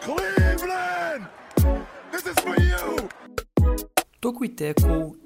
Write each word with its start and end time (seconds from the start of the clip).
Cleveland! 0.00 1.28
This 2.10 2.26
is 2.26 2.34
for 2.40 2.56
you! 2.60 3.08
Toco 4.20 4.44
e 4.44 4.48
Teco 4.48 5.16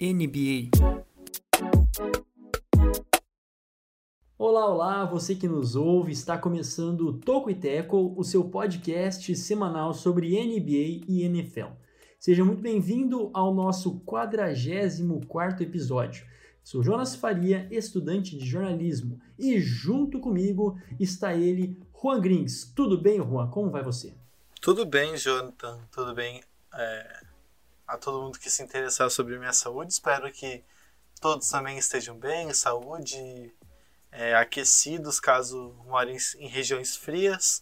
NBA. 0.00 1.03
Olá, 4.64 4.72
olá, 4.72 5.04
você 5.04 5.34
que 5.34 5.46
nos 5.46 5.76
ouve, 5.76 6.10
está 6.12 6.38
começando 6.38 7.02
o 7.02 7.12
Toco 7.12 7.50
e 7.50 7.54
Teco, 7.54 8.14
o 8.16 8.24
seu 8.24 8.48
podcast 8.48 9.36
semanal 9.36 9.92
sobre 9.92 10.42
NBA 10.42 11.04
e 11.06 11.22
NFL. 11.22 11.66
Seja 12.18 12.42
muito 12.42 12.62
bem-vindo 12.62 13.30
ao 13.34 13.52
nosso 13.52 14.00
44º 14.06 15.60
episódio. 15.60 16.26
Sou 16.62 16.82
Jonas 16.82 17.14
Faria, 17.14 17.68
estudante 17.70 18.38
de 18.38 18.46
jornalismo, 18.46 19.20
e 19.38 19.60
junto 19.60 20.18
comigo 20.18 20.80
está 20.98 21.34
ele, 21.34 21.78
Juan 22.02 22.22
Grings. 22.22 22.72
Tudo 22.74 22.96
bem, 22.96 23.18
Juan? 23.18 23.50
Como 23.50 23.70
vai 23.70 23.82
você? 23.82 24.14
Tudo 24.62 24.86
bem, 24.86 25.14
Jonathan. 25.18 25.78
Tudo 25.92 26.14
bem. 26.14 26.42
É, 26.72 27.20
a 27.86 27.98
todo 27.98 28.22
mundo 28.22 28.38
que 28.38 28.48
se 28.48 28.62
interessar 28.62 29.10
sobre 29.10 29.38
minha 29.38 29.52
saúde. 29.52 29.92
Espero 29.92 30.32
que 30.32 30.64
todos 31.20 31.46
também 31.48 31.76
estejam 31.76 32.16
bem, 32.16 32.50
saúde, 32.54 33.52
é, 34.14 34.34
aquecidos 34.36 35.18
caso 35.20 35.74
morem 35.86 36.16
em 36.38 36.46
regiões 36.48 36.96
frias. 36.96 37.60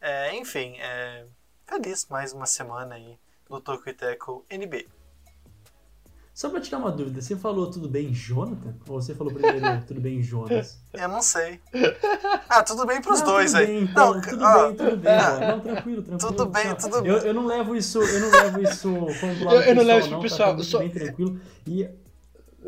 É, 0.00 0.34
enfim, 0.36 0.76
é, 0.78 1.24
feliz 1.66 2.06
mais 2.10 2.32
uma 2.32 2.46
semana 2.46 2.96
aí 2.96 3.18
do 3.48 3.60
Toco 3.60 3.88
e 3.88 3.92
Teco 3.94 4.44
NB. 4.50 4.86
Só 6.34 6.48
pra 6.50 6.60
tirar 6.60 6.78
uma 6.78 6.92
dúvida, 6.92 7.20
você 7.20 7.34
falou 7.36 7.68
tudo 7.68 7.88
bem, 7.88 8.14
Jonathan? 8.14 8.72
Ou 8.88 9.02
você 9.02 9.12
falou 9.12 9.32
primeiro 9.32 9.58
tudo 9.88 10.00
bem, 10.00 10.22
Jonas? 10.22 10.78
Eu 10.92 11.08
não 11.08 11.20
sei. 11.20 11.60
Ah, 12.48 12.62
tudo 12.62 12.86
bem 12.86 13.00
pros 13.02 13.18
Não, 13.20 13.26
dois 13.26 13.50
tudo 13.50 13.60
aí. 13.60 13.66
Bem, 13.66 13.82
então, 13.82 14.14
não, 14.14 14.20
tudo 14.20 14.44
ó, 14.44 14.66
bem, 14.68 14.76
tudo 14.76 14.96
bem. 14.98 15.12
ó. 15.16 15.40
Não, 15.40 15.60
tranquilo, 15.60 16.02
tranquilo. 16.02 16.32
Tudo 16.32 16.46
bem, 16.46 16.74
tudo 16.76 16.96
eu, 16.98 17.02
bem. 17.18 17.26
eu 17.28 17.34
não 17.34 17.44
levo 17.44 17.74
isso, 17.74 18.00
eu 18.00 18.20
não 18.20 18.30
levo 18.30 18.62
isso 18.62 18.88
como 19.18 19.34
do 19.34 19.44
lado 19.46 19.56
Eu- 19.56 19.62
eu 19.62 19.74
não 19.74 19.82
levo 19.82 19.98
isso 19.98 20.08
pro 20.10 20.16
tá? 20.18 20.22
pessoal, 20.22 20.56
Tá 20.56 20.62
só- 20.62 20.78
bem 20.78 20.90
tranquilo. 20.90 21.40
E 21.66 21.88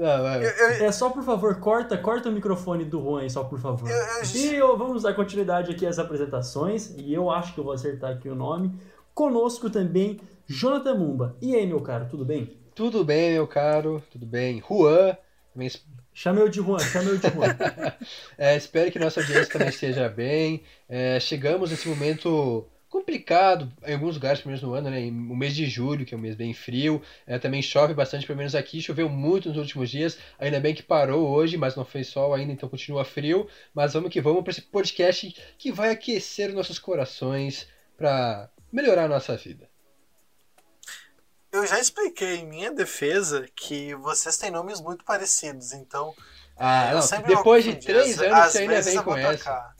Ah, 0.02 0.22
vai, 0.22 0.38
vai. 0.40 0.44
eu- 0.46 0.50
eu- 0.78 0.84
é 0.86 0.92
só, 0.92 1.10
por 1.10 1.22
favor, 1.22 1.54
corta, 1.60 1.96
corta 1.98 2.28
o 2.28 2.32
microfone 2.32 2.84
do 2.84 3.02
Juan 3.02 3.20
aí, 3.22 3.30
só 3.30 3.44
por 3.44 3.60
favor. 3.60 3.88
Eu- 3.90 3.96
eu- 3.96 4.22
E 4.34 4.54
eu- 4.56 4.76
vamos 4.78 5.02
dar 5.02 5.12
continuidade 5.14 5.70
aqui 5.70 5.84
às 5.86 5.98
apresentações, 5.98 6.94
e 6.96 7.12
eu 7.12 7.30
acho 7.30 7.52
que 7.54 7.60
eu 7.60 7.64
vou 7.64 7.72
acertar 7.72 8.12
aqui 8.12 8.28
o 8.28 8.34
nome. 8.34 8.72
Conosco 9.14 9.68
também, 9.68 10.20
Jonathan 10.46 10.94
Mumba. 10.94 11.36
E 11.40 11.54
aí, 11.54 11.66
meu 11.66 11.80
caro, 11.80 12.06
tudo 12.10 12.24
bem? 12.24 12.56
Tudo 12.74 13.04
bem, 13.04 13.32
meu 13.32 13.46
caro, 13.46 14.02
tudo 14.10 14.24
bem. 14.24 14.62
Juan, 14.66 15.16
também 15.52 15.66
es- 15.66 15.84
Chama 16.12 16.40
eu 16.40 16.48
de 16.48 16.60
Juan, 16.60 16.78
chama 16.80 17.10
eu 17.10 17.18
de 17.18 17.28
Juan. 17.28 17.56
é, 18.38 18.56
espero 18.56 18.90
que 18.90 18.98
nossa 18.98 19.20
audiência 19.20 19.52
também 19.52 19.68
esteja 19.68 20.08
bem. 20.08 20.62
É, 20.88 21.20
chegamos 21.20 21.70
nesse 21.70 21.88
momento 21.88 22.66
complicado 22.91 23.72
em 23.86 23.94
alguns 23.94 24.16
lugares, 24.16 24.41
pelo 24.41 24.48
menos 24.50 24.62
no 24.62 24.74
ano, 24.74 24.91
né? 24.91 24.98
O 25.08 25.36
mês 25.36 25.55
de 25.55 25.66
julho, 25.66 26.05
que 26.05 26.12
é 26.14 26.16
um 26.19 26.20
mês 26.20 26.34
bem 26.36 26.52
frio. 26.52 27.00
É, 27.27 27.38
também 27.38 27.62
chove 27.62 27.94
bastante, 27.94 28.27
pelo 28.27 28.36
menos 28.38 28.55
aqui. 28.55 28.82
Choveu 28.82 29.08
muito 29.08 29.48
nos 29.48 29.58
últimos 29.58 29.88
dias. 29.91 30.19
Ainda 30.38 30.60
bem 30.60 30.74
que 30.74 30.82
parou 30.82 31.28
hoje, 31.28 31.56
mas 31.56 31.77
não 31.77 31.84
fez 31.84 32.08
sol 32.08 32.34
ainda, 32.34 32.52
então 32.52 32.69
continua 32.69 33.05
frio. 33.05 33.48
Mas 33.72 33.92
vamos 33.94 34.10
que 34.10 34.20
vamos 34.20 34.42
para 34.42 34.50
esse 34.50 34.62
podcast 34.62 35.34
que 35.56 35.72
vai 35.72 35.91
aquecer 35.91 36.52
nossos 36.52 36.78
corações 36.78 37.66
para 37.97 38.50
melhorar 38.72 39.04
a 39.04 39.08
nossa 39.08 39.36
vida. 39.36 39.69
eu 41.52 41.66
já 41.66 41.78
expliquei 41.80 42.36
em 42.36 42.47
minha 42.47 42.72
defesa 42.72 43.47
que 43.54 43.94
vocês 43.97 44.36
têm 44.36 44.50
nomes 44.50 44.80
muito 44.80 45.04
parecidos, 45.04 45.72
então 45.72 46.14
Ah, 46.56 46.91
eu 46.93 46.98
não, 47.00 47.22
depois 47.26 47.64
de 47.64 47.76
três 47.76 48.20
anos 48.20 48.53
você 48.53 48.59
ainda 48.60 48.81
vem 48.82 49.03
com 49.03 49.16
essa. 49.16 49.75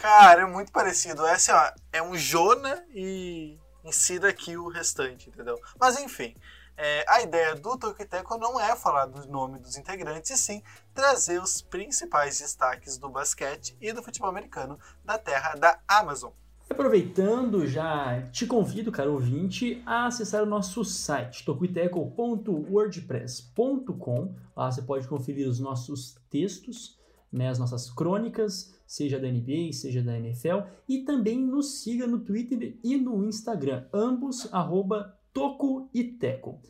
Cara, 0.00 0.42
é 0.42 0.46
muito 0.46 0.70
parecido. 0.70 1.26
É 1.26 1.34
assim, 1.34 1.50
é 1.92 2.00
um 2.00 2.16
Jona 2.16 2.84
e 2.94 3.58
insira 3.84 4.28
aqui 4.28 4.56
o 4.56 4.68
restante, 4.68 5.28
entendeu? 5.28 5.58
Mas 5.78 5.98
enfim, 5.98 6.36
é, 6.76 7.04
a 7.08 7.20
ideia 7.20 7.56
do 7.56 7.76
Toquiteco 7.76 8.38
não 8.38 8.60
é 8.60 8.76
falar 8.76 9.06
do 9.06 9.26
nome 9.26 9.58
dos 9.58 9.76
integrantes, 9.76 10.30
e 10.30 10.38
sim 10.38 10.62
trazer 10.94 11.42
os 11.42 11.60
principais 11.60 12.38
destaques 12.38 12.96
do 12.96 13.08
basquete 13.08 13.76
e 13.80 13.92
do 13.92 14.00
futebol 14.00 14.30
americano 14.30 14.78
da 15.04 15.18
terra 15.18 15.56
da 15.56 15.80
Amazon. 15.88 16.30
Aproveitando, 16.70 17.66
já 17.66 18.22
te 18.30 18.46
convido, 18.46 18.92
caro 18.92 19.14
ouvinte, 19.14 19.82
a 19.84 20.06
acessar 20.06 20.44
o 20.44 20.46
nosso 20.46 20.84
site, 20.84 21.44
tocuiteco.wordpress.com. 21.44 24.34
Lá 24.54 24.70
você 24.70 24.82
pode 24.82 25.08
conferir 25.08 25.48
os 25.48 25.58
nossos 25.58 26.14
textos, 26.30 26.96
né, 27.32 27.48
as 27.48 27.58
nossas 27.58 27.90
crônicas, 27.90 28.77
seja 28.88 29.20
da 29.20 29.30
NBA, 29.30 29.72
seja 29.72 30.02
da 30.02 30.18
NFL, 30.18 30.62
e 30.88 31.04
também 31.04 31.38
nos 31.38 31.82
siga 31.82 32.06
no 32.06 32.20
Twitter 32.20 32.78
e 32.82 32.96
no 32.96 33.22
Instagram, 33.24 33.84
ambos 33.92 34.48
arroba 34.52 35.14
tocoiteco. 35.32 36.60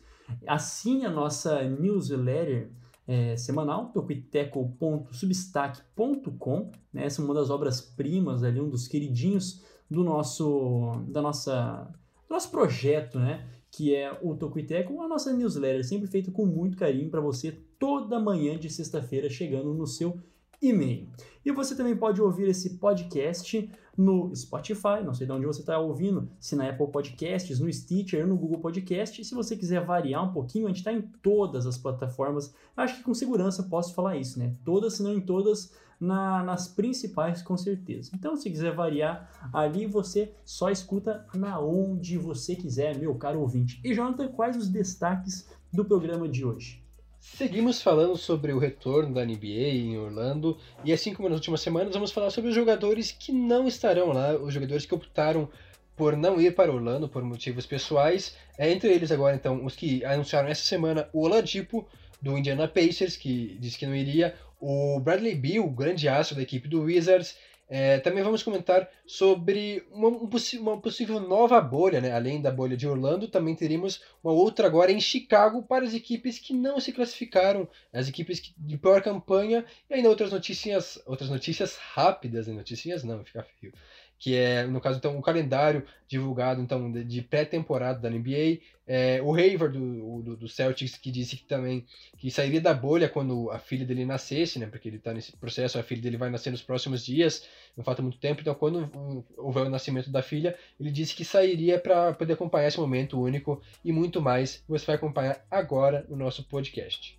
Assine 0.45 1.05
a 1.05 1.09
nossa 1.09 1.63
newsletter 1.63 2.71
é, 3.07 3.37
semanal, 3.37 3.93
tocoiteco.substack.com, 3.93 6.71
né, 6.93 7.05
essa 7.05 7.21
é 7.21 7.25
uma 7.25 7.33
das 7.33 7.49
obras-primas 7.49 8.43
ali, 8.43 8.59
um 8.59 8.69
dos 8.69 8.85
queridinhos 8.87 9.63
do 9.89 10.03
nosso, 10.03 11.01
da 11.07 11.21
nossa, 11.21 11.89
do 12.27 12.33
nosso 12.33 12.51
projeto, 12.51 13.17
né? 13.17 13.47
Que 13.71 13.95
é 13.95 14.11
o 14.21 14.35
Tocuiteco, 14.35 15.01
a 15.01 15.07
nossa 15.07 15.31
newsletter, 15.31 15.85
sempre 15.85 16.07
feita 16.07 16.29
com 16.31 16.45
muito 16.45 16.77
carinho 16.77 17.09
para 17.09 17.21
você 17.21 17.57
toda 17.79 18.19
manhã 18.19 18.59
de 18.59 18.69
sexta-feira, 18.69 19.29
chegando 19.29 19.73
no 19.73 19.87
seu 19.87 20.19
e-mail. 20.61 21.07
E 21.45 21.51
você 21.51 21.75
também 21.75 21.95
pode 21.95 22.21
ouvir 22.21 22.47
esse 22.49 22.77
podcast 22.77 23.71
no 23.97 24.33
Spotify, 24.35 25.03
não 25.03 25.13
sei 25.13 25.25
de 25.27 25.33
onde 25.33 25.45
você 25.45 25.59
está 25.61 25.77
ouvindo, 25.77 26.29
se 26.39 26.55
na 26.55 26.69
Apple 26.69 26.87
Podcasts, 26.87 27.59
no 27.59 27.71
Stitcher, 27.71 28.25
no 28.27 28.37
Google 28.37 28.59
Podcast. 28.59 29.21
E 29.21 29.25
se 29.25 29.33
você 29.35 29.55
quiser 29.57 29.83
variar 29.85 30.23
um 30.29 30.31
pouquinho, 30.31 30.65
a 30.65 30.67
gente 30.69 30.77
está 30.77 30.93
em 30.93 31.01
todas 31.01 31.65
as 31.65 31.77
plataformas. 31.77 32.53
Acho 32.77 32.97
que 32.97 33.03
com 33.03 33.13
segurança 33.13 33.63
posso 33.63 33.93
falar 33.93 34.17
isso, 34.17 34.39
né? 34.39 34.55
Todas, 34.63 34.93
se 34.93 35.03
não 35.03 35.13
em 35.13 35.21
todas, 35.21 35.73
na- 35.99 36.43
nas 36.43 36.67
principais 36.67 37.41
com 37.41 37.57
certeza. 37.57 38.11
Então, 38.13 38.37
se 38.37 38.49
quiser 38.49 38.73
variar, 38.73 39.29
ali 39.51 39.85
você 39.85 40.33
só 40.45 40.69
escuta 40.69 41.25
na 41.33 41.59
onde 41.59 42.17
você 42.17 42.55
quiser, 42.55 42.97
meu 42.97 43.15
caro 43.15 43.41
ouvinte. 43.41 43.81
E 43.83 43.93
Jonathan, 43.93 44.29
quais 44.29 44.55
os 44.55 44.69
destaques 44.69 45.49
do 45.73 45.83
programa 45.83 46.27
de 46.27 46.45
hoje? 46.45 46.81
Seguimos 47.19 47.81
falando 47.81 48.15
sobre 48.15 48.53
o 48.53 48.59
retorno 48.59 49.13
da 49.13 49.25
NBA 49.25 49.69
em 49.73 49.97
Orlando, 49.97 50.57
e 50.83 50.93
assim 50.93 51.13
como 51.13 51.29
nas 51.29 51.37
últimas 51.37 51.61
semanas, 51.61 51.93
vamos 51.93 52.11
falar 52.11 52.29
sobre 52.29 52.49
os 52.49 52.55
jogadores 52.55 53.11
que 53.11 53.31
não 53.31 53.67
estarão 53.67 54.13
lá, 54.13 54.35
os 54.35 54.53
jogadores 54.53 54.85
que 54.85 54.95
optaram 54.95 55.49
por 55.97 56.15
não 56.15 56.39
ir 56.39 56.55
para 56.55 56.71
Orlando 56.71 57.09
por 57.09 57.21
motivos 57.23 57.65
pessoais. 57.65 58.35
É, 58.57 58.71
entre 58.71 58.89
eles 58.89 59.11
agora, 59.11 59.35
então, 59.35 59.65
os 59.65 59.75
que 59.75 60.03
anunciaram 60.05 60.47
essa 60.47 60.63
semana 60.63 61.09
o 61.11 61.21
Oladipo, 61.21 61.85
do 62.21 62.37
Indiana 62.37 62.67
Pacers, 62.67 63.15
que 63.15 63.57
disse 63.59 63.77
que 63.77 63.85
não 63.85 63.95
iria, 63.95 64.35
o 64.59 64.99
Bradley 64.99 65.35
Beal, 65.35 65.69
grande 65.69 66.07
astro 66.07 66.35
da 66.35 66.41
equipe 66.41 66.67
do 66.67 66.83
Wizards. 66.83 67.37
É, 67.71 67.99
também 67.99 68.23
vamos 68.23 68.41
comentar 68.41 68.89
sobre 69.05 69.85
uma, 69.91 70.07
um 70.07 70.27
uma 70.59 70.81
possível 70.81 71.19
nova 71.19 71.61
bolha, 71.61 72.01
né? 72.01 72.11
além 72.11 72.41
da 72.41 72.49
bolha 72.49 72.75
de 72.75 72.87
Orlando, 72.87 73.27
também 73.27 73.55
teríamos 73.55 74.01
uma 74.23 74.33
outra 74.33 74.65
agora 74.65 74.91
em 74.91 74.99
Chicago 74.99 75.61
para 75.61 75.85
as 75.85 75.93
equipes 75.93 76.39
que 76.39 76.51
não 76.51 76.79
se 76.79 76.91
classificaram, 76.91 77.69
as 77.93 78.09
equipes 78.09 78.41
de 78.57 78.77
pior 78.77 79.03
campanha, 79.03 79.63
e 79.87 79.93
ainda 79.93 80.09
outras 80.09 80.31
notícias, 80.31 80.99
outras 81.05 81.29
notícias 81.29 81.75
rápidas, 81.75 82.47
né? 82.47 82.53
notícias 82.53 83.03
não, 83.03 83.23
fica 83.23 83.45
feio, 83.59 83.71
que 84.19 84.35
é, 84.35 84.67
no 84.67 84.81
caso, 84.81 84.97
então, 84.97 85.17
o 85.17 85.21
calendário 85.21 85.85
divulgado 86.07 86.61
então 86.61 86.91
de, 86.91 87.03
de 87.05 87.21
pré-temporada 87.21 87.99
da 87.99 88.09
NBA, 88.09 88.59
é, 88.85 89.21
o 89.21 89.33
Hayward 89.33 89.77
do, 89.77 90.21
do, 90.21 90.35
do 90.35 90.47
Celtics 90.47 90.97
que 90.97 91.09
disse 91.09 91.37
que 91.37 91.43
também 91.45 91.85
que 92.17 92.29
sairia 92.29 92.59
da 92.59 92.73
bolha 92.73 93.07
quando 93.07 93.49
a 93.49 93.59
filha 93.59 93.85
dele 93.85 94.05
nascesse, 94.05 94.59
né? 94.59 94.65
Porque 94.65 94.89
ele 94.89 94.97
está 94.97 95.13
nesse 95.13 95.31
processo, 95.37 95.79
a 95.79 95.83
filha 95.83 96.01
dele 96.01 96.17
vai 96.17 96.29
nascer 96.29 96.49
nos 96.51 96.61
próximos 96.61 97.05
dias, 97.05 97.47
não 97.77 97.83
falta 97.83 98.01
muito 98.01 98.17
tempo, 98.17 98.41
então 98.41 98.53
quando 98.53 99.23
houver 99.37 99.63
o 99.63 99.69
nascimento 99.69 100.09
da 100.11 100.21
filha, 100.21 100.57
ele 100.79 100.91
disse 100.91 101.15
que 101.15 101.23
sairia 101.23 101.79
para 101.79 102.13
poder 102.13 102.33
acompanhar 102.33 102.67
esse 102.67 102.79
momento 102.79 103.21
único 103.21 103.61
e 103.85 103.91
muito 103.91 104.21
mais. 104.21 104.63
Você 104.67 104.85
vai 104.85 104.95
acompanhar 104.95 105.45
agora 105.49 106.05
no 106.09 106.17
nosso 106.17 106.43
podcast. 106.43 107.18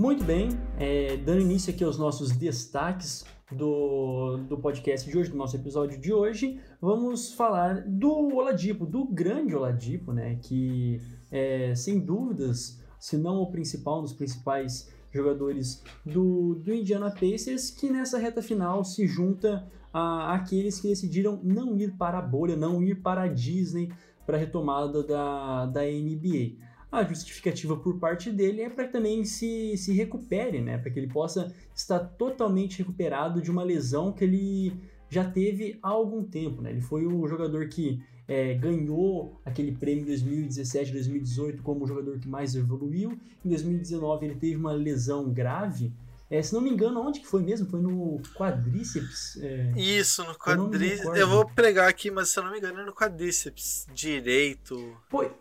Muito 0.00 0.24
bem, 0.24 0.48
é, 0.78 1.18
dando 1.18 1.42
início 1.42 1.74
aqui 1.74 1.84
aos 1.84 1.98
nossos 1.98 2.30
destaques 2.30 3.22
do, 3.52 4.38
do 4.48 4.56
podcast 4.56 5.06
de 5.06 5.18
hoje, 5.18 5.28
do 5.28 5.36
nosso 5.36 5.54
episódio 5.54 6.00
de 6.00 6.10
hoje, 6.10 6.58
vamos 6.80 7.34
falar 7.34 7.82
do 7.86 8.34
Oladipo, 8.34 8.86
do 8.86 9.04
grande 9.04 9.54
Oladipo, 9.54 10.10
né? 10.10 10.38
Que 10.42 11.02
é, 11.30 11.74
sem 11.74 12.00
dúvidas 12.00 12.80
se 12.98 13.18
não 13.18 13.42
o 13.42 13.50
principal, 13.50 13.98
um 13.98 14.04
dos 14.04 14.14
principais 14.14 14.90
jogadores 15.12 15.84
do, 16.02 16.54
do 16.54 16.72
Indiana 16.72 17.10
Pacers, 17.10 17.70
que 17.70 17.90
nessa 17.90 18.16
reta 18.16 18.40
final 18.40 18.82
se 18.82 19.06
junta 19.06 19.70
a, 19.92 20.32
aqueles 20.32 20.80
que 20.80 20.88
decidiram 20.88 21.38
não 21.44 21.76
ir 21.76 21.98
para 21.98 22.20
a 22.20 22.22
bolha, 22.22 22.56
não 22.56 22.82
ir 22.82 23.02
para 23.02 23.24
a 23.24 23.28
Disney 23.28 23.92
para 24.24 24.38
a 24.38 24.40
retomada 24.40 25.02
da, 25.02 25.66
da 25.66 25.82
NBA. 25.82 26.69
A 26.90 27.04
justificativa 27.04 27.76
por 27.76 27.98
parte 27.98 28.30
dele 28.30 28.62
é 28.62 28.68
para 28.70 28.86
que 28.86 28.92
também 28.92 29.24
se, 29.24 29.76
se 29.76 29.92
recupere, 29.92 30.60
né? 30.60 30.76
Para 30.76 30.90
que 30.90 30.98
ele 30.98 31.06
possa 31.06 31.54
estar 31.74 32.00
totalmente 32.00 32.78
recuperado 32.78 33.40
de 33.40 33.50
uma 33.50 33.62
lesão 33.62 34.12
que 34.12 34.24
ele 34.24 34.72
já 35.08 35.24
teve 35.24 35.78
há 35.82 35.88
algum 35.88 36.24
tempo, 36.24 36.62
né? 36.62 36.70
Ele 36.70 36.80
foi 36.80 37.06
o 37.06 37.26
jogador 37.28 37.68
que 37.68 38.02
é, 38.26 38.54
ganhou 38.54 39.40
aquele 39.44 39.72
prêmio 39.72 40.02
em 40.02 40.06
2017, 40.06 40.92
2018 40.92 41.62
como 41.62 41.84
o 41.84 41.86
jogador 41.86 42.18
que 42.18 42.28
mais 42.28 42.54
evoluiu. 42.54 43.18
Em 43.44 43.48
2019 43.48 44.26
ele 44.26 44.34
teve 44.36 44.56
uma 44.56 44.72
lesão 44.72 45.32
grave. 45.32 45.92
É, 46.30 46.40
se 46.40 46.54
não 46.54 46.60
me 46.60 46.70
engano, 46.70 47.00
onde 47.00 47.18
que 47.18 47.26
foi 47.26 47.42
mesmo? 47.42 47.68
Foi 47.68 47.80
no 47.80 48.20
quadríceps? 48.36 49.36
É... 49.42 49.72
Isso, 49.76 50.24
no 50.24 50.36
quadríceps. 50.36 51.04
Eu, 51.04 51.16
eu, 51.16 51.28
vou 51.28 51.44
pregar 51.44 51.88
aqui, 51.88 52.08
mas 52.08 52.30
se 52.30 52.38
eu 52.38 52.44
não 52.44 52.52
me 52.52 52.58
engano 52.58 52.80
é 52.80 52.84
no 52.84 52.94
quadríceps 52.94 53.84
direito. 53.92 54.96
Foi. 55.08 55.32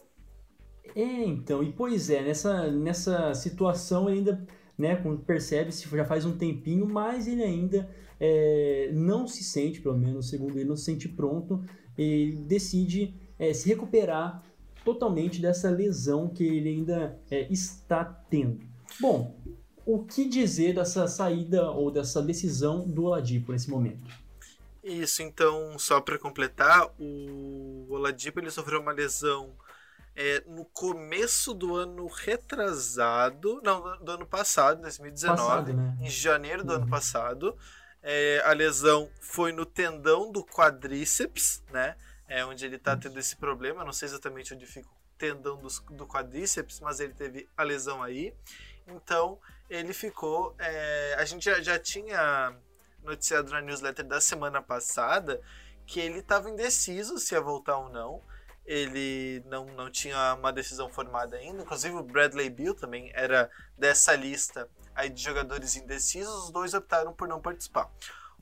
É, 0.95 1.23
então, 1.23 1.63
e 1.63 1.71
pois 1.71 2.09
é, 2.09 2.21
nessa, 2.21 2.71
nessa 2.71 3.33
situação 3.33 4.07
ainda, 4.07 4.45
né, 4.77 4.95
percebe 5.25 5.71
se 5.71 5.87
já 5.89 6.05
faz 6.05 6.25
um 6.25 6.37
tempinho, 6.37 6.87
mas 6.87 7.27
ele 7.27 7.43
ainda 7.43 7.89
é, 8.19 8.91
não 8.93 9.27
se 9.27 9.43
sente, 9.43 9.81
pelo 9.81 9.97
menos 9.97 10.29
segundo 10.29 10.57
ele, 10.57 10.67
não 10.67 10.75
se 10.75 10.85
sente 10.85 11.07
pronto 11.07 11.63
e 11.97 12.31
decide 12.47 13.13
é, 13.37 13.53
se 13.53 13.69
recuperar 13.69 14.43
totalmente 14.83 15.41
dessa 15.41 15.69
lesão 15.69 16.29
que 16.29 16.43
ele 16.43 16.69
ainda 16.69 17.19
é, 17.29 17.51
está 17.51 18.03
tendo. 18.03 18.59
Bom, 18.99 19.35
o 19.85 20.03
que 20.03 20.27
dizer 20.27 20.75
dessa 20.75 21.07
saída 21.07 21.71
ou 21.71 21.91
dessa 21.91 22.21
decisão 22.21 22.87
do 22.87 23.05
Oladipo 23.05 23.51
nesse 23.51 23.69
momento? 23.69 24.07
Isso, 24.83 25.21
então, 25.21 25.77
só 25.77 25.99
para 25.99 26.17
completar, 26.17 26.89
o 26.99 27.85
Oladipo 27.89 28.39
ele 28.39 28.49
sofreu 28.49 28.79
uma 28.79 28.91
lesão 28.91 29.51
é, 30.21 30.43
no 30.45 30.65
começo 30.65 31.53
do 31.53 31.77
ano 31.77 32.05
retrasado, 32.05 33.61
não, 33.63 33.97
do 34.03 34.11
ano 34.11 34.25
passado, 34.25 34.81
2019, 34.81 35.37
passado, 35.37 35.73
né? 35.73 35.97
em 36.01 36.09
janeiro 36.09 36.61
do 36.61 36.73
uhum. 36.73 36.79
ano 36.79 36.89
passado. 36.89 37.57
É, 38.03 38.43
a 38.43 38.51
lesão 38.51 39.09
foi 39.21 39.53
no 39.53 39.65
tendão 39.65 40.29
do 40.29 40.43
quadríceps, 40.43 41.63
né? 41.71 41.95
É 42.27 42.43
onde 42.43 42.65
ele 42.65 42.77
tá 42.77 42.97
tendo 42.97 43.17
esse 43.17 43.37
problema. 43.37 43.85
Não 43.85 43.93
sei 43.93 44.09
exatamente 44.09 44.53
onde 44.53 44.65
fica 44.65 44.89
o 44.89 45.17
tendão 45.17 45.57
do, 45.57 45.69
do 45.95 46.05
quadríceps, 46.05 46.81
mas 46.81 46.99
ele 46.99 47.13
teve 47.13 47.47
a 47.55 47.63
lesão 47.63 48.03
aí. 48.03 48.33
Então 48.85 49.39
ele 49.69 49.93
ficou. 49.93 50.53
É, 50.59 51.15
a 51.17 51.23
gente 51.23 51.45
já, 51.45 51.61
já 51.61 51.79
tinha 51.79 52.53
noticiado 53.01 53.51
na 53.51 53.61
newsletter 53.61 54.05
da 54.05 54.19
semana 54.19 54.61
passada 54.61 55.39
que 55.85 56.01
ele 56.01 56.19
estava 56.19 56.49
indeciso 56.49 57.17
se 57.17 57.35
ia 57.35 57.39
voltar 57.39 57.77
ou 57.77 57.87
não. 57.87 58.21
Ele 58.69 59.43
não, 59.47 59.65
não 59.65 59.89
tinha 59.89 60.35
uma 60.35 60.53
decisão 60.53 60.89
formada 60.89 61.37
ainda. 61.37 61.63
Inclusive 61.63 61.95
o 61.95 62.03
Bradley 62.03 62.51
Bill 62.51 62.75
também 62.75 63.11
era 63.15 63.49
dessa 63.75 64.15
lista 64.15 64.69
aí 64.99 65.09
de 65.09 65.23
jogadores 65.23 65.75
indecisos, 65.75 66.45
os 66.45 66.51
dois 66.51 66.73
optaram 66.73 67.13
por 67.13 67.27
não 67.27 67.41
participar. 67.41 67.89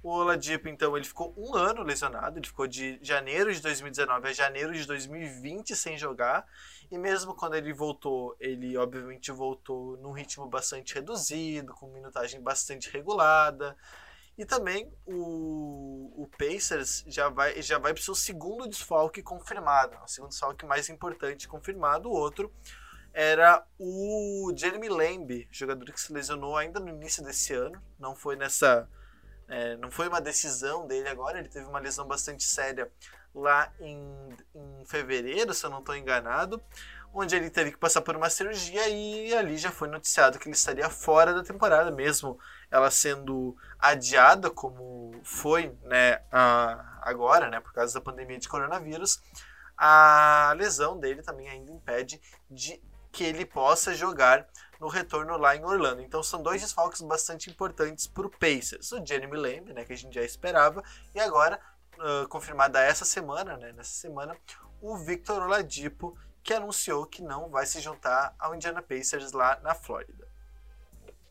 O 0.02 0.10
Oladipo, 0.10 0.68
então, 0.68 0.96
ele 0.96 1.06
ficou 1.06 1.34
um 1.38 1.56
ano 1.56 1.82
lesionado, 1.82 2.38
ele 2.38 2.48
ficou 2.48 2.68
de 2.68 3.00
janeiro 3.02 3.54
de 3.54 3.62
2019 3.62 4.28
a 4.28 4.34
janeiro 4.34 4.74
de 4.74 4.86
2020 4.86 5.76
sem 5.76 5.98
jogar, 5.98 6.46
e 6.90 6.98
mesmo 6.98 7.34
quando 7.34 7.56
ele 7.56 7.74
voltou, 7.74 8.36
ele 8.40 8.78
obviamente 8.78 9.32
voltou 9.32 9.98
num 9.98 10.12
ritmo 10.12 10.48
bastante 10.48 10.96
reduzido, 10.96 11.74
com 11.74 11.88
minutagem 11.88 12.42
bastante 12.42 12.90
regulada, 12.90 13.76
e 14.38 14.46
também 14.46 14.92
o, 15.06 16.24
o 16.24 16.30
Pacers 16.38 17.04
já 17.08 17.28
vai, 17.30 17.62
já 17.62 17.80
vai 17.80 17.94
para 17.94 18.02
o 18.02 18.04
seu 18.04 18.16
segundo 18.16 18.68
desfalque 18.68 19.24
confirmado, 19.24 19.98
o 20.04 20.08
segundo 20.08 20.30
desfalque 20.30 20.66
mais 20.66 20.90
importante 20.90 21.48
confirmado, 21.48 22.10
o 22.10 22.14
outro 22.14 22.54
era 23.18 23.66
o 23.80 24.54
Jeremy 24.56 24.90
Lamb, 24.90 25.48
jogador 25.50 25.92
que 25.92 26.00
se 26.00 26.14
lesionou 26.14 26.56
ainda 26.56 26.80
no 26.80 26.90
início 26.90 27.24
desse 27.24 27.52
ano. 27.52 27.82
Não 27.98 28.16
foi 28.16 28.36
nessa. 28.36 28.88
É, 29.48 29.76
não 29.78 29.90
foi 29.90 30.08
uma 30.08 30.22
decisão 30.22 30.86
dele 30.86 31.10
agora, 31.10 31.40
ele 31.40 31.50
teve 31.50 31.66
uma 31.66 31.80
lesão 31.80 32.06
bastante 32.06 32.44
séria 32.44 32.92
lá 33.34 33.74
em, 33.80 34.30
em 34.54 34.86
fevereiro, 34.86 35.52
se 35.52 35.66
eu 35.66 35.70
não 35.72 35.80
estou 35.80 35.96
enganado, 35.96 36.62
onde 37.12 37.36
ele 37.36 37.50
teve 37.50 37.72
que 37.72 37.78
passar 37.78 38.04
por 38.04 38.16
uma 38.16 38.30
cirurgia 38.30 38.88
e 38.88 39.34
ali 39.34 39.58
já 39.58 39.72
foi 39.72 39.88
noticiado 39.88 40.38
que 40.38 40.48
ele 40.48 40.56
estaria 40.56 40.88
fora 40.88 41.34
da 41.34 41.44
temporada, 41.44 41.90
mesmo 41.90 42.38
ela 42.70 42.92
sendo 42.92 43.56
adiada, 43.80 44.50
como 44.50 45.20
foi 45.24 45.76
né, 45.84 46.22
a, 46.32 47.00
agora, 47.02 47.50
né, 47.50 47.60
por 47.60 47.74
causa 47.74 47.94
da 47.94 48.02
pandemia 48.02 48.38
de 48.38 48.50
coronavírus. 48.50 49.22
A 49.78 50.54
lesão 50.58 51.00
dele 51.00 51.22
também 51.22 51.48
ainda 51.48 51.72
impede 51.72 52.20
de 52.50 52.82
que 53.12 53.24
ele 53.24 53.46
possa 53.46 53.94
jogar 53.94 54.48
no 54.80 54.88
retorno 54.88 55.38
lá 55.38 55.56
em 55.56 55.64
Orlando. 55.64 56.02
Então 56.02 56.22
são 56.22 56.42
dois 56.42 56.62
desfalques 56.62 57.02
bastante 57.02 57.50
importantes 57.50 58.08
para 58.08 58.28
o 58.28 58.30
Pacers. 58.30 58.92
O 58.92 59.06
Jeremy 59.06 59.38
Lamb, 59.38 59.74
né, 59.74 59.86
que 59.86 59.94
a 59.94 59.98
gente 59.98 60.14
já 60.14 60.24
esperava, 60.24 60.84
e 61.16 61.20
agora, 61.20 61.60
uh, 61.98 62.28
confirmada 62.28 62.80
essa 62.80 63.06
semana, 63.06 63.58
né, 63.58 63.72
nessa 63.72 63.94
semana, 63.94 64.36
o 64.82 64.98
Victor 64.98 65.42
Oladipo, 65.42 66.18
que 66.44 66.54
anunciou 66.54 67.06
que 67.06 67.22
não 67.22 67.50
vai 67.50 67.66
se 67.66 67.80
juntar 67.80 68.36
ao 68.40 68.56
Indiana 68.56 68.82
Pacers 68.82 69.32
lá 69.32 69.60
na 69.62 69.74
Flórida. 69.74 70.27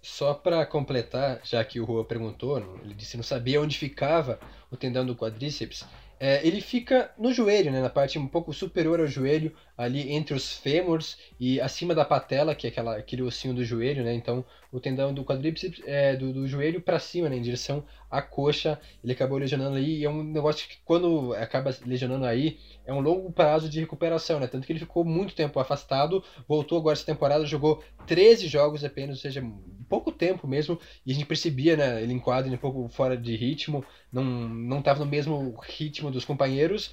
Só 0.08 0.32
para 0.32 0.64
completar, 0.64 1.40
já 1.42 1.62
que 1.64 1.80
o 1.80 1.84
Rua 1.84 2.04
perguntou, 2.04 2.58
ele 2.82 2.94
disse 2.94 3.16
não 3.16 3.24
sabia 3.24 3.60
onde 3.60 3.76
ficava 3.76 4.38
o 4.70 4.76
tendão 4.76 5.04
do 5.04 5.16
quadríceps. 5.16 5.84
É, 6.18 6.46
ele 6.46 6.60
fica 6.60 7.10
no 7.18 7.32
joelho, 7.32 7.72
né, 7.72 7.82
na 7.82 7.90
parte 7.90 8.16
um 8.16 8.28
pouco 8.28 8.52
superior 8.52 9.00
ao 9.00 9.06
joelho, 9.08 9.52
ali 9.76 10.12
entre 10.12 10.34
os 10.34 10.52
fêmurs 10.52 11.18
e 11.38 11.60
acima 11.60 11.94
da 11.94 12.04
patela, 12.04 12.54
que 12.54 12.66
é 12.66 12.70
aquela, 12.70 12.96
aquele 12.96 13.22
ossinho 13.22 13.54
do 13.54 13.64
joelho, 13.64 14.02
né? 14.02 14.14
Então, 14.14 14.44
o 14.72 14.80
tendão 14.80 15.12
do 15.12 15.24
quadríceps 15.24 15.82
é 15.86 16.16
do, 16.16 16.32
do 16.32 16.46
joelho 16.46 16.80
para 16.80 16.98
cima, 16.98 17.28
né, 17.28 17.36
em 17.36 17.42
direção 17.42 17.84
à 18.10 18.22
coxa. 18.22 18.80
Ele 19.02 19.12
acabou 19.12 19.38
lesionando 19.38 19.76
aí, 19.76 19.98
e 19.98 20.04
é 20.04 20.10
um 20.10 20.22
negócio 20.22 20.66
que 20.68 20.78
quando 20.84 21.34
acaba 21.34 21.74
lesionando 21.84 22.24
aí, 22.24 22.58
é 22.84 22.92
um 22.92 23.00
longo 23.00 23.30
prazo 23.30 23.68
de 23.68 23.80
recuperação, 23.80 24.40
né? 24.40 24.46
Tanto 24.46 24.66
que 24.66 24.72
ele 24.72 24.80
ficou 24.80 25.04
muito 25.04 25.34
tempo 25.34 25.60
afastado, 25.60 26.24
voltou 26.48 26.78
agora 26.78 26.94
essa 26.94 27.04
temporada, 27.04 27.44
jogou 27.44 27.82
13 28.06 28.48
jogos 28.48 28.82
apenas, 28.82 29.16
ou 29.16 29.22
seja, 29.22 29.44
pouco 29.88 30.10
tempo 30.10 30.46
mesmo, 30.46 30.78
e 31.04 31.12
a 31.12 31.14
gente 31.14 31.26
percebia, 31.26 31.76
né, 31.76 32.02
ele 32.02 32.12
enquadra 32.12 32.50
um 32.50 32.56
pouco 32.56 32.88
fora 32.88 33.16
de 33.16 33.36
ritmo, 33.36 33.84
não 34.12 34.78
estava 34.78 35.04
no 35.04 35.10
mesmo 35.10 35.54
ritmo 35.62 36.10
dos 36.10 36.24
companheiros. 36.24 36.92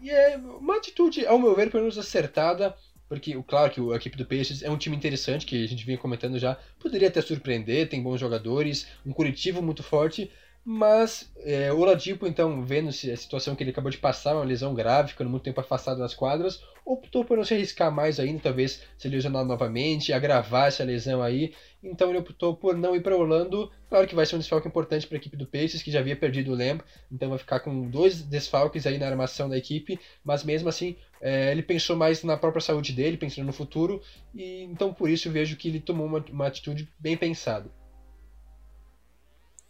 E 0.00 0.10
é 0.10 0.36
uma 0.36 0.76
atitude, 0.76 1.26
ao 1.26 1.38
meu 1.38 1.54
ver, 1.54 1.70
pelo 1.70 1.82
menos 1.82 1.98
acertada, 1.98 2.74
porque, 3.08 3.34
claro, 3.42 3.72
que 3.72 3.80
a 3.80 3.96
equipe 3.96 4.16
do 4.16 4.24
Peixes 4.24 4.62
é 4.62 4.70
um 4.70 4.78
time 4.78 4.96
interessante, 4.96 5.44
que 5.44 5.64
a 5.64 5.68
gente 5.68 5.84
vinha 5.84 5.98
comentando 5.98 6.38
já, 6.38 6.56
poderia 6.78 7.08
até 7.08 7.20
surpreender, 7.20 7.88
tem 7.88 8.02
bons 8.02 8.20
jogadores, 8.20 8.86
um 9.04 9.12
Curitiba 9.12 9.60
muito 9.60 9.82
forte, 9.82 10.30
mas 10.64 11.32
é, 11.38 11.72
o 11.72 11.78
Oladipo, 11.78 12.26
então, 12.26 12.62
vendo 12.62 12.90
a 12.90 12.92
situação 12.92 13.54
que 13.54 13.62
ele 13.62 13.70
acabou 13.70 13.90
de 13.90 13.98
passar, 13.98 14.34
uma 14.34 14.44
lesão 14.44 14.74
grave, 14.74 15.10
ficando 15.10 15.30
muito 15.30 15.42
tempo 15.42 15.60
afastado 15.60 15.98
das 15.98 16.14
quadras, 16.14 16.62
optou 16.84 17.24
por 17.24 17.36
não 17.36 17.44
se 17.44 17.54
arriscar 17.54 17.90
mais 17.90 18.20
ainda, 18.20 18.42
talvez 18.42 18.82
se 18.98 19.08
lesionar 19.08 19.44
novamente, 19.44 20.12
agravar 20.12 20.68
essa 20.68 20.84
lesão 20.84 21.22
aí. 21.22 21.54
Então 21.82 22.10
ele 22.10 22.18
optou 22.18 22.54
por 22.54 22.76
não 22.76 22.94
ir 22.94 23.02
para 23.02 23.16
Orlando. 23.16 23.70
Claro 23.88 24.06
que 24.06 24.14
vai 24.14 24.26
ser 24.26 24.36
um 24.36 24.38
desfalque 24.38 24.68
importante 24.68 25.06
para 25.06 25.16
a 25.16 25.20
equipe 25.20 25.36
do 25.36 25.46
Pacers, 25.46 25.82
que 25.82 25.90
já 25.90 26.00
havia 26.00 26.16
perdido 26.16 26.52
o 26.52 26.54
Lamb, 26.56 26.82
então 27.10 27.30
vai 27.30 27.38
ficar 27.38 27.60
com 27.60 27.88
dois 27.88 28.20
desfalques 28.22 28.86
aí 28.86 28.98
na 28.98 29.06
armação 29.06 29.48
da 29.48 29.56
equipe, 29.56 29.98
mas 30.22 30.44
mesmo 30.44 30.68
assim 30.68 30.96
é, 31.20 31.50
ele 31.52 31.62
pensou 31.62 31.96
mais 31.96 32.22
na 32.22 32.36
própria 32.36 32.60
saúde 32.60 32.92
dele, 32.92 33.16
pensando 33.16 33.46
no 33.46 33.52
futuro, 33.52 34.02
e 34.34 34.62
então 34.64 34.92
por 34.92 35.08
isso 35.08 35.30
vejo 35.30 35.56
que 35.56 35.68
ele 35.68 35.80
tomou 35.80 36.06
uma, 36.06 36.24
uma 36.30 36.46
atitude 36.46 36.88
bem 36.98 37.16
pensada. 37.16 37.70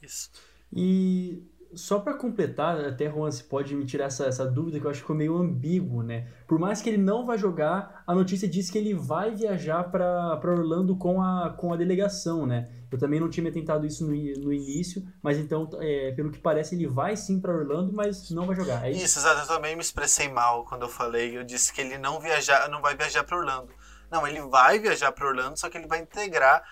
Isso. 0.02 0.49
E 0.72 1.42
só 1.74 2.00
para 2.00 2.14
completar, 2.14 2.80
até 2.84 3.08
Juan, 3.08 3.30
se 3.30 3.44
pode 3.44 3.74
me 3.74 3.84
tirar 3.84 4.06
essa, 4.06 4.26
essa 4.26 4.44
dúvida 4.44 4.80
que 4.80 4.86
eu 4.86 4.90
acho 4.90 4.98
que 4.98 5.04
ficou 5.04 5.16
meio 5.16 5.36
ambíguo, 5.36 6.02
né? 6.02 6.28
Por 6.46 6.58
mais 6.58 6.82
que 6.82 6.88
ele 6.88 6.98
não 6.98 7.24
vai 7.24 7.38
jogar, 7.38 8.02
a 8.06 8.14
notícia 8.14 8.48
diz 8.48 8.70
que 8.70 8.78
ele 8.78 8.94
vai 8.94 9.34
viajar 9.34 9.84
para 9.84 10.40
Orlando 10.42 10.96
com 10.96 11.22
a, 11.22 11.50
com 11.50 11.72
a 11.72 11.76
delegação, 11.76 12.46
né? 12.46 12.68
Eu 12.90 12.98
também 12.98 13.20
não 13.20 13.30
tinha 13.30 13.44
me 13.44 13.52
tentado 13.52 13.86
isso 13.86 14.04
no, 14.04 14.10
no 14.10 14.52
início, 14.52 15.06
mas 15.22 15.38
então, 15.38 15.68
é, 15.80 16.10
pelo 16.12 16.30
que 16.30 16.40
parece, 16.40 16.74
ele 16.74 16.88
vai 16.88 17.16
sim 17.16 17.40
para 17.40 17.54
Orlando, 17.54 17.92
mas 17.92 18.30
não 18.30 18.46
vai 18.46 18.56
jogar. 18.56 18.84
É 18.84 18.90
isso? 18.90 19.04
isso, 19.04 19.18
exato. 19.20 19.42
Eu 19.42 19.46
também 19.46 19.76
me 19.76 19.82
expressei 19.82 20.28
mal 20.28 20.64
quando 20.64 20.82
eu 20.82 20.88
falei. 20.88 21.38
Eu 21.38 21.44
disse 21.44 21.72
que 21.72 21.80
ele 21.80 21.98
não 21.98 22.18
viajar, 22.18 22.68
não 22.68 22.82
vai 22.82 22.96
viajar 22.96 23.22
para 23.22 23.38
Orlando. 23.38 23.68
Não, 24.10 24.26
ele 24.26 24.40
vai 24.40 24.80
viajar 24.80 25.12
para 25.12 25.28
Orlando, 25.28 25.56
só 25.56 25.70
que 25.70 25.78
ele 25.78 25.86
vai 25.86 26.00
integrar 26.00 26.64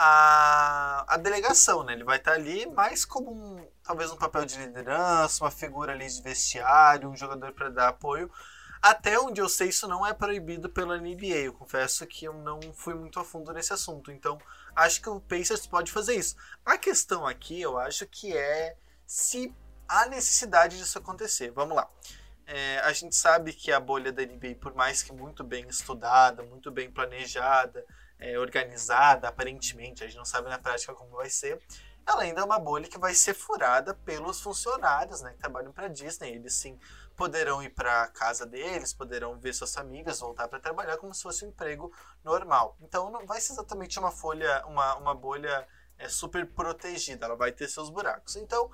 a, 0.00 1.04
a 1.08 1.16
delegação, 1.16 1.82
né? 1.82 1.92
Ele 1.94 2.04
vai 2.04 2.18
estar 2.18 2.34
ali 2.34 2.64
mais 2.66 3.04
como 3.04 3.32
um, 3.32 3.68
talvez 3.82 4.12
um 4.12 4.16
papel 4.16 4.44
de 4.44 4.56
liderança, 4.56 5.42
uma 5.42 5.50
figura 5.50 5.92
ali 5.92 6.06
de 6.06 6.22
vestiário, 6.22 7.10
um 7.10 7.16
jogador 7.16 7.52
para 7.52 7.68
dar 7.68 7.88
apoio 7.88 8.30
Até 8.80 9.18
onde 9.18 9.40
eu 9.40 9.48
sei, 9.48 9.70
isso 9.70 9.88
não 9.88 10.06
é 10.06 10.14
proibido 10.14 10.70
pela 10.70 10.96
NBA. 10.96 11.38
Eu 11.46 11.52
confesso 11.52 12.06
que 12.06 12.26
eu 12.26 12.32
não 12.32 12.60
fui 12.72 12.94
muito 12.94 13.18
a 13.18 13.24
fundo 13.24 13.52
nesse 13.52 13.72
assunto. 13.72 14.12
Então, 14.12 14.38
acho 14.76 15.02
que 15.02 15.08
o 15.08 15.20
Pacers 15.20 15.66
pode 15.66 15.90
fazer 15.90 16.14
isso. 16.14 16.36
A 16.64 16.78
questão 16.78 17.26
aqui, 17.26 17.60
eu 17.60 17.76
acho 17.76 18.06
que 18.06 18.36
é 18.36 18.76
se 19.04 19.52
há 19.88 20.06
necessidade 20.06 20.78
disso 20.78 20.96
acontecer. 20.96 21.50
Vamos 21.50 21.74
lá. 21.74 21.90
É, 22.46 22.78
a 22.84 22.92
gente 22.92 23.16
sabe 23.16 23.52
que 23.52 23.72
a 23.72 23.80
bolha 23.80 24.12
da 24.12 24.22
NBA, 24.22 24.54
por 24.60 24.74
mais 24.74 25.02
que 25.02 25.12
muito 25.12 25.42
bem 25.42 25.66
estudada, 25.68 26.44
muito 26.44 26.70
bem 26.70 26.88
planejada, 26.88 27.84
é, 28.18 28.38
organizada, 28.38 29.28
aparentemente, 29.28 30.02
a 30.02 30.06
gente 30.06 30.16
não 30.16 30.24
sabe 30.24 30.48
na 30.48 30.58
prática 30.58 30.94
como 30.94 31.16
vai 31.16 31.30
ser, 31.30 31.60
ela 32.08 32.22
ainda 32.22 32.40
é 32.40 32.44
uma 32.44 32.58
bolha 32.58 32.88
que 32.88 32.98
vai 32.98 33.12
ser 33.12 33.34
furada 33.34 33.92
pelos 33.92 34.40
funcionários 34.40 35.20
né, 35.20 35.32
que 35.32 35.38
trabalham 35.38 35.72
para 35.72 35.88
Disney. 35.88 36.36
Eles 36.36 36.54
sim 36.54 36.78
poderão 37.14 37.62
ir 37.62 37.68
para 37.68 38.04
a 38.04 38.08
casa 38.08 38.46
deles, 38.46 38.94
poderão 38.94 39.38
ver 39.38 39.52
suas 39.52 39.76
amigas, 39.76 40.20
voltar 40.20 40.48
para 40.48 40.58
trabalhar 40.58 40.96
como 40.96 41.12
se 41.12 41.22
fosse 41.22 41.44
um 41.44 41.48
emprego 41.48 41.92
normal. 42.24 42.76
Então 42.80 43.10
não 43.10 43.26
vai 43.26 43.40
ser 43.40 43.52
exatamente 43.52 43.98
uma 43.98 44.10
folha, 44.10 44.64
uma, 44.66 44.94
uma 44.94 45.14
bolha 45.14 45.68
é, 45.98 46.08
super 46.08 46.46
protegida, 46.46 47.26
ela 47.26 47.36
vai 47.36 47.52
ter 47.52 47.68
seus 47.68 47.90
buracos. 47.90 48.36
Então, 48.36 48.70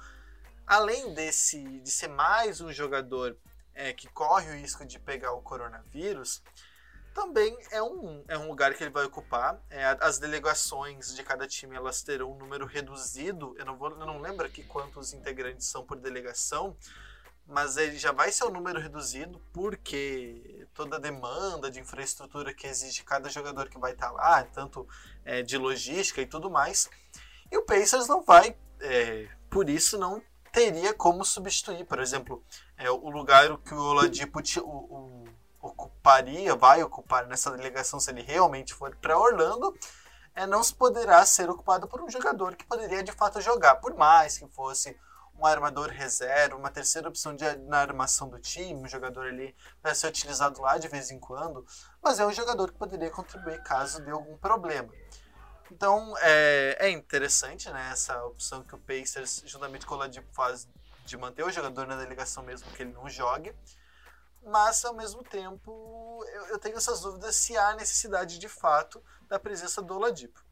além 0.64 1.12
desse 1.12 1.80
de 1.80 1.90
ser 1.90 2.08
mais 2.08 2.60
um 2.60 2.70
jogador 2.70 3.36
é, 3.74 3.92
que 3.92 4.06
corre 4.08 4.48
o 4.50 4.54
risco 4.54 4.86
de 4.86 5.00
pegar 5.00 5.32
o 5.32 5.42
coronavírus, 5.42 6.40
também 7.14 7.56
é 7.71 7.80
um, 7.80 8.25
é 8.26 8.37
um 8.37 8.49
lugar 8.49 8.75
que 8.75 8.83
ele 8.83 8.90
vai 8.90 9.04
ocupar. 9.04 9.59
É, 9.71 9.97
as 10.00 10.18
delegações 10.18 11.14
de 11.14 11.23
cada 11.23 11.47
time 11.47 11.76
elas 11.76 12.02
terão 12.02 12.33
um 12.33 12.37
número 12.37 12.66
reduzido. 12.66 13.54
Eu 13.56 13.64
não, 13.64 13.76
vou, 13.76 13.90
eu 13.90 14.04
não 14.04 14.21
lembro 14.21 14.44
aqui 14.44 14.64
quantos 14.64 15.12
integrantes 15.12 15.68
são 15.68 15.87
por 15.87 15.97
delegação, 15.97 16.76
mas 17.47 17.76
ele 17.76 17.97
já 17.97 18.11
vai 18.11 18.33
ser 18.33 18.44
um 18.44 18.50
número 18.50 18.80
reduzido 18.80 19.40
porque 19.52 20.66
toda 20.75 20.97
a 20.97 20.99
demanda 20.99 21.71
de 21.71 21.78
infraestrutura 21.78 22.52
que 22.52 22.66
exige 22.66 23.04
cada 23.04 23.28
jogador 23.28 23.68
que 23.68 23.78
vai 23.78 23.92
estar 23.92 24.11
lá, 24.11 24.42
tanto 24.42 24.87
é, 25.25 25.40
de 25.40 25.56
logística 25.56 26.21
e 26.21 26.26
tudo 26.26 26.50
mais. 26.50 26.90
E 27.50 27.56
o 27.56 27.62
Pacers 27.62 28.09
não 28.09 28.23
vai, 28.23 28.56
é, 28.80 29.28
por 29.49 29.71
isso 29.71 29.97
não 29.97 30.21
teria 30.50 30.92
como 30.92 31.25
substituir, 31.25 31.85
por 31.85 32.00
exemplo, 32.00 32.42
é, 32.76 32.90
o 32.90 33.11
lugar 33.11 33.56
que 33.59 33.75
o 33.75 33.78
Oladipo 33.78 34.40
o, 34.61 34.68
o 34.68 35.24
ocuparia, 35.68 36.54
vai 36.54 36.83
ocupar 36.83 37.26
nessa 37.26 37.50
delegação 37.50 37.99
se 37.99 38.11
ele 38.11 38.23
realmente 38.23 38.75
for 38.75 38.94
para 38.97 39.18
Orlando, 39.18 39.76
é, 40.35 40.47
não 40.47 40.62
se 40.62 40.75
poderá 40.75 41.25
ser 41.25 41.49
ocupado 41.49 41.88
por 41.88 42.02
um 42.02 42.11
jogador 42.11 42.56
que 42.56 42.64
poderia 42.64 43.02
de 43.02 43.12
fato 43.12 43.40
jogar, 43.40 43.76
por 43.76 43.94
mais 43.94 44.37
que 44.37 44.47
fosse 44.49 44.99
um 45.37 45.47
armador 45.47 45.88
reserva, 45.88 46.56
uma 46.56 46.71
terceira 46.71 47.09
opção 47.09 47.35
de, 47.35 47.56
na 47.56 47.78
armação 47.78 48.28
do 48.28 48.38
time, 48.38 48.83
um 48.83 48.88
jogador 48.88 49.26
ali 49.26 49.54
para 49.83 49.94
ser 49.94 50.09
utilizado 50.09 50.61
lá 50.61 50.78
de 50.78 50.87
vez 50.87 51.11
em 51.11 51.18
quando, 51.18 51.66
mas 52.02 52.21
é 52.21 52.26
um 52.26 52.33
jogador 52.33 52.71
que 52.71 52.78
poderia 52.78 53.11
contribuir 53.11 53.62
caso 53.62 54.00
dê 54.02 54.11
algum 54.11 54.37
problema. 54.37 54.92
Então 55.71 56.14
é, 56.21 56.76
é 56.78 56.90
interessante 56.90 57.68
né, 57.71 57.88
essa 57.90 58.23
opção 58.26 58.62
que 58.62 58.75
o 58.75 58.78
Pacers, 58.78 59.42
juntamente 59.47 59.87
com 59.87 59.94
o 59.94 59.99
Ladipo, 59.99 60.28
faz 60.33 60.68
de 61.04 61.16
manter 61.16 61.44
o 61.44 61.50
jogador 61.50 61.87
na 61.87 61.97
delegação 61.97 62.42
mesmo 62.42 62.71
que 62.71 62.83
ele 62.83 62.92
não 62.92 63.09
jogue 63.09 63.54
mas 64.44 64.84
ao 64.84 64.94
mesmo 64.94 65.22
tempo 65.22 66.24
eu, 66.34 66.46
eu, 66.46 66.58
tenho 66.58 66.76
essas 66.76 67.00
dúvidas 67.00 67.36
se 67.36 67.56
há 67.56 67.74
necessidade 67.74 68.38
de 68.38 68.48
fato 68.48 69.02
da 69.28 69.38
presença 69.38 69.80
do 69.80 69.94
Oladipo. 69.94 70.44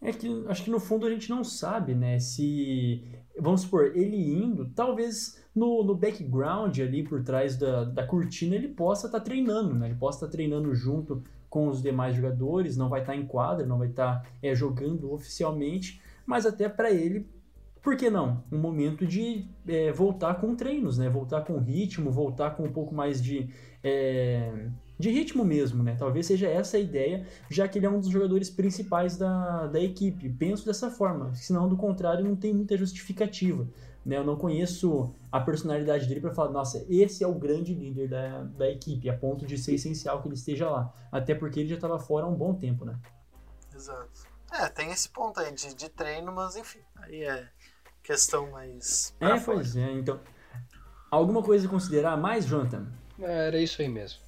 É 0.00 0.12
que 0.12 0.28
acho 0.48 0.64
que 0.64 0.70
no 0.70 0.78
fundo 0.78 1.06
a 1.06 1.10
gente 1.10 1.28
não 1.28 1.42
sabe, 1.42 1.94
né? 1.94 2.20
Se 2.20 3.04
vamos 3.38 3.62
supor 3.62 3.96
ele 3.96 4.16
indo, 4.16 4.70
talvez 4.70 5.42
no, 5.54 5.82
no 5.82 5.94
background 5.94 6.78
ali 6.78 7.02
por 7.02 7.24
trás 7.24 7.56
da, 7.56 7.84
da 7.84 8.06
cortina 8.06 8.54
ele 8.54 8.68
possa 8.68 9.06
estar 9.06 9.18
tá 9.18 9.24
treinando, 9.24 9.74
né? 9.74 9.88
Ele 9.88 9.98
possa 9.98 10.18
estar 10.18 10.26
tá 10.26 10.32
treinando 10.32 10.72
junto 10.74 11.22
com 11.50 11.68
os 11.68 11.82
demais 11.82 12.14
jogadores, 12.14 12.76
não 12.76 12.88
vai 12.88 13.00
estar 13.00 13.12
tá 13.12 13.18
em 13.18 13.26
quadra, 13.26 13.66
não 13.66 13.78
vai 13.78 13.88
estar 13.88 14.22
tá, 14.22 14.30
é, 14.40 14.54
jogando 14.54 15.12
oficialmente, 15.12 16.00
mas 16.24 16.46
até 16.46 16.68
para 16.68 16.90
ele 16.92 17.28
por 17.88 17.96
que 17.96 18.10
não? 18.10 18.44
Um 18.52 18.58
momento 18.58 19.06
de 19.06 19.48
é, 19.66 19.90
voltar 19.90 20.34
com 20.34 20.54
treinos, 20.54 20.98
né? 20.98 21.08
Voltar 21.08 21.40
com 21.40 21.56
ritmo, 21.58 22.10
voltar 22.10 22.50
com 22.50 22.64
um 22.64 22.70
pouco 22.70 22.94
mais 22.94 23.22
de, 23.22 23.48
é, 23.82 24.68
de 24.98 25.10
ritmo 25.10 25.42
mesmo, 25.42 25.82
né? 25.82 25.96
Talvez 25.98 26.26
seja 26.26 26.48
essa 26.48 26.76
a 26.76 26.80
ideia, 26.80 27.26
já 27.48 27.66
que 27.66 27.78
ele 27.78 27.86
é 27.86 27.88
um 27.88 27.98
dos 27.98 28.10
jogadores 28.10 28.50
principais 28.50 29.16
da, 29.16 29.68
da 29.68 29.80
equipe. 29.80 30.28
Penso 30.28 30.66
dessa 30.66 30.90
forma, 30.90 31.34
senão 31.34 31.66
do 31.66 31.78
contrário 31.78 32.22
não 32.22 32.36
tem 32.36 32.52
muita 32.52 32.76
justificativa. 32.76 33.66
Né? 34.04 34.18
Eu 34.18 34.24
não 34.24 34.36
conheço 34.36 35.14
a 35.32 35.40
personalidade 35.40 36.06
dele 36.06 36.20
para 36.20 36.34
falar, 36.34 36.50
nossa, 36.50 36.84
esse 36.90 37.24
é 37.24 37.26
o 37.26 37.36
grande 37.36 37.72
líder 37.72 38.10
da, 38.10 38.42
da 38.42 38.68
equipe, 38.68 39.08
a 39.08 39.16
ponto 39.16 39.46
de 39.46 39.56
ser 39.56 39.76
essencial 39.76 40.20
que 40.20 40.28
ele 40.28 40.34
esteja 40.34 40.68
lá. 40.68 40.92
Até 41.10 41.34
porque 41.34 41.60
ele 41.60 41.70
já 41.70 41.76
estava 41.76 41.98
fora 41.98 42.26
há 42.26 42.28
um 42.28 42.36
bom 42.36 42.52
tempo, 42.52 42.84
né? 42.84 42.98
Exato. 43.74 44.28
É, 44.50 44.68
tem 44.68 44.90
esse 44.90 45.08
ponto 45.08 45.40
aí 45.40 45.52
de, 45.52 45.74
de 45.74 45.88
treino, 45.88 46.32
mas 46.32 46.56
enfim, 46.56 46.80
aí 46.96 47.22
é 47.22 47.48
questão 48.08 48.50
mais. 48.50 49.14
É, 49.20 49.38
pois 49.38 49.76
é, 49.76 49.92
então. 49.92 50.18
Alguma 51.10 51.42
coisa 51.42 51.66
a 51.66 51.70
considerar 51.70 52.16
mais, 52.16 52.46
Jonathan? 52.46 52.86
É, 53.20 53.48
era 53.48 53.60
isso 53.60 53.82
aí 53.82 53.88
mesmo. 53.88 54.20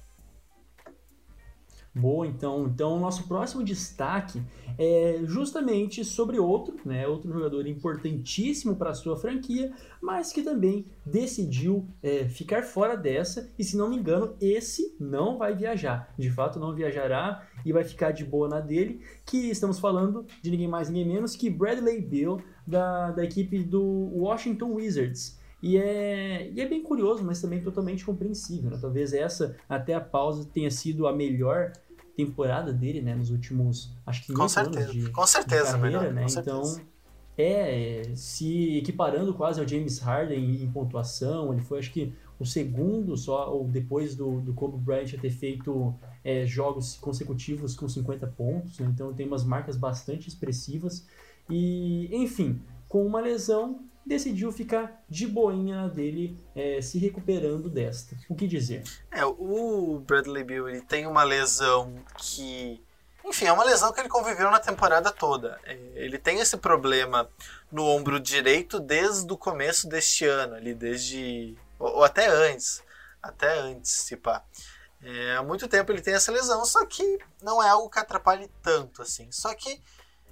Boa, 1.93 2.25
então, 2.25 2.67
então 2.67 2.95
o 2.95 2.99
nosso 3.01 3.27
próximo 3.27 3.65
destaque 3.65 4.41
é 4.77 5.19
justamente 5.25 6.05
sobre 6.05 6.39
outro, 6.39 6.73
né, 6.85 7.05
outro 7.05 7.29
jogador 7.33 7.67
importantíssimo 7.67 8.77
para 8.77 8.91
a 8.91 8.93
sua 8.93 9.17
franquia, 9.17 9.73
mas 10.01 10.31
que 10.31 10.41
também 10.41 10.85
decidiu 11.05 11.85
é, 12.01 12.29
ficar 12.29 12.63
fora 12.63 12.95
dessa 12.95 13.51
e, 13.59 13.63
se 13.65 13.75
não 13.75 13.89
me 13.89 13.97
engano, 13.97 14.35
esse 14.39 14.95
não 14.97 15.37
vai 15.37 15.53
viajar. 15.53 16.13
De 16.17 16.29
fato, 16.29 16.59
não 16.59 16.73
viajará 16.73 17.45
e 17.65 17.73
vai 17.73 17.83
ficar 17.83 18.11
de 18.11 18.23
boa 18.23 18.47
na 18.47 18.61
dele. 18.61 19.01
Que 19.25 19.49
estamos 19.49 19.77
falando 19.77 20.25
de 20.41 20.49
ninguém 20.49 20.69
mais, 20.69 20.87
ninguém 20.87 21.13
menos 21.13 21.35
que 21.35 21.49
Bradley 21.49 21.99
Bill 21.99 22.41
da, 22.65 23.11
da 23.11 23.23
equipe 23.23 23.61
do 23.63 23.83
Washington 24.13 24.75
Wizards. 24.75 25.40
E 25.61 25.77
é, 25.77 26.49
e 26.51 26.59
é 26.59 26.67
bem 26.67 26.81
curioso, 26.81 27.23
mas 27.23 27.39
também 27.39 27.61
totalmente 27.61 28.03
compreensível. 28.03 28.71
Né? 28.71 28.77
Talvez 28.81 29.13
essa, 29.13 29.55
até 29.69 29.93
a 29.93 30.01
pausa, 30.01 30.49
tenha 30.51 30.71
sido 30.71 31.07
a 31.07 31.13
melhor 31.13 31.73
temporada 32.15 32.73
dele, 32.73 33.01
né? 33.01 33.15
Nos 33.15 33.29
últimos, 33.29 33.93
acho 34.05 34.25
que 34.25 34.33
com 34.33 34.47
certeza, 34.47 34.89
anos 34.89 34.93
de, 34.93 35.11
com 35.11 35.25
certeza, 35.25 35.65
de 35.65 35.71
carreira, 35.71 35.99
melhor, 35.99 36.13
né? 36.13 36.25
Então, 36.29 36.63
certeza. 36.63 36.87
é, 37.37 38.11
se 38.15 38.77
equiparando 38.77 39.33
quase 39.33 39.59
ao 39.59 39.67
James 39.67 39.99
Harden 39.99 40.63
em 40.63 40.71
pontuação, 40.71 41.53
ele 41.53 41.61
foi, 41.61 41.79
acho 41.79 41.91
que, 41.91 42.13
o 42.39 42.45
segundo 42.45 43.15
só, 43.15 43.53
ou 43.53 43.67
depois 43.67 44.15
do, 44.15 44.41
do 44.41 44.51
Kobe 44.53 44.77
Bryant 44.77 45.13
ter 45.21 45.29
feito 45.29 45.93
é, 46.23 46.43
jogos 46.45 46.95
consecutivos 46.95 47.75
com 47.75 47.87
50 47.87 48.25
pontos, 48.27 48.79
né? 48.79 48.89
Então 48.91 49.13
tem 49.13 49.27
umas 49.27 49.43
marcas 49.43 49.77
bastante 49.77 50.27
expressivas. 50.27 51.05
E, 51.47 52.09
enfim, 52.11 52.59
com 52.87 53.05
uma 53.05 53.21
lesão, 53.21 53.81
decidiu 54.05 54.51
ficar 54.51 55.03
de 55.07 55.27
boinha 55.27 55.87
dele, 55.87 56.39
é, 56.55 56.81
se 56.81 56.97
recuperando 56.97 57.69
desta. 57.69 58.15
O 58.29 58.35
que 58.35 58.47
dizer? 58.47 58.83
É, 59.11 59.25
o 59.25 59.99
Bradley 60.05 60.43
Bill 60.43 60.69
ele 60.69 60.81
tem 60.81 61.07
uma 61.07 61.23
lesão 61.23 61.93
que. 62.17 62.81
Enfim, 63.23 63.45
é 63.45 63.53
uma 63.53 63.63
lesão 63.63 63.93
que 63.93 63.99
ele 63.99 64.09
conviveu 64.09 64.49
na 64.49 64.59
temporada 64.59 65.11
toda. 65.11 65.59
É, 65.63 65.75
ele 65.95 66.17
tem 66.17 66.39
esse 66.39 66.57
problema 66.57 67.29
no 67.71 67.85
ombro 67.85 68.19
direito 68.19 68.79
desde 68.79 69.31
o 69.31 69.37
começo 69.37 69.87
deste 69.87 70.25
ano, 70.25 70.55
ali, 70.55 70.73
desde. 70.73 71.55
ou, 71.77 71.97
ou 71.97 72.03
até 72.03 72.27
antes. 72.27 72.83
Até 73.21 73.59
antes, 73.59 73.91
se 73.91 74.17
pá. 74.17 74.43
É, 75.03 75.35
há 75.35 75.43
muito 75.43 75.67
tempo 75.67 75.91
ele 75.91 76.01
tem 76.01 76.13
essa 76.13 76.31
lesão, 76.31 76.63
só 76.63 76.85
que 76.85 77.19
não 77.41 77.61
é 77.61 77.69
algo 77.69 77.89
que 77.89 77.99
atrapalhe 77.99 78.49
tanto 78.61 79.01
assim. 79.01 79.31
Só 79.31 79.53
que 79.53 79.81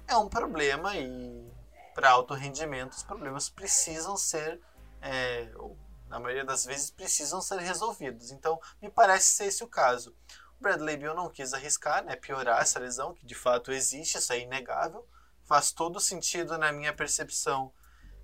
é 0.06 0.16
um 0.16 0.28
problema 0.28 0.96
e 0.96 1.50
para 1.94 2.10
alto 2.10 2.34
rendimento 2.34 2.92
os 2.92 3.02
problemas 3.02 3.48
precisam 3.48 4.16
ser, 4.16 4.60
é, 5.00 5.50
na 6.08 6.18
maioria 6.18 6.44
das 6.44 6.64
vezes, 6.64 6.90
precisam 6.90 7.40
ser 7.40 7.58
resolvidos. 7.58 8.30
Então, 8.30 8.60
me 8.80 8.90
parece 8.90 9.34
ser 9.34 9.44
esse 9.46 9.64
o 9.64 9.68
caso. 9.68 10.14
O 10.58 10.62
Bradley 10.62 10.96
Bill 10.96 11.14
não 11.14 11.30
quis 11.30 11.54
arriscar, 11.54 12.04
né, 12.04 12.16
piorar 12.16 12.60
essa 12.60 12.78
lesão, 12.78 13.14
que 13.14 13.24
de 13.24 13.34
fato 13.34 13.72
existe, 13.72 14.18
isso 14.18 14.32
é 14.32 14.40
inegável. 14.40 15.06
Faz 15.44 15.72
todo 15.72 15.98
sentido 15.98 16.58
na 16.58 16.70
minha 16.72 16.92
percepção 16.92 17.72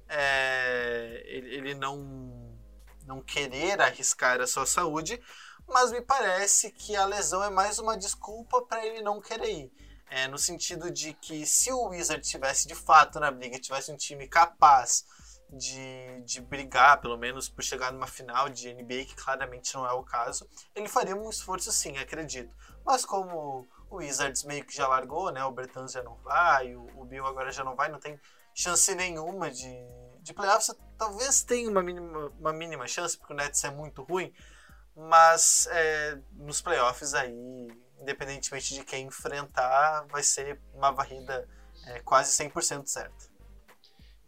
é, 0.09 1.23
ele, 1.27 1.55
ele 1.55 1.75
não, 1.75 2.57
não 3.05 3.21
querer 3.21 3.81
arriscar 3.81 4.41
a 4.41 4.47
sua 4.47 4.67
saúde, 4.67 5.21
mas 5.67 5.91
me 5.91 6.01
parece 6.01 6.71
que 6.71 6.95
a 6.95 7.05
lesão 7.05 7.43
é 7.43 7.51
mais 7.51 7.79
uma 7.79 7.97
desculpa 7.97 8.63
para 8.63 8.85
ele 8.87 9.03
não 9.03 9.21
querer 9.21 9.51
ir. 9.51 9.73
É, 10.09 10.29
no 10.29 10.39
sentido 10.39 10.91
de 10.91 11.13
que 11.15 11.45
se 11.45 11.73
o 11.73 11.89
Wizard 11.89 12.23
tivesse 12.23 12.69
de 12.69 12.75
fato 12.75 13.19
na 13.19 13.31
briga, 13.31 13.59
tivesse 13.59 13.91
um 13.91 13.97
time 13.97 14.29
capaz 14.29 15.05
de, 15.51 16.23
de 16.23 16.41
brigar, 16.41 17.01
pelo 17.01 17.17
menos 17.17 17.49
por 17.49 17.63
chegar 17.63 17.93
numa 17.93 18.07
final 18.07 18.49
de 18.49 18.73
NBA, 18.73 19.07
que 19.07 19.17
claramente 19.17 19.75
não 19.75 19.87
é 19.87 19.93
o 19.93 20.03
caso, 20.03 20.49
ele 20.75 20.89
faria 20.89 21.17
um 21.17 21.29
esforço 21.29 21.73
sim, 21.73 21.97
acredito. 21.99 22.55
Mas 22.85 23.05
como 23.05 23.67
o 23.91 23.97
Wizards 23.97 24.45
meio 24.45 24.65
que 24.65 24.75
já 24.75 24.87
largou, 24.89 25.31
né? 25.31 25.45
O 25.45 25.53
Bertans 25.53 25.93
já 25.93 26.03
não 26.03 26.17
vai, 26.17 26.75
o, 26.75 26.87
o 26.97 27.05
Bill 27.05 27.27
agora 27.27 27.51
já 27.51 27.65
não 27.65 27.77
vai, 27.77 27.89
não 27.89 28.01
tem 28.01 28.19
chance 28.55 28.95
nenhuma 28.95 29.51
de, 29.51 29.73
de 30.21 30.35
playoffs. 30.35 30.75
Talvez 30.99 31.43
tenha 31.43 31.69
uma 31.71 31.83
mínima, 31.83 32.33
uma 32.39 32.53
mínima 32.53 32.87
chance, 32.87 33.17
porque 33.17 33.33
o 33.33 33.37
Nets 33.37 33.63
é 33.65 33.71
muito 33.71 34.03
ruim, 34.03 34.33
mas 34.95 35.69
é, 35.71 36.19
nos 36.33 36.61
playoffs 36.61 37.15
aí, 37.15 37.69
independentemente 38.07 38.73
de 38.73 38.85
quem 38.85 39.07
enfrentar, 39.07 40.07
vai 40.09 40.23
ser 40.23 40.61
uma 40.73 40.93
varrida 40.93 41.47
é, 41.89 41.99
quase 42.01 42.33
100% 42.33 42.87
certa. 42.87 43.37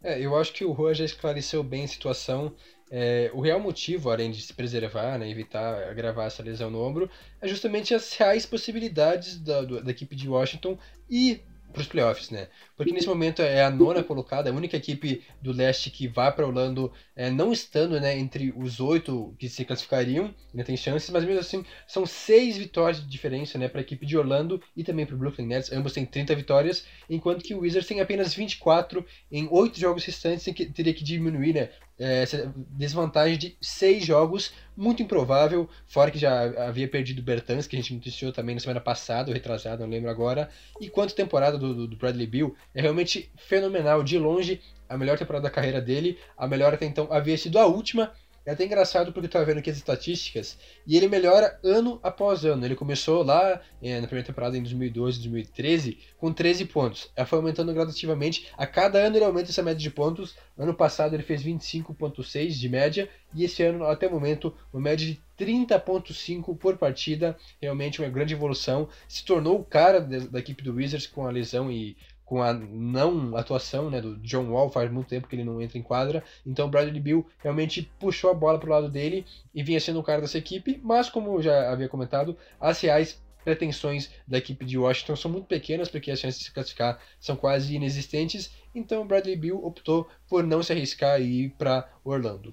É, 0.02 0.20
eu 0.20 0.36
acho 0.36 0.52
que 0.52 0.64
o 0.64 0.72
Rua 0.72 0.92
já 0.94 1.04
esclareceu 1.04 1.62
bem 1.62 1.84
a 1.84 1.88
situação. 1.88 2.54
É, 2.90 3.30
o 3.34 3.40
real 3.40 3.60
motivo, 3.60 4.10
além 4.10 4.30
de 4.30 4.40
se 4.42 4.52
preservar, 4.52 5.18
né, 5.18 5.28
evitar 5.28 5.88
agravar 5.88 6.26
essa 6.26 6.42
lesão 6.42 6.70
no 6.70 6.82
ombro, 6.82 7.10
é 7.40 7.46
justamente 7.46 7.94
as 7.94 8.12
reais 8.14 8.46
possibilidades 8.46 9.38
da, 9.38 9.62
da 9.62 9.90
equipe 9.90 10.16
de 10.16 10.28
Washington 10.28 10.78
e 11.08 11.42
para 11.72 11.80
os 11.82 11.86
playoffs, 11.86 12.30
né? 12.30 12.48
Porque 12.76 12.92
nesse 12.92 13.06
momento 13.06 13.42
é 13.42 13.62
a 13.62 13.70
nona 13.70 14.02
colocada, 14.02 14.50
a 14.50 14.52
única 14.52 14.76
equipe 14.76 15.22
do 15.40 15.52
leste 15.52 15.90
que 15.90 16.08
vai 16.08 16.32
para 16.32 16.46
Orlando, 16.46 16.92
é, 17.14 17.30
não 17.30 17.52
estando 17.52 18.00
né, 18.00 18.18
entre 18.18 18.52
os 18.56 18.80
oito 18.80 19.34
que 19.38 19.48
se 19.48 19.64
classificariam, 19.64 20.34
ainda 20.52 20.64
tem 20.64 20.76
chances, 20.76 21.10
mas 21.10 21.24
mesmo 21.24 21.40
assim 21.40 21.64
são 21.86 22.06
seis 22.06 22.56
vitórias 22.56 23.00
de 23.00 23.08
diferença 23.08 23.58
né, 23.58 23.68
para 23.68 23.80
a 23.80 23.82
equipe 23.82 24.06
de 24.06 24.16
Orlando 24.16 24.62
e 24.76 24.82
também 24.82 25.04
para 25.04 25.14
o 25.14 25.18
Brooklyn 25.18 25.46
Nets, 25.46 25.72
ambos 25.72 25.92
têm 25.92 26.06
30 26.06 26.34
vitórias, 26.34 26.84
enquanto 27.08 27.44
que 27.44 27.54
o 27.54 27.60
Wizards 27.60 27.88
tem 27.88 28.00
apenas 28.00 28.34
24 28.34 29.04
em 29.30 29.46
oito 29.50 29.78
jogos 29.78 30.04
restantes, 30.04 30.46
em 30.48 30.52
que 30.52 30.66
teria 30.66 30.94
que 30.94 31.04
diminuir 31.04 31.54
né, 31.54 31.70
é, 31.98 32.24
desvantagem 32.70 33.36
de 33.38 33.56
seis 33.60 34.04
jogos, 34.04 34.52
muito 34.76 35.02
improvável, 35.02 35.68
fora 35.86 36.10
que 36.10 36.18
já 36.18 36.66
havia 36.66 36.86
perdido 36.86 37.18
o 37.18 37.22
Bertans, 37.22 37.66
que 37.66 37.76
a 37.76 37.78
gente 37.80 37.92
noticiou 37.94 38.32
também 38.32 38.54
na 38.54 38.60
semana 38.60 38.80
passada, 38.80 39.30
ou 39.30 39.34
retrasada, 39.34 39.84
não 39.84 39.90
lembro 39.90 40.10
agora, 40.10 40.48
e 40.80 40.88
quanto 40.88 41.14
temporada 41.14 41.58
do, 41.58 41.86
do 41.86 41.96
Bradley 41.96 42.26
Bill 42.26 42.56
é 42.74 42.80
realmente 42.80 43.30
fenomenal, 43.36 44.02
de 44.02 44.18
longe 44.18 44.60
a 44.88 44.96
melhor 44.96 45.18
temporada 45.18 45.44
da 45.44 45.50
carreira 45.50 45.80
dele, 45.80 46.18
a 46.36 46.46
melhor 46.46 46.72
até 46.72 46.86
então 46.86 47.08
havia 47.10 47.36
sido 47.36 47.58
a 47.58 47.66
última, 47.66 48.12
é 48.48 48.52
até 48.52 48.64
engraçado 48.64 49.12
porque 49.12 49.36
eu 49.36 49.44
vendo 49.44 49.58
aqui 49.58 49.68
as 49.68 49.76
estatísticas 49.76 50.56
e 50.86 50.96
ele 50.96 51.06
melhora 51.06 51.60
ano 51.62 52.00
após 52.02 52.46
ano. 52.46 52.64
Ele 52.64 52.74
começou 52.74 53.22
lá 53.22 53.60
é, 53.82 54.00
na 54.00 54.06
primeira 54.06 54.26
temporada 54.26 54.56
em 54.56 54.62
2012, 54.62 55.18
2013 55.18 55.98
com 56.16 56.32
13 56.32 56.64
pontos. 56.64 57.10
Ela 57.14 57.26
foi 57.26 57.40
aumentando 57.40 57.74
gradativamente. 57.74 58.48
A 58.56 58.66
cada 58.66 59.00
ano 59.00 59.16
ele 59.18 59.24
aumenta 59.26 59.50
essa 59.50 59.62
média 59.62 59.78
de 59.78 59.90
pontos. 59.90 60.34
Ano 60.56 60.72
passado 60.72 61.12
ele 61.12 61.22
fez 61.22 61.44
25.6 61.44 62.48
de 62.52 62.68
média 62.70 63.10
e 63.34 63.44
esse 63.44 63.62
ano 63.62 63.84
até 63.84 64.06
o 64.06 64.12
momento 64.12 64.54
uma 64.72 64.80
média 64.80 65.06
de 65.06 65.20
30.5 65.38 66.56
por 66.56 66.78
partida. 66.78 67.36
Realmente 67.60 68.00
uma 68.00 68.08
grande 68.08 68.32
evolução. 68.32 68.88
Se 69.06 69.26
tornou 69.26 69.60
o 69.60 69.64
cara 69.64 70.00
da 70.00 70.38
equipe 70.38 70.62
do 70.62 70.72
Wizards 70.72 71.06
com 71.06 71.26
a 71.26 71.30
lesão 71.30 71.70
e 71.70 71.98
com 72.28 72.42
a 72.42 72.52
não 72.52 73.34
atuação 73.38 73.88
né, 73.88 74.02
do 74.02 74.18
John 74.18 74.50
Wall, 74.50 74.70
faz 74.70 74.92
muito 74.92 75.08
tempo 75.08 75.26
que 75.26 75.34
ele 75.34 75.44
não 75.44 75.62
entra 75.62 75.78
em 75.78 75.82
quadra, 75.82 76.22
então 76.44 76.66
o 76.66 76.70
Bradley 76.70 77.00
Bill 77.00 77.26
realmente 77.38 77.90
puxou 77.98 78.30
a 78.30 78.34
bola 78.34 78.58
para 78.58 78.68
o 78.68 78.70
lado 78.70 78.90
dele 78.90 79.24
e 79.54 79.62
vinha 79.62 79.80
sendo 79.80 79.98
o 79.98 80.02
cara 80.02 80.20
dessa 80.20 80.36
equipe, 80.36 80.78
mas 80.84 81.08
como 81.08 81.40
já 81.40 81.72
havia 81.72 81.88
comentado, 81.88 82.36
as 82.60 82.78
reais 82.82 83.18
pretensões 83.42 84.10
da 84.26 84.36
equipe 84.36 84.62
de 84.66 84.76
Washington 84.76 85.16
são 85.16 85.30
muito 85.30 85.46
pequenas, 85.46 85.88
porque 85.88 86.10
as 86.10 86.20
chances 86.20 86.38
de 86.38 86.44
se 86.44 86.52
classificar 86.52 87.00
são 87.18 87.34
quase 87.34 87.74
inexistentes, 87.74 88.50
então 88.74 89.00
o 89.00 89.06
Bradley 89.06 89.34
Bill 89.36 89.64
optou 89.64 90.06
por 90.28 90.44
não 90.44 90.62
se 90.62 90.70
arriscar 90.70 91.22
e 91.22 91.44
ir 91.44 91.50
para 91.56 91.90
Orlando. 92.04 92.52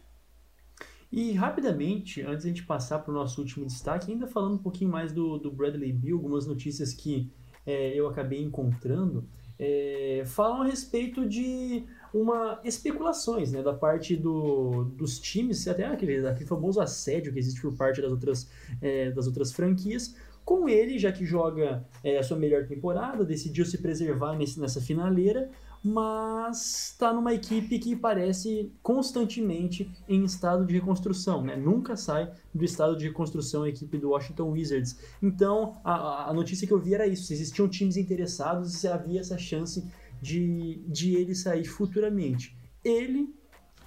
E 1.12 1.34
rapidamente, 1.34 2.22
antes 2.22 2.44
de 2.44 2.50
a 2.50 2.54
gente 2.54 2.64
passar 2.64 3.00
para 3.00 3.12
o 3.12 3.14
nosso 3.14 3.42
último 3.42 3.66
destaque, 3.66 4.10
ainda 4.10 4.26
falando 4.26 4.56
um 4.56 4.64
pouquinho 4.64 4.90
mais 4.90 5.12
do, 5.12 5.38
do 5.38 5.52
Bradley 5.52 5.92
Bill, 5.92 6.16
algumas 6.16 6.48
notícias 6.48 6.94
que 6.94 7.30
é, 7.66 7.94
eu 7.94 8.08
acabei 8.08 8.42
encontrando 8.42 9.28
é, 9.60 10.24
falam 10.26 10.62
a 10.62 10.66
respeito 10.66 11.28
de 11.28 11.84
uma 12.14 12.60
especulações 12.64 13.52
né, 13.52 13.62
da 13.62 13.74
parte 13.74 14.16
do, 14.16 14.86
dos 14.86 15.20
times, 15.20 15.68
até 15.68 15.86
aquele, 15.86 16.26
aquele 16.26 16.46
famoso 16.48 16.80
assédio 16.80 17.34
que 17.34 17.40
existe 17.40 17.62
por 17.62 17.74
parte 17.74 18.02
das 18.02 18.12
outras, 18.12 18.50
é, 18.82 19.12
das 19.12 19.28
outras 19.28 19.52
franquias, 19.52 20.16
com 20.46 20.70
ele, 20.70 21.00
já 21.00 21.12
que 21.12 21.26
joga 21.26 21.84
é, 22.04 22.18
a 22.18 22.24
sua 22.24 22.38
melhor 22.38 22.68
temporada, 22.68 23.26
decidiu 23.26 23.66
se 23.66 23.80
preservar 23.80 24.38
nesse, 24.38 24.60
nessa 24.60 24.80
finaleira, 24.80 25.50
mas 25.88 26.90
está 26.94 27.14
numa 27.14 27.32
equipe 27.32 27.78
que 27.78 27.96
parece 27.96 28.74
constantemente 28.82 29.88
em 30.10 30.24
estado 30.24 30.66
de 30.66 30.74
reconstrução, 30.74 31.44
né? 31.44 31.56
Nunca 31.56 31.96
sai 31.96 32.34
do 32.52 32.66
estado 32.66 32.98
de 32.98 33.06
reconstrução 33.06 33.62
a 33.62 33.70
equipe 33.70 33.96
do 34.00 34.10
Washington 34.10 34.50
Wizards. 34.50 34.98
Então, 35.22 35.78
a, 35.84 36.32
a 36.32 36.34
notícia 36.34 36.66
que 36.66 36.74
eu 36.74 36.80
vi 36.80 36.96
era 36.96 37.06
isso: 37.06 37.26
se 37.26 37.34
existiam 37.34 37.70
times 37.70 37.98
interessados 37.98 38.74
e 38.74 38.78
se 38.78 38.88
havia 38.88 39.20
essa 39.20 39.38
chance 39.38 39.88
de, 40.20 40.82
de 40.88 41.14
ele 41.14 41.36
sair 41.36 41.66
futuramente. 41.66 42.58
Ele 42.84 43.32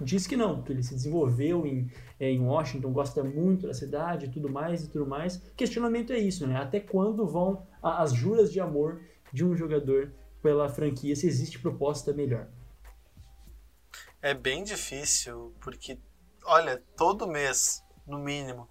diz 0.01 0.25
que 0.25 0.37
não, 0.37 0.63
que 0.63 0.71
ele 0.71 0.85
se 0.85 0.95
desenvolveu 0.95 1.67
em, 1.67 1.91
é, 2.21 2.31
em 2.31 2.39
Washington, 2.39 2.93
gosta 2.93 3.25
muito 3.25 3.67
da 3.67 3.75
cidade 3.75 4.27
e 4.27 4.29
tudo 4.29 4.49
mais 4.49 4.85
e 4.85 4.89
tudo 4.89 5.05
mais. 5.05 5.43
questionamento 5.57 6.13
é 6.13 6.19
isso, 6.21 6.47
né? 6.47 6.59
Até 6.59 6.79
quando 6.79 7.27
vão 7.27 7.67
as 7.83 8.13
juras 8.13 8.53
de 8.53 8.61
amor 8.61 9.01
de 9.33 9.45
um 9.45 9.57
jogador 9.57 10.13
pela 10.43 10.69
franquia 10.69 11.15
se 11.17 11.27
existe 11.27 11.59
proposta 11.59 12.13
melhor. 12.13 12.49
É 14.21 14.35
bem 14.35 14.65
difícil, 14.65 15.55
porque, 15.61 15.99
olha, 16.45 16.83
todo 16.97 17.27
mês, 17.27 17.83
no 18.07 18.19
mínimo, 18.19 18.69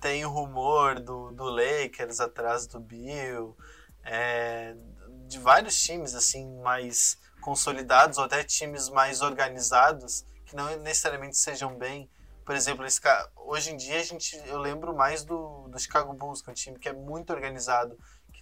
tem 0.00 0.24
o 0.24 0.30
rumor 0.30 1.00
do, 1.00 1.30
do 1.30 1.44
Lakers 1.44 2.20
atrás 2.20 2.66
do 2.66 2.80
Bill, 2.80 3.56
é, 4.04 4.74
de 5.26 5.38
vários 5.38 5.80
times 5.80 6.14
assim 6.14 6.58
mais 6.60 7.18
consolidados 7.40 8.18
ou 8.18 8.24
até 8.24 8.42
times 8.42 8.88
mais 8.88 9.20
organizados 9.20 10.24
que 10.44 10.56
não 10.56 10.76
necessariamente 10.80 11.36
sejam 11.36 11.76
bem. 11.76 12.10
Por 12.44 12.54
exemplo, 12.54 12.84
esse, 12.84 13.00
hoje 13.36 13.70
em 13.70 13.76
dia 13.76 14.00
a 14.00 14.02
gente, 14.02 14.36
eu 14.46 14.58
lembro 14.58 14.94
mais 14.94 15.24
do, 15.24 15.68
do 15.68 15.78
Chicago 15.78 16.12
Bulls, 16.12 16.42
que 16.42 16.50
é 16.50 16.52
um 16.52 16.54
time 16.54 16.78
que 16.78 16.88
é 16.88 16.92
muito 16.92 17.32
organizado 17.32 17.96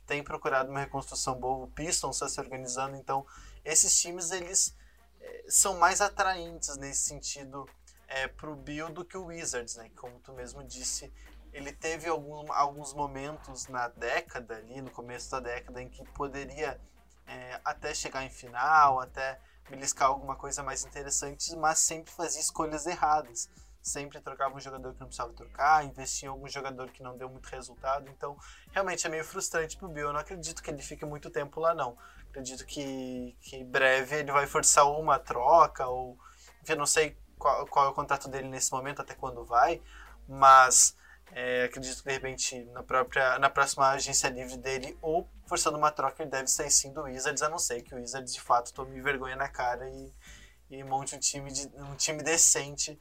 tem 0.09 0.25
procurado 0.25 0.71
uma 0.71 0.81
reconstrução 0.81 1.39
boa, 1.39 1.67
o 1.67 1.71
Pistons 1.71 2.17
está 2.17 2.29
se 2.29 2.41
organizando, 2.41 2.97
então 2.97 3.27
esses 3.63 4.01
times 4.01 4.31
eles 4.31 4.75
é, 5.21 5.45
são 5.49 5.79
mais 5.79 6.01
atraentes 6.01 6.79
nesse 6.79 7.03
sentido 7.03 7.69
é, 8.09 8.27
para 8.27 8.51
o 8.51 8.57
Bill 8.57 8.89
do 8.89 9.05
que 9.05 9.19
o 9.19 9.27
Wizards, 9.27 9.77
né? 9.77 9.91
Como 9.95 10.19
tu 10.21 10.33
mesmo 10.33 10.65
disse, 10.65 11.13
ele 11.53 11.73
teve 11.73 12.09
algum, 12.09 12.51
alguns 12.51 12.95
momentos 12.95 13.69
na 13.69 13.89
década 13.89 14.57
ali, 14.57 14.81
no 14.81 14.91
começo 14.91 15.31
da 15.31 15.41
década, 15.41 15.83
em 15.83 15.91
que 15.91 16.03
poderia 16.13 16.81
é, 17.27 17.61
até 17.63 17.93
chegar 17.93 18.25
em 18.25 18.31
final, 18.31 19.01
até 19.01 19.39
beliscar 19.69 20.09
alguma 20.09 20.37
coisa 20.37 20.63
mais 20.63 20.87
interessante, 20.87 21.55
mas 21.55 21.81
sempre 21.81 22.11
fazia 22.11 22.41
escolhas 22.41 22.87
erradas 22.87 23.51
sempre 23.83 24.21
trocava 24.21 24.55
um 24.55 24.61
jogador 24.61 24.93
que 24.93 25.01
não 25.01 25.07
precisava 25.07 25.33
trocar, 25.33 25.85
investia 25.85 26.29
em 26.29 26.31
algum 26.31 26.49
jogador 26.49 26.91
que 26.91 27.03
não 27.03 27.17
deu 27.17 27.29
muito 27.29 27.47
resultado. 27.47 28.09
Então, 28.09 28.37
realmente 28.73 29.07
é 29.07 29.11
meio 29.11 29.25
frustrante 29.25 29.77
pro 29.77 29.89
Bill. 29.89 30.09
Eu 30.09 30.13
não 30.13 30.21
acredito 30.21 30.63
que 30.63 30.71
ele 30.71 30.83
fique 30.83 31.05
muito 31.05 31.31
tempo 31.31 31.61
lá, 31.61 31.75
não. 31.75 31.97
Acredito 32.31 32.67
que, 32.67 33.37
que 33.41 33.57
em 33.57 33.65
breve 33.65 34.17
ele 34.17 34.33
vai 34.33 34.47
forçar 34.47 34.91
uma 34.91 35.19
troca, 35.19 35.87
ou. 35.87 36.19
Enfim, 36.63 36.73
eu 36.73 36.79
não 36.79 36.87
sei 36.87 37.17
qual, 37.39 37.67
qual 37.67 37.87
é 37.87 37.89
o 37.89 37.95
contrato 37.95 38.29
dele 38.29 38.49
nesse 38.49 38.71
momento, 38.73 39.01
até 39.01 39.15
quando 39.15 39.45
vai, 39.45 39.81
mas. 40.29 40.97
É, 41.31 41.65
acredito 41.65 41.99
que 42.03 42.09
de 42.09 42.15
repente 42.15 42.65
na 42.73 42.83
própria 42.83 43.39
na 43.39 43.51
próxima 43.51 43.91
agência 43.91 44.31
livre 44.31 44.57
dele 44.57 44.97
ou 45.03 45.29
forçando 45.45 45.77
uma 45.77 45.91
troca 45.91 46.23
ele 46.23 46.31
deve 46.31 46.49
sair 46.49 46.71
sim 46.71 46.91
do 46.91 47.03
Wizards, 47.03 47.43
a 47.43 47.51
não 47.51 47.59
ser 47.59 47.83
que 47.83 47.95
o 47.95 47.99
Wizards 47.99 48.33
de 48.33 48.41
fato 48.41 48.73
tome 48.73 48.99
vergonha 49.03 49.37
na 49.37 49.47
cara 49.47 49.91
e, 49.91 50.11
e 50.71 50.83
monte 50.83 51.15
um 51.15 51.19
time, 51.19 51.53
de, 51.53 51.67
um 51.83 51.95
time 51.97 52.23
decente 52.23 52.99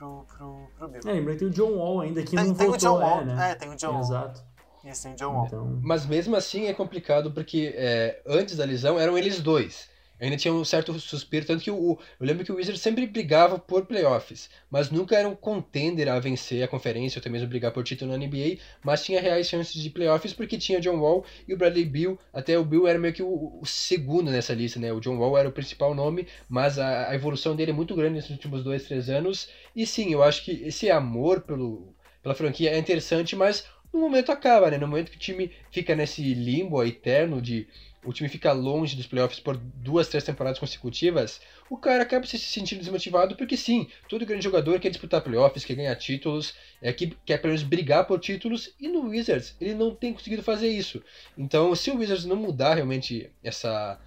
pro, 0.00 0.24
pro, 0.24 0.70
pro 0.78 0.88
Bill. 0.88 1.00
É, 1.04 1.12
lembra 1.12 1.34
que 1.34 1.40
tem 1.40 1.48
o 1.48 1.50
John 1.50 1.76
Wall 1.76 2.00
ainda 2.00 2.22
que 2.22 2.34
tem, 2.34 2.46
não 2.46 2.54
tem 2.54 2.66
voltou, 2.66 2.74
o 2.74 2.98
John 2.98 3.04
Wall, 3.04 3.20
é, 3.20 3.24
né? 3.24 3.50
É, 3.50 3.54
tem 3.54 3.68
o 3.68 3.76
John 3.76 3.92
Wall. 3.92 4.00
Exato. 4.00 4.42
Isso, 4.82 5.02
tem 5.02 5.12
o 5.12 5.16
John 5.16 5.32
Wall. 5.34 5.46
Então... 5.46 5.80
Mas 5.82 6.06
mesmo 6.06 6.34
assim 6.34 6.66
é 6.66 6.72
complicado 6.72 7.30
porque 7.32 7.74
é, 7.76 8.22
antes 8.26 8.56
da 8.56 8.64
lesão 8.64 8.98
eram 8.98 9.18
eles 9.18 9.40
dois 9.40 9.90
ainda 10.20 10.36
tinha 10.36 10.52
um 10.52 10.64
certo 10.64 10.98
suspiro, 11.00 11.46
tanto 11.46 11.64
que 11.64 11.70
o, 11.70 11.98
eu 12.18 12.26
lembro 12.26 12.44
que 12.44 12.52
o 12.52 12.56
Wizards 12.56 12.80
sempre 12.80 13.06
brigava 13.06 13.58
por 13.58 13.86
playoffs, 13.86 14.50
mas 14.70 14.90
nunca 14.90 15.16
era 15.16 15.26
um 15.26 15.34
contender 15.34 16.08
a 16.08 16.18
vencer 16.20 16.62
a 16.62 16.68
conferência 16.68 17.18
ou 17.18 17.20
até 17.20 17.30
mesmo 17.30 17.48
brigar 17.48 17.72
por 17.72 17.82
título 17.82 18.10
na 18.10 18.18
NBA, 18.18 18.58
mas 18.84 19.04
tinha 19.04 19.20
reais 19.20 19.48
chances 19.48 19.80
de 19.80 19.90
playoffs 19.90 20.32
porque 20.32 20.58
tinha 20.58 20.80
John 20.80 20.98
Wall 21.00 21.24
e 21.48 21.54
o 21.54 21.56
Bradley 21.56 21.84
Bill, 21.84 22.18
até 22.32 22.58
o 22.58 22.64
Bill 22.64 22.86
era 22.86 22.98
meio 22.98 23.14
que 23.14 23.22
o, 23.22 23.58
o 23.60 23.66
segundo 23.66 24.30
nessa 24.30 24.52
lista, 24.52 24.78
né? 24.78 24.92
O 24.92 25.00
John 25.00 25.16
Wall 25.16 25.38
era 25.38 25.48
o 25.48 25.52
principal 25.52 25.94
nome, 25.94 26.26
mas 26.48 26.78
a, 26.78 27.08
a 27.08 27.14
evolução 27.14 27.56
dele 27.56 27.70
é 27.70 27.74
muito 27.74 27.94
grande 27.94 28.14
nesses 28.14 28.30
últimos 28.30 28.62
dois, 28.62 28.84
três 28.84 29.08
anos, 29.08 29.48
e 29.74 29.86
sim, 29.86 30.12
eu 30.12 30.22
acho 30.22 30.44
que 30.44 30.52
esse 30.64 30.90
amor 30.90 31.40
pelo, 31.40 31.94
pela 32.22 32.34
franquia 32.34 32.70
é 32.70 32.78
interessante, 32.78 33.34
mas 33.34 33.64
no 33.92 34.00
momento 34.00 34.30
acaba, 34.30 34.70
né? 34.70 34.78
No 34.78 34.86
momento 34.86 35.10
que 35.10 35.16
o 35.16 35.20
time 35.20 35.50
fica 35.70 35.94
nesse 35.96 36.22
limbo 36.34 36.82
eterno 36.84 37.40
de 37.40 37.66
o 38.04 38.12
time 38.12 38.28
fica 38.28 38.52
longe 38.52 38.96
dos 38.96 39.06
playoffs 39.06 39.40
por 39.40 39.56
duas, 39.56 40.08
três 40.08 40.24
temporadas 40.24 40.58
consecutivas, 40.58 41.40
o 41.68 41.76
cara 41.76 42.02
acaba 42.02 42.26
se 42.26 42.38
sentindo 42.38 42.78
desmotivado, 42.80 43.36
porque 43.36 43.56
sim, 43.56 43.88
todo 44.08 44.24
grande 44.24 44.44
jogador 44.44 44.80
quer 44.80 44.88
disputar 44.88 45.20
playoffs, 45.20 45.64
quer 45.64 45.74
ganhar 45.74 45.94
títulos, 45.96 46.54
é, 46.80 46.92
que, 46.92 47.14
quer 47.24 47.38
pelo 47.38 47.52
menos 47.52 47.62
brigar 47.62 48.06
por 48.06 48.18
títulos, 48.18 48.74
e 48.80 48.88
no 48.88 49.08
Wizards 49.08 49.54
ele 49.60 49.74
não 49.74 49.94
tem 49.94 50.12
conseguido 50.12 50.42
fazer 50.42 50.68
isso. 50.68 51.02
Então, 51.36 51.74
se 51.74 51.90
o 51.90 51.98
Wizards 51.98 52.24
não 52.24 52.36
mudar 52.36 52.74
realmente 52.74 53.30
essa, 53.44 54.00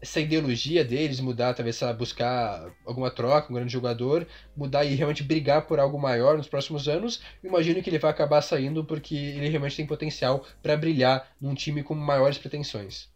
essa 0.00 0.20
ideologia 0.20 0.82
deles, 0.82 1.20
mudar, 1.20 1.52
talvez, 1.54 1.78
lá, 1.80 1.92
buscar 1.92 2.74
alguma 2.86 3.10
troca, 3.10 3.50
um 3.50 3.54
grande 3.54 3.72
jogador, 3.72 4.26
mudar 4.56 4.84
e 4.84 4.94
realmente 4.94 5.22
brigar 5.22 5.66
por 5.66 5.78
algo 5.78 5.98
maior 5.98 6.38
nos 6.38 6.48
próximos 6.48 6.88
anos, 6.88 7.20
imagino 7.42 7.82
que 7.82 7.90
ele 7.90 7.98
vai 7.98 8.10
acabar 8.10 8.40
saindo 8.40 8.84
porque 8.84 9.14
ele 9.14 9.48
realmente 9.48 9.76
tem 9.76 9.86
potencial 9.86 10.46
para 10.62 10.76
brilhar 10.76 11.30
num 11.40 11.54
time 11.54 11.82
com 11.82 11.94
maiores 11.94 12.38
pretensões. 12.38 13.13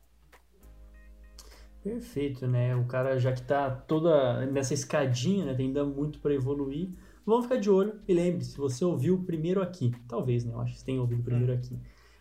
Perfeito, 1.82 2.46
né? 2.46 2.74
O 2.76 2.84
cara 2.86 3.18
já 3.18 3.32
que 3.32 3.42
tá 3.42 3.70
toda 3.70 4.46
nessa 4.46 4.74
escadinha, 4.74 5.46
né? 5.46 5.54
Tem 5.54 5.66
ainda 5.66 5.84
muito 5.84 6.18
para 6.18 6.34
evoluir. 6.34 6.90
Vamos 7.24 7.44
ficar 7.44 7.56
de 7.56 7.70
olho 7.70 8.00
e 8.06 8.14
lembre-se, 8.14 8.56
você 8.56 8.84
ouviu 8.84 9.22
primeiro 9.24 9.62
aqui. 9.62 9.92
Talvez, 10.08 10.44
né? 10.44 10.52
Eu 10.52 10.60
acho 10.60 10.72
que 10.72 10.80
você 10.80 10.86
tenha 10.86 11.00
ouvido 11.00 11.22
primeiro 11.22 11.52
aqui. 11.52 11.78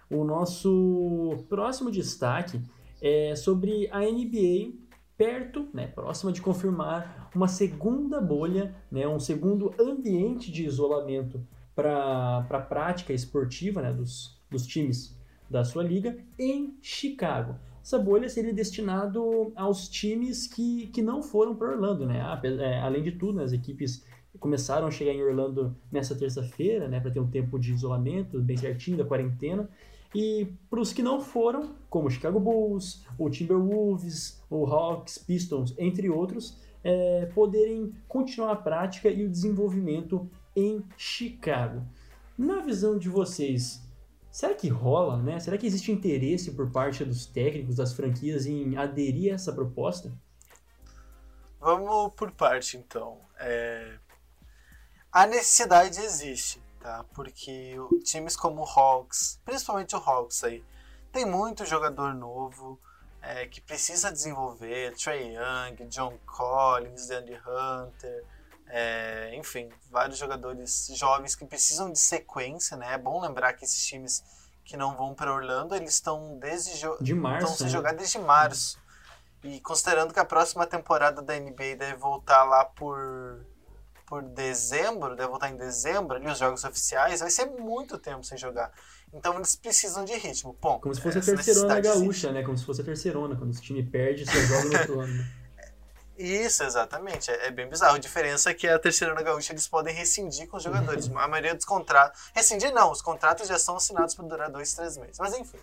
O 0.09 0.23
nosso 0.23 1.45
próximo 1.49 1.91
destaque 1.91 2.61
é 3.01 3.35
sobre 3.35 3.89
a 3.91 3.99
NBA 4.01 4.73
perto, 5.17 5.67
né, 5.73 5.87
próxima 5.87 6.31
de 6.31 6.41
confirmar 6.41 7.29
uma 7.33 7.47
segunda 7.47 8.21
bolha, 8.21 8.75
né, 8.91 9.07
um 9.07 9.19
segundo 9.19 9.73
ambiente 9.79 10.51
de 10.51 10.63
isolamento 10.63 11.45
para 11.75 12.45
a 12.49 12.59
prática 12.61 13.13
esportiva 13.13 13.81
né, 13.81 13.91
dos, 13.91 14.39
dos 14.49 14.65
times 14.65 15.17
da 15.49 15.63
sua 15.63 15.83
liga 15.83 16.17
em 16.37 16.77
Chicago. 16.81 17.55
Essa 17.87 17.97
bolha 17.97 18.27
seria 18.27 18.53
destinado 18.53 19.53
aos 19.55 19.87
times 19.87 20.45
que, 20.45 20.87
que 20.87 21.01
não 21.01 21.23
foram 21.23 21.55
para 21.55 21.69
Orlando, 21.69 22.05
né? 22.05 22.19
É, 22.59 22.81
além 22.81 23.01
de 23.01 23.13
tudo, 23.13 23.37
né, 23.37 23.45
as 23.45 23.53
equipes 23.53 24.05
começaram 24.41 24.87
a 24.87 24.91
chegar 24.91 25.13
em 25.13 25.23
Orlando 25.23 25.73
nessa 25.89 26.13
terça-feira, 26.13 26.89
né, 26.89 26.99
para 26.99 27.11
ter 27.11 27.21
um 27.21 27.29
tempo 27.29 27.57
de 27.57 27.71
isolamento 27.71 28.41
bem 28.41 28.57
certinho 28.57 28.97
da 28.97 29.05
quarentena. 29.05 29.69
E 30.13 30.49
para 30.69 30.81
os 30.81 30.91
que 30.91 31.01
não 31.01 31.21
foram, 31.21 31.75
como 31.89 32.09
Chicago 32.09 32.41
Bulls, 32.41 33.05
o 33.17 33.29
Timberwolves, 33.29 34.43
o 34.49 34.65
Hawks, 34.65 35.17
Pistons, 35.17 35.73
entre 35.77 36.09
outros, 36.09 36.57
é, 36.83 37.27
poderem 37.27 37.93
continuar 38.05 38.51
a 38.51 38.57
prática 38.57 39.09
e 39.09 39.23
o 39.23 39.29
desenvolvimento 39.29 40.29
em 40.53 40.83
Chicago. 40.97 41.83
Na 42.37 42.59
visão 42.59 42.97
de 42.97 43.07
vocês, 43.07 43.86
será 44.37 44.53
que 44.53 44.67
rola, 44.67 45.17
né? 45.17 45.39
Será 45.39 45.57
que 45.57 45.65
existe 45.65 45.91
interesse 45.91 46.51
por 46.51 46.69
parte 46.71 47.03
dos 47.03 47.25
técnicos 47.25 47.75
das 47.75 47.93
franquias 47.93 48.45
em 48.45 48.77
aderir 48.77 49.31
a 49.31 49.35
essa 49.35 49.51
proposta? 49.51 50.11
Vamos 51.59 52.13
por 52.13 52.31
parte, 52.31 52.77
então. 52.77 53.19
É... 53.39 53.97
A 55.11 55.25
necessidade 55.25 55.99
existe 55.99 56.61
tá? 56.87 57.03
Porque 57.13 57.75
times 58.03 58.37
como 58.37 58.61
o 58.61 58.65
Hawks, 58.65 59.41
principalmente 59.43 59.93
o 59.95 59.99
Hawks 59.99 60.43
aí, 60.45 60.63
tem 61.11 61.25
muito 61.25 61.65
jogador 61.65 62.13
novo 62.13 62.79
é, 63.21 63.45
que 63.45 63.59
precisa 63.59 64.11
desenvolver, 64.11 64.95
Trey 64.95 65.35
Young, 65.35 65.85
John 65.89 66.17
Collins, 66.25 67.11
Andy 67.11 67.35
Hunter, 67.35 68.23
é, 68.69 69.35
enfim, 69.35 69.69
vários 69.89 70.17
jogadores 70.17 70.89
jovens 70.93 71.35
que 71.35 71.45
precisam 71.45 71.91
de 71.91 71.99
sequência, 71.99 72.75
né? 72.75 72.93
É 72.93 72.97
bom 72.97 73.21
lembrar 73.21 73.53
que 73.53 73.63
esses 73.63 73.85
times 73.85 74.23
que 74.63 74.75
não 74.75 74.95
vão 74.97 75.13
para 75.13 75.33
Orlando, 75.33 75.75
eles 75.75 75.93
estão 75.93 76.37
desde 76.37 76.85
de 77.01 77.13
março, 77.13 77.45
estão 77.45 77.57
se 77.57 77.63
né? 77.63 77.69
jogar 77.69 77.93
desde 77.93 78.19
março. 78.19 78.77
E 79.43 79.61
considerando 79.61 80.13
que 80.13 80.19
a 80.19 80.25
próxima 80.25 80.65
temporada 80.67 81.21
da 81.21 81.39
NBA 81.39 81.75
deve 81.77 81.95
voltar 81.95 82.43
lá 82.43 82.65
por 82.65 83.45
por 84.07 84.23
dezembro, 84.23 85.17
deve 85.17 85.27
voltar 85.27 85.49
em 85.49 85.57
dezembro, 85.57 86.15
ali 86.15 86.27
os 86.27 86.39
jogos 86.39 86.63
oficiais, 86.63 87.19
vai 87.19 87.29
ser 87.29 87.45
muito 87.45 87.97
tempo 87.97 88.23
sem 88.23 88.37
jogar. 88.37 88.71
Então 89.13 89.35
eles 89.35 89.53
precisam 89.55 90.05
de 90.05 90.13
ritmo. 90.13 90.53
Como 90.79 90.95
se 90.95 91.01
fosse 91.01 91.17
a 91.17 91.21
terceirona 91.21 91.79
gaúcha, 91.81 92.31
né? 92.31 92.41
Como 92.41 92.57
se 92.57 92.65
fosse 92.65 92.81
a 92.81 92.85
terceirona, 92.85 93.35
quando 93.35 93.53
o 93.53 93.61
time 93.61 93.83
perde, 93.83 94.25
só 94.25 94.31
joga 94.31 94.63
no 94.63 94.77
outro 94.77 94.99
ano. 95.01 95.25
Isso, 96.17 96.63
exatamente. 96.63 97.29
É, 97.29 97.47
é, 97.47 97.51
bem 97.51 97.69
bizarro. 97.69 97.95
A 97.95 97.99
diferença 97.99 98.49
é 98.49 98.53
que 98.53 98.67
a 98.67 98.79
terceirona 98.79 99.21
gaúcha 99.21 99.53
eles 99.53 99.67
podem 99.67 99.93
rescindir 99.93 100.47
com 100.47 100.57
os 100.57 100.63
jogadores. 100.63 101.07
a 101.07 101.27
maioria 101.27 101.53
dos 101.53 101.65
contratos. 101.65 102.31
Rescindir 102.33 102.73
não, 102.73 102.91
os 102.91 103.01
contratos 103.01 103.47
já 103.47 103.59
são 103.59 103.77
assinados 103.77 104.15
para 104.15 104.25
durar 104.25 104.49
dois, 104.49 104.73
três 104.73 104.97
meses. 104.97 105.19
Mas 105.19 105.33
enfim. 105.33 105.59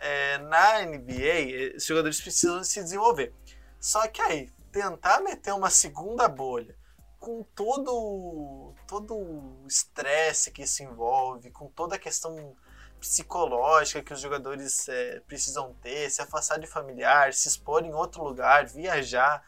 É, 0.00 0.38
na 0.38 0.82
NBA, 0.82 1.76
os 1.76 1.84
jogadores 1.84 2.20
precisam 2.20 2.62
se 2.64 2.82
desenvolver. 2.82 3.32
Só 3.80 4.06
que 4.08 4.20
aí, 4.20 4.50
tentar 4.72 5.20
meter 5.20 5.52
uma 5.52 5.70
segunda 5.70 6.28
bolha 6.28 6.76
com 7.18 7.42
todo 7.54 8.74
todo 8.86 9.14
o 9.14 9.64
estresse 9.66 10.50
que 10.50 10.62
isso 10.62 10.82
envolve, 10.82 11.50
com 11.50 11.68
toda 11.68 11.96
a 11.96 11.98
questão 11.98 12.56
psicológica 12.98 14.02
que 14.02 14.12
os 14.12 14.20
jogadores 14.20 14.88
é, 14.88 15.20
precisam 15.20 15.74
ter, 15.74 16.10
se 16.10 16.20
afastar 16.20 16.58
de 16.58 16.66
familiar, 16.66 17.32
se 17.32 17.48
expor 17.48 17.84
em 17.84 17.92
outro 17.92 18.22
lugar, 18.24 18.66
viajar, 18.66 19.44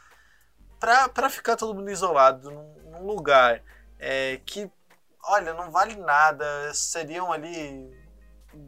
para 0.80 1.28
ficar 1.28 1.56
todo 1.56 1.74
mundo 1.74 1.90
isolado 1.90 2.50
num, 2.50 3.06
lugar 3.06 3.62
é, 3.98 4.40
que, 4.44 4.70
olha, 5.24 5.54
não 5.54 5.70
vale 5.70 5.96
nada, 5.96 6.72
seriam 6.74 7.30
ali 7.30 7.90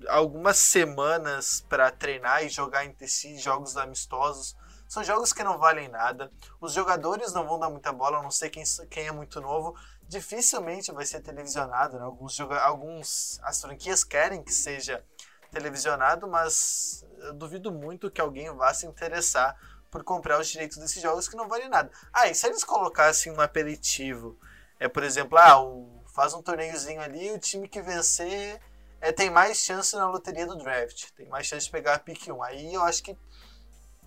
algumas 0.09 0.59
semanas 0.59 1.65
para 1.69 1.91
treinar 1.91 2.45
e 2.45 2.49
jogar 2.49 2.85
entre 2.85 3.09
si 3.09 3.39
jogos 3.39 3.77
amistosos 3.77 4.57
são 4.93 5.03
jogos 5.03 5.33
que 5.33 5.43
não 5.43 5.57
valem 5.57 5.89
nada. 5.89 6.31
Os 6.61 6.75
jogadores 6.75 7.33
não 7.33 7.47
vão 7.47 7.59
dar 7.59 7.71
muita 7.71 7.91
bola, 7.91 8.19
a 8.19 8.23
não 8.23 8.31
sei 8.31 8.51
quem, 8.51 8.63
quem 8.91 9.07
é 9.07 9.11
muito 9.11 9.41
novo. 9.41 9.75
Dificilmente 10.07 10.93
vai 10.93 11.07
ser 11.07 11.23
televisionado. 11.23 11.99
Né? 11.99 12.05
Alguns, 12.05 12.39
alguns 12.39 13.41
as 13.43 13.59
franquias 13.59 14.05
querem 14.05 14.43
que 14.43 14.53
seja 14.53 15.03
televisionado, 15.51 16.29
mas 16.29 17.07
eu 17.21 17.33
duvido 17.33 17.73
muito 17.73 18.11
que 18.11 18.21
alguém 18.21 18.55
vá 18.55 18.75
se 18.75 18.85
interessar 18.85 19.57
por 19.93 20.03
comprar 20.03 20.41
os 20.41 20.49
direitos 20.49 20.79
desses 20.79 21.03
jogos 21.03 21.29
que 21.29 21.37
não 21.37 21.47
valem 21.47 21.69
nada. 21.69 21.93
Ah, 22.11 22.27
e 22.27 22.35
se 22.35 22.47
eles 22.47 22.65
colocassem 22.65 23.31
um 23.31 23.41
aperitivo, 23.43 24.39
é 24.81 24.89
por 24.89 25.05
exemplo, 25.05 25.37
ah, 25.37 25.63
faz 26.07 26.33
um 26.33 26.43
torneiozinho 26.43 27.01
ali, 27.01 27.31
o 27.31 27.39
time 27.39 27.69
que 27.69 27.83
vencer 27.83 28.59
é, 29.03 29.13
tem 29.13 29.29
mais 29.29 29.59
chance 29.59 29.95
na 29.95 30.09
loteria 30.09 30.47
do 30.47 30.57
draft, 30.57 31.11
tem 31.15 31.29
mais 31.29 31.47
chance 31.47 31.67
de 31.67 31.71
pegar 31.71 31.95
a 31.95 31.99
pick 31.99 32.27
1. 32.27 32.43
Aí 32.43 32.73
eu 32.73 32.83
acho 32.83 33.03
que 33.03 33.15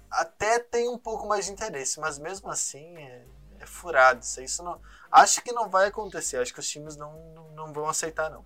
até 0.09 0.57
tem 0.57 0.89
um 0.89 0.97
pouco 0.97 1.27
mais 1.27 1.45
de 1.45 1.51
interesse, 1.51 1.99
mas 1.99 2.17
mesmo 2.17 2.49
assim 2.49 2.97
é, 2.97 3.23
é 3.59 3.65
furado. 3.67 4.21
Isso, 4.21 4.41
isso 4.41 4.63
não, 4.63 4.81
acho 5.11 5.43
que 5.43 5.51
não 5.51 5.69
vai 5.69 5.89
acontecer. 5.89 6.37
Acho 6.37 6.51
que 6.51 6.59
os 6.59 6.67
times 6.67 6.97
não, 6.97 7.13
não, 7.35 7.51
não 7.51 7.73
vão 7.73 7.87
aceitar, 7.87 8.31
não. 8.31 8.43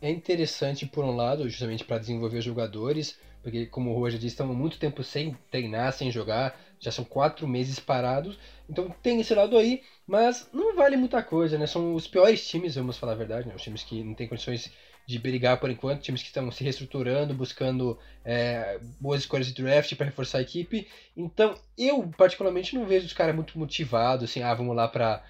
É 0.00 0.10
interessante, 0.10 0.86
por 0.86 1.04
um 1.04 1.16
lado, 1.16 1.48
justamente 1.48 1.84
para 1.84 1.98
desenvolver 1.98 2.38
os 2.38 2.44
jogadores, 2.44 3.18
porque, 3.42 3.66
como 3.66 3.90
o 3.90 3.98
Roger 3.98 4.18
disse, 4.18 4.34
estão 4.34 4.46
muito 4.54 4.78
tempo 4.78 5.02
sem 5.02 5.36
treinar, 5.50 5.92
sem 5.92 6.10
jogar, 6.10 6.54
já 6.78 6.90
são 6.90 7.04
quatro 7.04 7.46
meses 7.46 7.78
parados, 7.78 8.38
então 8.68 8.88
tem 9.02 9.20
esse 9.20 9.34
lado 9.34 9.56
aí, 9.56 9.80
mas 10.06 10.48
não 10.52 10.74
vale 10.74 10.96
muita 10.96 11.22
coisa, 11.22 11.58
né? 11.58 11.66
São 11.66 11.94
os 11.94 12.06
piores 12.06 12.46
times, 12.46 12.76
vamos 12.76 12.96
falar 12.96 13.12
a 13.12 13.16
verdade, 13.16 13.48
né? 13.48 13.54
Os 13.54 13.62
times 13.62 13.82
que 13.82 14.02
não 14.02 14.14
têm 14.14 14.28
condições 14.28 14.70
de 15.06 15.18
brigar 15.18 15.58
por 15.58 15.70
enquanto, 15.70 16.00
times 16.02 16.22
que 16.22 16.28
estão 16.28 16.50
se 16.50 16.62
reestruturando, 16.62 17.34
buscando 17.34 17.98
é, 18.24 18.78
boas 19.00 19.20
escolhas 19.20 19.46
de 19.46 19.54
draft 19.62 19.94
para 19.96 20.06
reforçar 20.06 20.38
a 20.38 20.42
equipe. 20.42 20.86
Então, 21.16 21.54
eu 21.76 22.08
particularmente 22.16 22.74
não 22.74 22.86
vejo 22.86 23.06
os 23.06 23.12
caras 23.12 23.34
muito 23.34 23.58
motivados, 23.58 24.30
assim, 24.30 24.42
ah, 24.42 24.54
vamos 24.54 24.76
lá 24.76 24.86
para. 24.86 25.22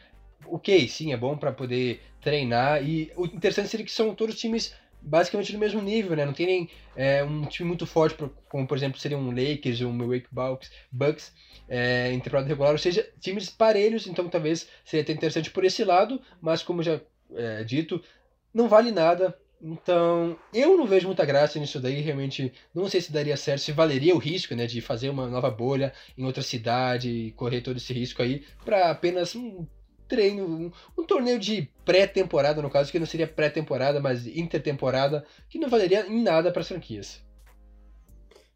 Ok, 0.47 0.89
sim, 0.89 1.13
é 1.13 1.17
bom 1.17 1.37
para 1.37 1.53
poder 1.53 2.01
treinar. 2.21 2.83
E 2.83 3.11
o 3.17 3.25
interessante 3.27 3.69
seria 3.69 3.87
que 3.87 3.93
são 3.93 4.15
todos 4.15 4.37
times 4.37 4.75
basicamente 5.03 5.53
no 5.53 5.59
mesmo 5.59 5.83
nível, 5.83 6.17
né? 6.17 6.25
Não 6.25 6.33
tem 6.33 6.47
nem 6.47 6.71
é, 6.97 7.23
um 7.25 7.45
time 7.45 7.69
muito 7.69 7.87
forte, 7.87 8.17
como 8.49 8.67
por 8.67 8.77
exemplo 8.77 8.99
seria 8.99 9.19
um 9.19 9.31
Lakers 9.31 9.81
ou 9.81 9.91
um 9.91 9.93
Milwaukee 9.93 10.29
Bucks, 10.31 10.71
Bucks 10.91 11.33
é, 11.69 12.13
em 12.13 12.21
temporada 12.21 12.49
regular, 12.49 12.73
ou 12.73 12.79
seja, 12.79 13.09
times 13.21 13.51
parelhos, 13.51 14.07
então 14.07 14.29
talvez 14.29 14.69
seria 14.85 15.03
até 15.03 15.13
interessante 15.13 15.51
por 15.51 15.65
esse 15.65 15.85
lado, 15.85 16.21
mas 16.41 16.63
como 16.63 16.83
já 16.83 17.01
é, 17.35 17.65
dito, 17.65 18.03
não 18.55 18.69
vale 18.69 18.91
nada 18.91 19.37
então, 19.63 20.37
eu 20.53 20.77
não 20.77 20.87
vejo 20.87 21.07
muita 21.07 21.25
graça 21.25 21.57
nisso 21.61 21.79
daí, 21.79 22.01
realmente 22.01 22.53
não 22.75 22.89
sei 22.89 23.01
se 23.01 23.13
daria 23.13 23.37
certo, 23.37 23.61
se 23.61 23.71
valeria 23.71 24.13
o 24.13 24.19
risco, 24.19 24.57
né, 24.57 24.67
de 24.67 24.81
fazer 24.81 25.09
uma 25.09 25.29
nova 25.29 25.49
bolha 25.51 25.93
em 26.19 26.25
outra 26.25 26.43
cidade 26.43 27.09
e 27.09 27.31
correr 27.33 27.61
todo 27.61 27.77
esse 27.77 27.93
risco 27.93 28.21
aí 28.21 28.45
para 28.65 28.91
apenas 28.91 29.37
um 29.37 29.65
treino, 30.13 30.45
um, 30.45 30.71
um 30.99 31.07
torneio 31.07 31.39
de 31.39 31.71
pré-temporada, 31.87 32.61
no 32.61 32.69
caso, 32.69 32.93
que 32.93 32.99
não 32.99 33.07
seria 33.07 33.27
pré-temporada, 33.27 33.99
mas 33.99 34.27
intertemporada, 34.27 35.25
que 35.49 35.59
não 35.59 35.71
valeria 35.71 36.07
em 36.07 36.23
nada 36.23 36.53
para 36.53 36.61
as 36.61 36.69
franquias. 36.69 37.25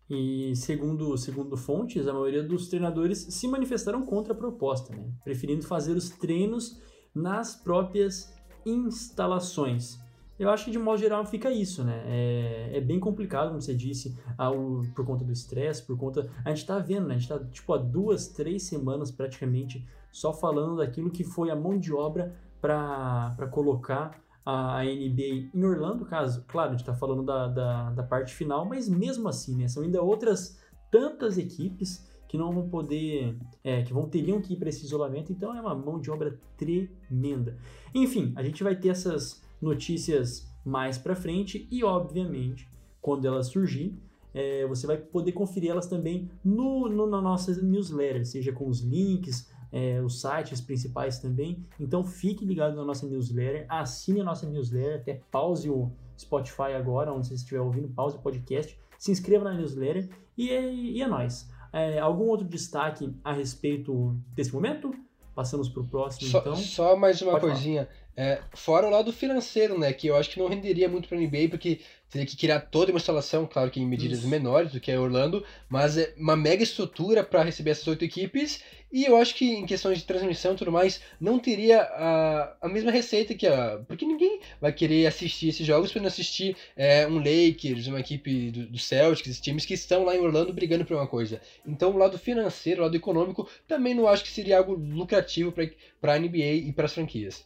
E 0.09 0.55
segundo, 0.55 1.17
segundo 1.17 1.57
fontes, 1.57 2.07
a 2.07 2.13
maioria 2.13 2.43
dos 2.43 2.69
treinadores 2.69 3.27
se 3.31 3.49
manifestaram 3.49 4.05
contra 4.05 4.35
a 4.35 4.37
proposta, 4.37 4.95
né? 4.95 5.11
preferindo 5.25 5.67
fazer 5.67 5.93
os 5.93 6.11
treinos 6.11 6.79
nas 7.15 7.57
próprias 7.57 8.31
instalações. 8.67 9.99
Eu 10.39 10.51
acho 10.51 10.67
que 10.67 10.71
de 10.71 10.79
modo 10.79 10.99
geral 10.99 11.25
fica 11.25 11.51
isso, 11.51 11.83
né? 11.83 12.03
É, 12.05 12.71
é 12.75 12.81
bem 12.83 13.01
complicado, 13.01 13.49
como 13.49 13.63
você 13.63 13.75
disse, 13.75 14.15
ao, 14.37 14.83
por 14.95 15.07
conta 15.07 15.25
do 15.25 15.33
estresse, 15.33 15.83
por 15.83 15.97
conta. 15.97 16.31
A 16.45 16.51
gente 16.51 16.67
tá 16.67 16.79
vendo, 16.79 17.09
né? 17.09 17.15
A 17.15 17.19
gente 17.19 17.29
tá 17.31 17.39
tipo 17.39 17.73
há 17.73 17.79
duas, 17.79 18.29
três 18.29 18.65
semanas 18.65 19.11
praticamente 19.11 19.89
só 20.17 20.33
falando 20.33 20.77
daquilo 20.77 21.11
que 21.11 21.23
foi 21.23 21.51
a 21.51 21.55
mão 21.55 21.79
de 21.79 21.93
obra 21.93 22.35
para 22.59 23.49
colocar 23.53 24.19
a, 24.47 24.83
NBA 24.83 25.51
em 25.55 25.63
Orlando, 25.63 26.07
caso, 26.07 26.43
claro, 26.49 26.71
a 26.71 26.73
gente 26.75 26.87
tá 26.87 26.95
falando 26.95 27.23
da, 27.23 27.49
da, 27.49 27.91
da 27.91 28.03
parte 28.03 28.35
final, 28.35 28.65
mas 28.65 28.89
mesmo 28.89 29.29
assim, 29.29 29.55
né? 29.59 29.69
São 29.69 29.83
ainda 29.83 30.01
outras 30.01 30.59
tantas 30.91 31.37
equipes 31.37 32.11
que 32.27 32.39
não 32.39 32.51
vão 32.51 32.67
poder, 32.67 33.37
é, 33.63 33.83
que 33.83 33.93
vão 33.93 34.09
teriam 34.09 34.41
que 34.41 34.55
ir 34.55 34.57
para 34.57 34.71
esse 34.71 34.87
isolamento, 34.87 35.33
então 35.33 35.55
é 35.55 35.61
uma 35.61 35.75
mão 35.75 36.01
de 36.01 36.11
obra 36.11 36.41
tremenda. 36.57 37.59
Enfim, 37.95 38.33
a 38.37 38.43
gente 38.43 38.65
vai 38.65 38.75
ter 38.75 38.89
essas 38.89 39.45
notícias 39.61 40.51
mais 40.65 40.97
para 40.97 41.15
frente 41.15 41.69
e, 41.71 41.85
obviamente, 41.85 42.67
quando 43.03 43.27
elas 43.27 43.49
surgir, 43.49 44.01
é, 44.33 44.67
você 44.67 44.87
vai 44.87 44.97
poder 44.97 45.33
conferir 45.33 45.71
elas 45.71 45.87
também 45.87 46.31
no, 46.43 46.89
no, 46.89 47.07
na 47.07 47.21
nossa 47.21 47.53
newsletter, 47.63 48.25
seja 48.27 48.51
com 48.51 48.67
os 48.67 48.81
links, 48.81 49.55
é, 49.77 50.01
os 50.01 50.23
sites 50.23 50.59
principais 50.59 51.19
também. 51.19 51.63
Então 51.79 52.03
fique 52.03 52.47
ligado 52.47 52.75
na 52.75 52.83
nossa 52.83 53.07
newsletter, 53.07 53.67
assine 53.69 54.23
a 54.23 54.25
nossa 54.25 54.49
newsletter, 54.49 55.01
até 55.01 55.21
pause 55.31 55.69
o 55.69 55.93
Spotify 56.19 56.73
agora, 56.75 57.13
onde 57.13 57.27
você 57.27 57.35
estiver 57.35 57.61
ouvindo, 57.61 57.87
pause 57.89 58.17
o 58.17 58.21
podcast, 58.21 58.79
se 58.99 59.11
inscreva 59.13 59.45
na 59.45 59.53
newsletter 59.53 60.09
e, 60.37 60.49
e 60.49 61.03
é 61.03 61.07
nóis. 61.07 61.51
É, 61.71 61.99
algum 61.99 62.25
outro 62.25 62.49
destaque 62.49 63.15
a 63.23 63.35
respeito 63.35 64.17
desse 64.35 64.55
momento? 64.55 64.95
Passamos 65.35 65.69
para 65.69 65.83
o 65.83 65.87
próximo, 65.87 66.31
só, 66.31 66.39
então. 66.39 66.57
Só 66.57 66.97
mais 66.97 67.21
uma 67.21 67.33
Pode 67.33 67.45
coisinha. 67.53 67.87
É, 68.17 68.41
fora 68.55 68.87
o 68.87 68.91
lado 68.91 69.13
financeiro, 69.13 69.79
né? 69.79 69.93
Que 69.93 70.07
eu 70.07 70.17
acho 70.17 70.31
que 70.31 70.39
não 70.39 70.49
renderia 70.49 70.89
muito 70.89 71.07
para 71.07 71.19
a 71.19 71.21
NBA, 71.21 71.49
porque 71.51 71.81
teria 72.09 72.27
que 72.27 72.37
criar 72.37 72.61
toda 72.61 72.91
uma 72.91 72.99
instalação, 72.99 73.47
claro 73.47 73.71
que 73.71 73.79
em 73.79 73.87
medidas 73.87 74.21
Isso. 74.21 74.29
menores 74.29 74.73
do 74.73 74.81
que 74.81 74.91
a 74.91 75.01
Orlando, 75.01 75.45
mas 75.69 75.99
é 75.99 76.15
uma 76.17 76.35
mega 76.35 76.63
estrutura 76.63 77.23
para 77.23 77.43
receber 77.43 77.73
essas 77.73 77.87
oito 77.87 78.05
equipes. 78.05 78.63
E 78.91 79.05
eu 79.05 79.17
acho 79.17 79.35
que 79.35 79.45
em 79.45 79.67
questões 79.67 79.99
de 79.99 80.05
transmissão 80.05 80.55
e 80.55 80.57
tudo 80.57 80.73
mais, 80.73 81.01
não 81.21 81.39
teria 81.39 81.83
a, 81.83 82.57
a 82.63 82.69
mesma 82.69 82.91
receita 82.91 83.35
que 83.35 83.47
a. 83.47 83.83
Porque 83.87 84.07
ninguém 84.07 84.41
vai 84.61 84.73
querer 84.73 85.07
assistir 85.07 85.49
esses 85.49 85.67
jogos 85.67 85.93
para 85.93 86.01
não 86.01 86.09
assistir 86.09 86.57
é, 86.75 87.07
um 87.07 87.19
Lakers, 87.19 87.89
uma 87.89 88.01
equipe 88.01 88.51
do, 88.51 88.67
do 88.69 88.79
Celtics, 88.79 89.41
times 89.41 89.67
que 89.67 89.75
estão 89.75 90.05
lá 90.05 90.17
em 90.17 90.21
Orlando 90.21 90.55
brigando 90.55 90.87
por 90.87 90.97
uma 90.97 91.07
coisa. 91.07 91.41
Então 91.67 91.91
o 91.91 91.99
lado 91.99 92.19
financeiro, 92.19 92.81
o 92.81 92.85
lado 92.85 92.97
econômico, 92.97 93.47
também 93.69 93.95
não 93.95 94.09
acho 94.09 94.25
que 94.25 94.31
seria 94.31 94.57
algo 94.57 94.75
lucrativo 94.75 95.53
para 95.53 96.15
a 96.15 96.19
NBA 96.19 96.67
e 96.67 96.73
para 96.73 96.87
as 96.87 96.95
franquias. 96.95 97.45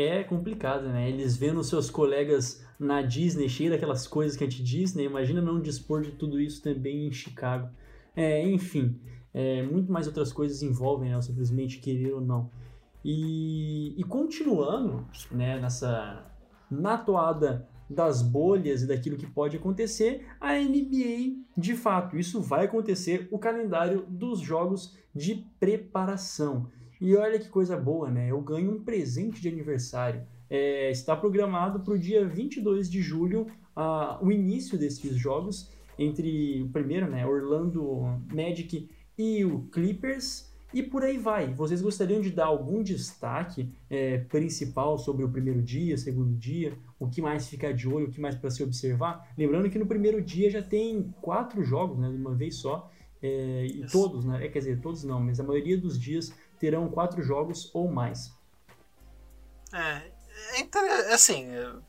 É 0.00 0.22
complicado, 0.22 0.84
né? 0.88 1.08
Eles 1.08 1.36
vendo 1.36 1.64
seus 1.64 1.90
colegas 1.90 2.64
na 2.78 3.02
Disney, 3.02 3.48
cheio 3.48 3.70
daquelas 3.70 4.06
coisas 4.06 4.36
que 4.36 4.44
a 4.44 4.48
gente 4.48 4.62
Disney, 4.62 5.06
imagina 5.06 5.42
não 5.42 5.60
dispor 5.60 6.02
de 6.02 6.12
tudo 6.12 6.40
isso 6.40 6.62
também 6.62 7.08
em 7.08 7.10
Chicago. 7.10 7.68
É, 8.14 8.48
enfim, 8.48 9.00
é, 9.34 9.62
muito 9.64 9.90
mais 9.90 10.06
outras 10.06 10.32
coisas 10.32 10.62
envolvem, 10.62 11.10
né? 11.10 11.20
Simplesmente 11.20 11.80
querer 11.80 12.12
ou 12.12 12.20
não. 12.20 12.48
E, 13.04 14.00
e 14.00 14.04
continuando, 14.04 15.04
né, 15.32 15.58
nessa 15.58 16.30
na 16.70 16.96
toada 16.96 17.68
das 17.90 18.22
bolhas 18.22 18.82
e 18.82 18.86
daquilo 18.86 19.16
que 19.16 19.26
pode 19.26 19.56
acontecer, 19.56 20.28
a 20.40 20.54
NBA, 20.54 21.42
de 21.56 21.74
fato, 21.74 22.16
isso 22.16 22.40
vai 22.40 22.66
acontecer, 22.66 23.26
o 23.32 23.38
calendário 23.38 24.04
dos 24.08 24.38
jogos 24.38 24.96
de 25.12 25.44
preparação. 25.58 26.70
E 27.00 27.14
olha 27.14 27.38
que 27.38 27.48
coisa 27.48 27.76
boa, 27.76 28.10
né? 28.10 28.30
Eu 28.30 28.40
ganho 28.40 28.72
um 28.72 28.82
presente 28.82 29.40
de 29.40 29.48
aniversário. 29.48 30.22
É, 30.50 30.90
está 30.90 31.14
programado 31.14 31.80
para 31.80 31.94
o 31.94 31.98
dia 31.98 32.26
22 32.26 32.90
de 32.90 33.02
julho 33.02 33.46
uh, 33.76 34.24
o 34.24 34.32
início 34.32 34.78
desses 34.78 35.16
jogos 35.16 35.70
entre 35.98 36.62
o 36.62 36.68
primeiro, 36.68 37.10
né, 37.10 37.26
Orlando 37.26 38.20
Magic 38.32 38.88
e 39.16 39.44
o 39.44 39.62
Clippers. 39.72 40.48
E 40.72 40.82
por 40.82 41.02
aí 41.02 41.16
vai. 41.16 41.52
Vocês 41.54 41.80
gostariam 41.80 42.20
de 42.20 42.30
dar 42.30 42.46
algum 42.46 42.82
destaque 42.82 43.72
é, 43.88 44.18
principal 44.18 44.98
sobre 44.98 45.24
o 45.24 45.28
primeiro 45.28 45.62
dia, 45.62 45.96
segundo 45.96 46.36
dia? 46.36 46.74
O 47.00 47.08
que 47.08 47.22
mais 47.22 47.48
ficar 47.48 47.72
de 47.72 47.88
olho, 47.88 48.06
o 48.06 48.10
que 48.10 48.20
mais 48.20 48.34
para 48.34 48.50
se 48.50 48.62
observar? 48.62 49.32
Lembrando 49.36 49.70
que 49.70 49.78
no 49.78 49.86
primeiro 49.86 50.20
dia 50.20 50.50
já 50.50 50.62
tem 50.62 51.14
quatro 51.22 51.64
jogos, 51.64 51.98
né, 51.98 52.10
de 52.10 52.16
uma 52.16 52.34
vez 52.34 52.56
só. 52.56 52.90
É, 53.20 53.66
e 53.66 53.86
todos, 53.86 54.24
né? 54.24 54.44
É, 54.44 54.48
quer 54.48 54.58
dizer, 54.60 54.80
todos 54.80 55.02
não, 55.04 55.20
mas 55.20 55.40
a 55.40 55.42
maioria 55.42 55.76
dos 55.76 55.98
dias 55.98 56.32
terão 56.58 56.88
quatro 56.88 57.22
jogos 57.22 57.70
ou 57.74 57.88
mais. 57.88 58.32
É, 59.72 60.02
é 60.60 61.12
assim, 61.12 61.46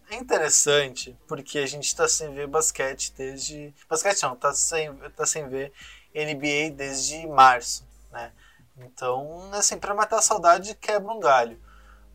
é 0.10 0.15
interessante 0.15 1.17
porque 1.27 1.60
a 1.60 1.65
gente 1.65 1.95
tá 1.95 2.08
sem 2.08 2.34
ver 2.34 2.47
basquete 2.47 3.13
desde. 3.15 3.73
Basquete 3.88 4.21
não, 4.23 4.36
tá 4.36 4.53
sem, 4.53 4.93
tá 5.15 5.25
sem 5.25 5.47
ver 5.47 5.71
NBA 6.13 6.75
desde 6.75 7.25
março, 7.27 7.88
né? 8.12 8.32
Então, 8.77 9.49
assim, 9.53 9.77
pra 9.77 9.93
matar 9.93 10.19
a 10.19 10.21
saudade, 10.21 10.75
quebra 10.75 11.12
um 11.12 11.19
galho. 11.19 11.60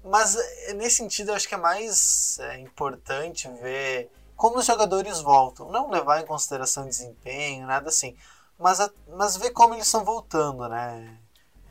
Mas 0.03 0.37
é, 0.37 0.75
nesse 0.75 0.97
sentido, 0.97 1.31
eu 1.31 1.35
acho 1.35 1.49
que 1.49 1.55
é 1.55 1.59
mais 1.59 2.39
é, 2.39 2.59
importante 2.59 3.49
ver 3.63 4.11
como 4.37 4.59
os 4.59 4.67
jogadores 4.67 5.21
voltam. 5.21 5.71
Não 5.71 5.91
levar 5.91 6.21
em 6.21 6.27
consideração 6.27 6.87
desempenho, 6.87 7.67
nada 7.67 7.89
assim. 7.89 8.17
Mas, 8.59 8.79
mas 9.09 9.37
ver 9.37 9.51
como 9.51 9.75
eles 9.75 9.87
estão 9.87 10.05
voltando, 10.05 10.69
né? 10.69 11.19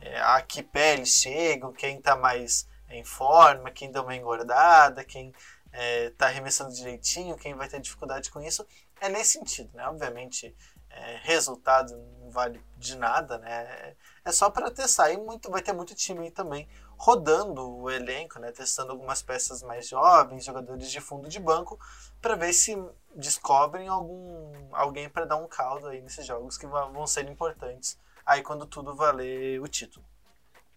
É, 0.04 0.20
a 0.20 0.42
que 0.42 0.62
pé 0.62 0.92
eles 0.92 1.08
chegam, 1.08 1.72
quem 1.72 2.00
tá 2.00 2.14
mais 2.14 2.68
em 2.90 3.02
forma, 3.02 3.70
quem 3.70 3.90
deu 3.90 4.02
uma 4.02 4.14
engordada, 4.14 5.02
quem 5.02 5.32
é, 5.72 6.10
tá 6.10 6.26
arremessando 6.26 6.74
direitinho, 6.74 7.36
quem 7.36 7.54
vai 7.54 7.68
ter 7.68 7.80
dificuldade 7.80 8.30
com 8.30 8.40
isso. 8.40 8.66
É 9.00 9.08
nesse 9.08 9.32
sentido, 9.32 9.70
né? 9.74 9.88
Obviamente, 9.88 10.54
é, 10.90 11.20
resultado 11.22 11.96
não 12.20 12.30
vale 12.30 12.62
de 12.76 12.96
nada, 12.96 13.38
né? 13.38 13.96
É 14.24 14.30
só 14.30 14.50
para 14.50 14.70
testar. 14.70 15.10
E 15.10 15.16
muito, 15.16 15.50
vai 15.50 15.62
ter 15.62 15.72
muito 15.72 15.94
time 15.94 16.30
também 16.30 16.68
rodando 16.96 17.78
o 17.78 17.90
elenco, 17.90 18.38
né? 18.38 18.52
Testando 18.52 18.92
algumas 18.92 19.22
peças 19.22 19.62
mais 19.62 19.88
jovens, 19.88 20.44
jogadores 20.44 20.90
de 20.90 21.00
fundo 21.00 21.28
de 21.28 21.40
banco, 21.40 21.78
para 22.20 22.36
ver 22.36 22.52
se 22.52 22.76
descobrem 23.16 23.88
algum 23.88 24.52
alguém 24.72 25.08
para 25.08 25.24
dar 25.24 25.36
um 25.36 25.48
caldo 25.48 25.88
aí 25.88 26.00
nesses 26.00 26.26
jogos 26.26 26.58
que 26.58 26.66
vão 26.66 27.06
ser 27.06 27.28
importantes. 27.28 27.98
Aí 28.26 28.42
quando 28.42 28.66
tudo 28.66 28.94
valer 28.94 29.60
o 29.60 29.68
título. 29.68 30.04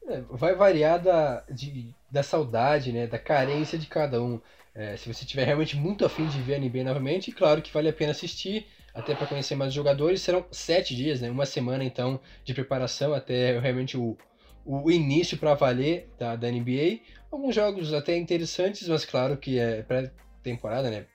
É, 0.08 0.22
vai 0.30 0.56
variar 0.56 1.02
da, 1.02 1.44
de, 1.50 1.94
da 2.10 2.24
saudade, 2.24 2.92
né, 2.92 3.08
da 3.08 3.20
carência 3.20 3.78
de 3.78 3.88
cada 3.88 4.22
um. 4.22 4.40
É, 4.74 4.96
se 4.96 5.12
você 5.12 5.26
tiver 5.26 5.44
realmente 5.44 5.76
muito 5.76 6.06
afim 6.06 6.26
de 6.28 6.40
ver 6.42 6.56
a 6.56 6.60
NBA 6.60 6.84
novamente, 6.84 7.32
claro 7.32 7.62
que 7.62 7.74
vale 7.74 7.90
a 7.90 7.94
pena 7.94 8.12
assistir, 8.12 8.68
até 8.94 9.16
para 9.16 9.28
conhecer 9.28 9.56
mais 9.56 9.74
jogadores. 9.74 10.22
Serão 10.22 10.46
sete 10.52 10.96
dias, 10.96 11.22
né, 11.22 11.30
uma 11.30 11.46
semana 11.46 11.84
então 11.84 12.20
de 12.44 12.54
preparação 12.54 13.14
até 13.14 13.60
realmente 13.60 13.98
o, 13.98 14.18
o 14.66 14.92
início 14.92 15.38
para 15.38 15.56
valer 15.56 16.10
da, 16.18 16.36
da 16.36 16.50
NBA. 16.50 17.00
Alguns 17.32 17.56
jogos 17.56 17.94
até 17.94 18.16
interessantes, 18.16 18.88
mas 18.88 19.04
claro 19.04 19.38
que 19.38 19.60
é 19.60 19.82
pré-temporada, 19.82 20.90
né? 20.90 21.06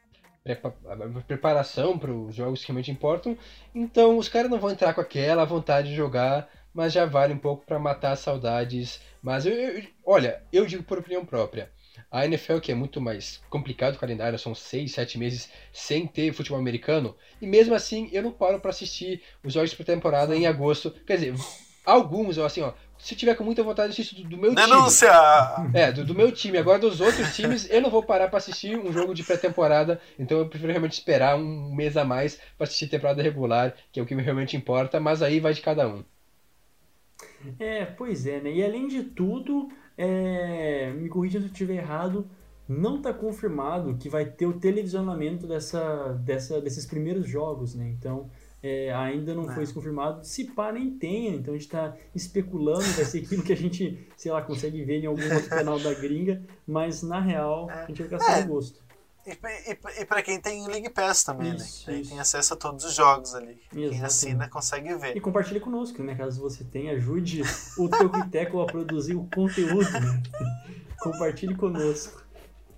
Preparação 1.27 1.97
para 1.97 2.13
os 2.13 2.35
jogos 2.35 2.61
que 2.61 2.69
realmente 2.69 2.91
importam. 2.91 3.37
Então 3.75 4.17
os 4.17 4.29
caras 4.29 4.51
não 4.51 4.59
vão 4.59 4.71
entrar 4.71 4.93
com 4.93 5.01
aquela 5.01 5.45
vontade 5.45 5.89
de 5.89 5.95
jogar 5.95 6.47
mas 6.75 6.91
já 6.91 7.05
vale 7.05 7.35
um 7.35 7.39
pouco 7.39 7.67
para 7.67 7.79
matar 7.79 8.17
saudades. 8.17 8.99
Mas 9.21 9.45
eu, 9.45 9.53
eu- 9.53 9.83
olha, 10.07 10.41
eu 10.51 10.65
digo 10.65 10.83
por 10.83 10.97
opinião 10.97 11.23
própria. 11.23 11.69
A 12.11 12.25
NFL, 12.25 12.59
que 12.59 12.71
é 12.73 12.75
muito 12.75 12.99
mais 12.99 13.39
complicado 13.51 13.95
o 13.95 13.99
calendário, 13.99 14.39
são 14.39 14.55
seis, 14.55 14.91
sete 14.93 15.19
meses 15.19 15.47
sem 15.71 16.07
ter 16.07 16.33
futebol 16.33 16.59
americano, 16.59 17.15
e 17.43 17.47
mesmo 17.47 17.75
assim 17.75 18.09
eu 18.11 18.23
não 18.23 18.33
paro 18.33 18.59
para 18.59 18.71
assistir 18.71 19.21
os 19.45 19.53
jogos 19.53 19.75
pré-temporada 19.75 20.35
em 20.35 20.47
agosto. 20.47 20.91
Quer 21.07 21.17
dizer, 21.17 21.35
alguns, 21.85 22.39
assim, 22.39 22.63
ó, 22.63 22.73
se 23.03 23.17
tiver 23.17 23.35
com 23.35 23.43
muita 23.43 23.65
vontade, 23.65 23.89
eu 23.89 23.93
assisto 23.93 24.15
do, 24.15 24.29
do 24.29 24.39
meu 24.39 24.55
time. 24.55 24.65
Denúncia! 24.65 25.11
É, 25.75 25.91
do, 25.91 26.05
do 26.05 26.15
meu 26.15 26.31
time. 26.31 26.57
Agora 26.57 26.79
dos 26.79 27.01
outros 27.01 27.35
times, 27.35 27.69
eu 27.69 27.81
não 27.81 27.91
vou 27.91 28.05
parar 28.05 28.29
pra 28.29 28.39
assistir 28.39 28.79
um 28.79 28.93
jogo 28.93 29.13
de 29.13 29.25
pré-temporada. 29.25 30.01
Então 30.17 30.39
eu 30.39 30.49
prefiro 30.49 30.71
realmente 30.71 30.93
esperar 30.93 31.37
um 31.37 31.75
mês 31.75 31.97
a 31.97 32.05
mais 32.05 32.39
pra 32.57 32.65
assistir 32.65 32.87
temporada 32.87 33.21
regular, 33.21 33.75
que 33.91 33.99
é 33.99 34.03
o 34.03 34.07
que 34.07 34.15
realmente 34.15 34.57
importa. 34.57 35.01
Mas 35.01 35.21
aí 35.21 35.41
vai 35.41 35.53
de 35.53 35.61
cada 35.61 35.89
um. 35.89 36.05
É, 37.59 37.85
pois 37.85 38.25
é, 38.25 38.41
né? 38.41 38.53
E 38.53 38.65
além 38.65 38.87
de 38.87 39.03
tudo, 39.03 39.69
é, 39.99 40.93
me 40.93 41.09
corrija 41.09 41.41
se 41.41 41.47
eu 41.47 41.51
estiver 41.51 41.79
errado, 41.79 42.31
não 42.69 42.99
está 42.99 43.13
confirmado 43.13 43.97
que 43.97 44.09
vai 44.09 44.27
ter 44.27 44.47
o 44.47 44.61
televisionamento 44.61 45.45
dessa, 45.45 46.13
dessa, 46.25 46.61
desses 46.61 46.87
primeiros 46.87 47.29
jogos, 47.29 47.75
né? 47.75 47.89
Então, 47.99 48.31
é, 48.63 48.93
ainda 48.95 49.35
não 49.35 49.51
É. 49.51 49.55
foi 49.55 49.65
isso 49.65 49.75
confirmado. 49.75 50.25
Se 50.25 50.45
pá, 50.45 50.71
nem 50.73 50.91
tenha. 50.91 51.35
Então, 51.35 51.53
a 51.53 51.57
gente 51.57 51.67
está 51.67 51.97
especulando, 52.15 52.85
vai 52.93 53.05
ser 53.05 53.19
aquilo 53.25 53.43
que 53.43 53.53
a 53.53 53.57
gente, 53.57 54.09
sei 54.17 54.31
lá, 54.33 54.41
consegue 54.43 54.85
ver 54.85 55.03
em 55.03 55.07
algum 55.07 55.23
outro 55.35 55.49
canal 55.49 55.79
da 55.81 55.93
gringa, 55.95 56.43
mas 56.67 57.03
na 57.03 57.21
real, 57.21 57.69
a 57.71 57.87
gente 57.87 58.03
vai 58.03 58.11
caçar 58.19 58.41
É. 58.41 58.45
o 58.45 58.49
gosto. 58.49 58.81
E, 59.25 59.31
e, 59.31 60.01
e 60.03 60.05
pra 60.05 60.21
quem 60.21 60.41
tem 60.41 60.67
League 60.67 60.91
Pass 60.91 61.23
também, 61.23 61.55
Isso, 61.55 61.89
né? 61.89 61.99
Isso. 62.01 62.11
tem 62.11 62.19
acesso 62.19 62.55
a 62.55 62.57
todos 62.57 62.85
os 62.85 62.93
jogos 62.93 63.35
ali. 63.37 63.55
Quem 63.71 63.83
Exatamente. 63.85 64.05
assina 64.05 64.49
consegue 64.49 64.89
E 64.89 64.97
ver. 64.97 65.21
compartilhe 65.21 65.61
conosco, 65.61 66.03
né? 66.03 66.17
Caso 66.17 66.41
você 66.41 66.65
tenha, 66.65 66.93
ajude 66.95 67.43
o 67.79 67.89
Tocoiteco 67.89 68.61
a 68.61 68.67
produzir 68.67 69.15
o 69.15 69.29
conteúdo, 69.33 69.89
né? 69.93 70.23
Compartilhe 71.01 71.55
conosco. 71.55 72.22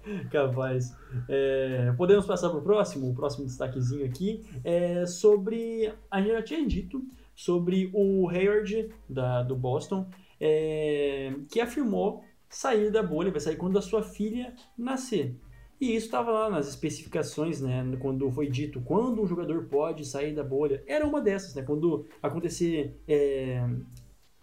Capaz. 0.31 0.97
É, 1.29 1.93
podemos 1.97 2.27
passar 2.27 2.51
para 2.51 2.59
o 2.59 2.63
próximo, 2.63 3.11
o 3.11 3.15
próximo 3.15 3.47
destaquezinho 3.47 4.05
aqui, 4.05 4.45
é 4.63 5.07
sobre, 5.07 5.93
a 6.11 6.21
gente 6.21 6.33
já 6.33 6.43
tinha 6.43 6.67
dito, 6.67 7.03
sobre 7.35 7.91
o 7.93 8.29
Hayward 8.29 8.91
da, 9.09 9.43
do 9.43 9.57
Boston, 9.57 10.09
é, 10.41 11.35
que 11.51 11.61
afirmou 11.61 12.23
sair 12.49 12.91
da 12.91 13.03
bolha, 13.03 13.31
vai 13.31 13.41
sair 13.41 13.57
quando 13.57 13.79
a 13.79 13.83
sua 13.83 14.03
filha 14.03 14.55
nascer. 14.79 15.37
E 15.81 15.97
isso 15.97 16.07
estava 16.07 16.31
lá 16.31 16.49
nas 16.49 16.69
especificações, 16.69 17.61
né? 17.61 17.85
Quando 18.01 18.31
foi 18.31 18.49
dito 18.49 18.81
quando 18.81 19.21
um 19.21 19.27
jogador 19.27 19.65
pode 19.65 20.05
sair 20.05 20.33
da 20.33 20.45
bolha. 20.45 20.83
Era 20.87 21.05
uma 21.07 21.21
dessas, 21.21 21.55
né? 21.55 21.63
Quando 21.63 22.07
acontecer. 22.23 22.97
É, 23.09 23.69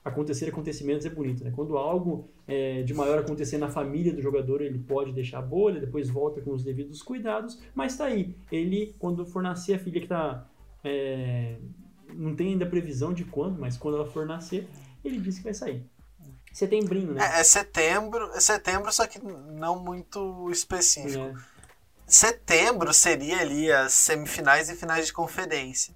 acontecer 0.03 0.49
acontecimentos 0.49 1.05
é 1.05 1.09
bonito, 1.09 1.43
né? 1.43 1.51
Quando 1.55 1.77
algo 1.77 2.29
é, 2.47 2.81
de 2.81 2.93
maior 2.93 3.19
acontecer 3.19 3.57
na 3.57 3.69
família 3.69 4.13
do 4.13 4.21
jogador, 4.21 4.61
ele 4.61 4.79
pode 4.79 5.11
deixar 5.13 5.39
a 5.39 5.41
bolha, 5.41 5.79
depois 5.79 6.09
volta 6.09 6.41
com 6.41 6.51
os 6.51 6.63
devidos 6.63 7.01
cuidados, 7.03 7.59
mas 7.75 7.97
tá 7.97 8.05
aí. 8.05 8.35
Ele, 8.51 8.95
quando 8.97 9.25
for 9.25 9.43
nascer 9.43 9.75
a 9.75 9.79
filha 9.79 10.01
que 10.01 10.07
tá. 10.07 10.47
É, 10.83 11.57
não 12.13 12.35
tem 12.35 12.49
ainda 12.49 12.65
previsão 12.65 13.13
de 13.13 13.23
quando, 13.23 13.59
mas 13.59 13.77
quando 13.77 13.95
ela 13.97 14.07
for 14.07 14.25
nascer, 14.25 14.67
ele 15.05 15.19
disse 15.19 15.37
que 15.37 15.45
vai 15.45 15.53
sair. 15.53 15.85
Setembrinho, 16.51 17.13
né? 17.13 17.21
É, 17.23 17.39
é 17.39 17.43
setembro, 17.43 18.29
é 18.33 18.39
setembro, 18.39 18.91
só 18.91 19.07
que 19.07 19.19
não 19.19 19.81
muito 19.81 20.49
específico. 20.51 21.23
É. 21.23 21.33
Setembro 22.05 22.93
seria 22.93 23.39
ali 23.39 23.71
as 23.71 23.93
semifinais 23.93 24.69
e 24.69 24.75
finais 24.75 25.05
de 25.05 25.13
conferência. 25.13 25.95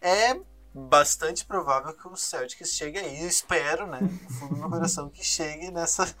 É 0.00 0.34
bastante 0.74 1.44
provável 1.44 1.94
que 1.94 2.08
o 2.08 2.16
Celtics 2.16 2.70
chegue 2.70 2.98
aí. 2.98 3.22
Eu 3.22 3.28
espero, 3.28 3.86
né? 3.86 4.00
No 4.00 4.30
fundo 4.30 4.54
do 4.54 4.60
meu 4.60 4.70
coração, 4.70 5.08
que 5.08 5.22
chegue 5.22 5.70
nessa, 5.70 6.12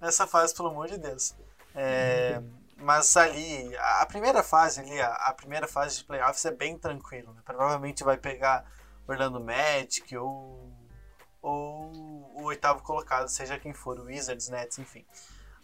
nessa 0.00 0.26
fase, 0.26 0.54
pelo 0.54 0.68
amor 0.68 0.88
de 0.88 0.98
Deus. 0.98 1.34
É, 1.74 2.42
mas 2.76 3.16
ali, 3.16 3.74
a 3.76 4.04
primeira 4.04 4.42
fase 4.42 4.80
ali, 4.80 5.00
a, 5.00 5.12
a 5.14 5.32
primeira 5.32 5.66
fase 5.66 5.98
de 5.98 6.04
playoffs 6.04 6.44
é 6.44 6.50
bem 6.50 6.76
tranquilo. 6.76 7.32
Né? 7.32 7.40
Provavelmente 7.44 8.04
vai 8.04 8.18
pegar 8.18 8.66
Orlando 9.08 9.40
Magic 9.40 10.14
ou, 10.16 10.70
ou 11.40 11.90
o 12.34 12.42
oitavo 12.44 12.82
colocado, 12.82 13.28
seja 13.28 13.58
quem 13.58 13.72
for, 13.72 13.98
Wizards, 14.00 14.48
Nets, 14.48 14.78
enfim. 14.78 15.06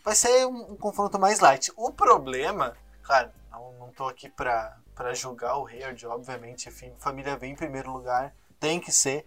Vai 0.03 0.15
ser 0.15 0.47
um, 0.47 0.73
um 0.73 0.77
confronto 0.77 1.19
mais 1.19 1.41
light. 1.41 1.71
O 1.77 1.93
problema, 1.93 2.75
claro, 3.03 3.31
não, 3.51 3.73
não 3.75 3.93
tô 3.93 4.09
aqui 4.09 4.31
pra, 4.31 4.79
pra 4.99 5.15
julgar 5.15 5.57
o 5.57 5.67
Hayward, 5.69 6.05
obviamente, 6.09 6.69
enfim, 6.69 6.93
família 6.99 7.37
vem 7.37 7.53
em 7.53 7.55
primeiro 7.55 7.93
lugar, 7.93 8.35
tem 8.59 8.81
que 8.81 8.91
ser, 8.91 9.25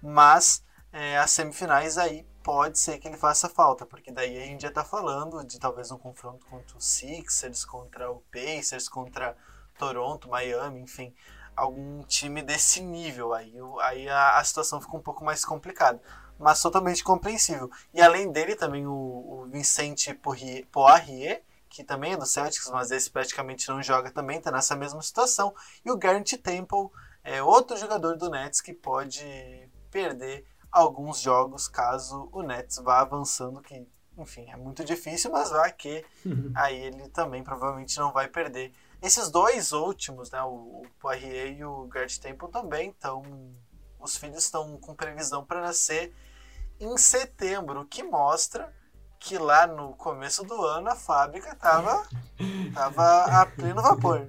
mas 0.00 0.64
é, 0.90 1.18
as 1.18 1.30
semifinais 1.30 1.98
aí 1.98 2.26
pode 2.42 2.78
ser 2.78 2.96
que 2.96 3.06
ele 3.06 3.18
faça 3.18 3.46
falta, 3.46 3.84
porque 3.84 4.10
daí 4.10 4.42
a 4.42 4.46
gente 4.46 4.62
já 4.62 4.72
tá 4.72 4.82
falando 4.82 5.44
de 5.44 5.60
talvez 5.60 5.90
um 5.90 5.98
confronto 5.98 6.46
contra 6.46 6.74
o 6.74 6.80
Sixers, 6.80 7.66
contra 7.66 8.10
o 8.10 8.22
Pacers, 8.32 8.88
contra 8.88 9.36
Toronto, 9.78 10.30
Miami, 10.30 10.80
enfim, 10.80 11.14
algum 11.54 12.02
time 12.04 12.40
desse 12.40 12.80
nível 12.80 13.34
aí, 13.34 13.52
aí 13.82 14.08
a, 14.08 14.38
a 14.38 14.44
situação 14.44 14.80
fica 14.80 14.96
um 14.96 15.02
pouco 15.02 15.22
mais 15.22 15.44
complicada, 15.44 16.00
mas 16.38 16.62
totalmente 16.62 17.04
compreensível. 17.04 17.70
E 17.92 18.00
além 18.00 18.32
dele 18.32 18.56
também 18.56 18.86
o, 18.86 18.90
o 18.90 19.48
Vicente 19.52 20.14
Poirier 20.14 21.42
que 21.70 21.84
também 21.84 22.12
é 22.12 22.16
do 22.16 22.26
Celtics, 22.26 22.68
mas 22.68 22.90
esse 22.90 23.08
praticamente 23.08 23.68
não 23.68 23.80
joga 23.80 24.10
também, 24.10 24.38
está 24.38 24.50
nessa 24.50 24.74
mesma 24.74 25.00
situação. 25.00 25.54
E 25.84 25.90
o 25.90 25.96
Garrett 25.96 26.36
Temple 26.36 26.90
é 27.22 27.40
outro 27.40 27.76
jogador 27.76 28.16
do 28.16 28.28
Nets 28.28 28.60
que 28.60 28.74
pode 28.74 29.24
perder 29.90 30.44
alguns 30.70 31.20
jogos 31.20 31.68
caso 31.68 32.28
o 32.32 32.42
Nets 32.42 32.78
vá 32.78 33.00
avançando, 33.00 33.62
que 33.62 33.86
enfim, 34.18 34.50
é 34.50 34.56
muito 34.56 34.84
difícil, 34.84 35.30
mas 35.30 35.50
vai 35.50 35.72
que 35.72 36.04
aí 36.54 36.76
ele 36.76 37.08
também 37.08 37.42
provavelmente 37.42 37.96
não 37.98 38.12
vai 38.12 38.28
perder. 38.28 38.72
Esses 39.00 39.30
dois 39.30 39.72
últimos, 39.72 40.30
né, 40.30 40.42
o, 40.42 40.82
o 40.82 40.86
Poirier 40.98 41.56
e 41.56 41.64
o 41.64 41.86
Garrett 41.86 42.20
Temple 42.20 42.50
também 42.50 42.90
estão, 42.90 43.22
os 43.98 44.16
filhos 44.16 44.44
estão 44.44 44.76
com 44.76 44.94
previsão 44.94 45.44
para 45.44 45.62
nascer 45.62 46.12
em 46.78 46.96
setembro, 46.98 47.80
o 47.80 47.86
que 47.86 48.02
mostra 48.02 48.74
que 49.20 49.36
lá 49.36 49.66
no 49.66 49.92
começo 49.92 50.42
do 50.44 50.54
ano 50.64 50.88
a 50.88 50.96
fábrica 50.96 51.54
tava, 51.54 52.02
tava 52.74 53.24
a 53.24 53.46
pleno 53.46 53.82
vapor. 53.82 54.26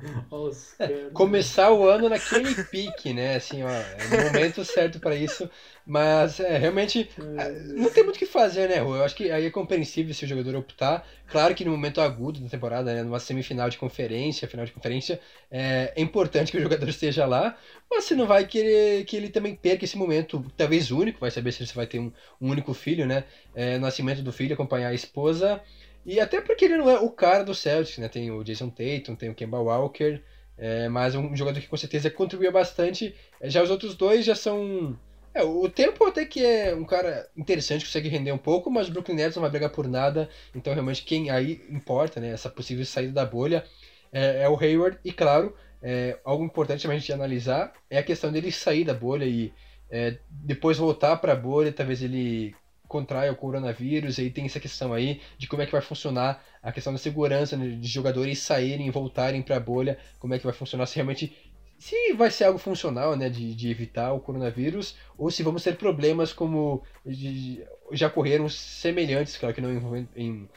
É, 0.77 1.10
começar 1.13 1.71
o 1.71 1.88
ano 1.88 2.10
naquele 2.10 2.54
pique, 2.65 3.13
né? 3.13 3.38
Assim, 3.38 3.63
ó, 3.63 3.69
é 3.69 3.97
o 4.12 4.25
momento 4.25 4.65
certo 4.65 4.99
para 4.99 5.15
isso. 5.15 5.49
Mas 5.86 6.39
é, 6.39 6.58
realmente 6.58 7.10
é, 7.38 7.50
não 7.74 7.89
tem 7.89 8.04
muito 8.04 8.15
o 8.15 8.20
que 8.20 8.26
fazer, 8.26 8.70
né, 8.70 8.78
Rô? 8.78 8.96
Eu 8.96 9.04
acho 9.04 9.15
que 9.15 9.32
aí 9.32 9.46
é 9.46 9.50
compreensível 9.50 10.13
se 10.13 10.26
o 10.26 10.28
jogador 10.28 10.56
optar. 10.56 11.08
Claro 11.28 11.56
que 11.56 11.65
no 11.65 11.72
momento 11.72 12.02
agudo 12.02 12.39
da 12.39 12.50
temporada, 12.50 12.94
né, 12.94 13.04
numa 13.04 13.20
semifinal 13.20 13.70
de 13.70 13.78
conferência, 13.78 14.48
final 14.48 14.65
de 14.65 14.72
conferência, 14.72 15.20
é, 15.50 15.94
é 15.96 16.02
importante 16.02 16.52
que 16.52 16.58
o 16.58 16.62
jogador 16.62 16.88
esteja 16.88 17.26
lá. 17.26 17.58
Mas 17.89 18.06
você 18.06 18.15
não 18.15 18.28
vai 18.28 18.46
querer 18.46 19.04
que 19.06 19.17
ele 19.17 19.30
também 19.30 19.56
perca 19.56 19.84
esse 19.84 19.98
momento, 19.98 20.46
talvez 20.56 20.91
único, 20.91 21.20
vai 21.20 21.32
saber 21.32 21.52
se 21.52 21.65
você 21.65 21.74
vai 21.74 21.88
ter 21.88 22.00
um, 22.00 22.12
um 22.39 22.50
único 22.50 22.74
filho, 22.74 23.06
né? 23.06 23.24
É, 23.56 23.78
nascimento 23.78 24.22
do 24.22 24.32
filho, 24.32 24.54
acompanhar 24.54 24.89
a 24.89 24.94
esposa. 24.94 25.62
E 26.06 26.20
até 26.20 26.41
porque 26.41 26.65
ele 26.65 26.78
não 26.78 26.89
é 26.89 27.00
o 27.00 27.10
cara 27.10 27.44
do 27.44 27.54
Celtics, 27.54 27.98
né? 27.98 28.08
Tem 28.08 28.32
o 28.32 28.44
Jason 28.44 28.70
Tatum, 28.70 29.15
tem 29.15 29.30
o 29.30 29.36
Kemba 29.36 29.60
Walker, 29.60 30.22
é, 30.58 30.89
mas 30.89 31.15
um 31.15 31.36
jogador 31.36 31.60
que 31.60 31.67
com 31.67 31.78
certeza 31.78 32.10
contribuía 32.10 32.52
bastante. 32.52 33.15
Já 33.44 33.62
os 33.63 33.70
outros 33.70 33.96
dois 33.96 34.26
já 34.26 34.36
são. 34.36 34.98
É, 35.34 35.44
o 35.44 35.70
tempo 35.70 36.06
até 36.06 36.26
que 36.26 36.46
é 36.46 36.76
um 36.76 36.84
cara 36.84 37.30
interessante, 37.38 37.86
consegue 37.86 38.10
render 38.10 38.32
um 38.34 38.38
pouco, 38.38 38.70
mas 38.70 38.89
o 38.89 38.91
Brooklyn 38.91 39.15
Nets 39.15 39.36
não 39.36 39.41
vai 39.41 39.52
brigar 39.52 39.70
por 39.70 39.88
nada. 39.88 40.30
Então 40.54 40.74
realmente 40.74 41.04
quem 41.04 41.30
aí 41.30 41.62
importa, 41.70 42.20
né? 42.20 42.32
Essa 42.32 42.50
possível 42.50 42.86
saída 42.86 43.13
da 43.13 43.26
bolha 43.26 43.63
é, 44.12 44.44
é 44.44 44.50
o 44.50 44.58
Hayward. 44.60 45.00
E 45.06 45.12
claro, 45.12 45.56
é, 45.82 46.20
algo 46.26 46.44
importante 46.44 46.82
também 46.84 46.98
a 46.98 47.00
gente 47.00 47.13
analisar 47.13 47.74
é 47.89 47.98
a 47.98 48.04
questão 48.04 48.32
dele 48.32 48.52
sair 48.52 48.84
da 48.84 48.94
bolha 48.94 49.26
e 49.26 49.54
é, 49.89 50.17
depois 50.30 50.78
voltar 50.78 51.17
para 51.17 51.34
a 51.34 51.36
bolha, 51.36 51.72
talvez 51.72 52.02
ele 52.02 52.56
contraia 52.88 53.32
o 53.32 53.36
coronavírus, 53.38 54.17
e 54.17 54.24
aí 54.24 54.30
tem 54.30 54.46
essa 54.46 54.60
questão 54.60 54.91
aí 54.91 55.22
de 55.38 55.48
como 55.48 55.62
é 55.62 55.65
que 55.65 55.72
vai 55.72 55.82
funcionar 55.82 56.44
a 56.62 56.74
questão 56.74 56.91
da 56.91 57.00
segurança 57.00 57.56
né, 57.56 57.70
de 57.70 57.88
jogadores 57.88 58.39
saírem 58.39 58.88
e 58.88 58.91
voltarem 58.91 59.41
para 59.41 59.56
a 59.56 59.60
bolha, 59.62 59.98
como 60.20 60.34
é 60.34 60.38
que 60.38 60.44
vai 60.44 60.54
funcionar, 60.54 60.86
se 60.86 60.96
realmente 60.96 61.34
se 61.82 62.13
vai 62.13 62.30
ser 62.30 62.44
algo 62.44 62.60
funcional, 62.60 63.15
né, 63.15 63.28
de, 63.28 63.56
de 63.56 63.72
evitar 63.72 64.13
o 64.13 64.20
coronavírus, 64.20 64.96
ou 65.17 65.32
se 65.32 65.41
vamos 65.41 65.63
ter 65.63 65.76
problemas 65.78 66.32
como 66.32 66.84
de- 67.04 67.65
já 67.91 68.06
ocorreram 68.06 68.48
semelhantes, 68.48 69.36
claro 69.36 69.56
que 69.56 69.62
não 69.62 69.74
envolvendo, 69.74 70.10
em, 70.15 70.48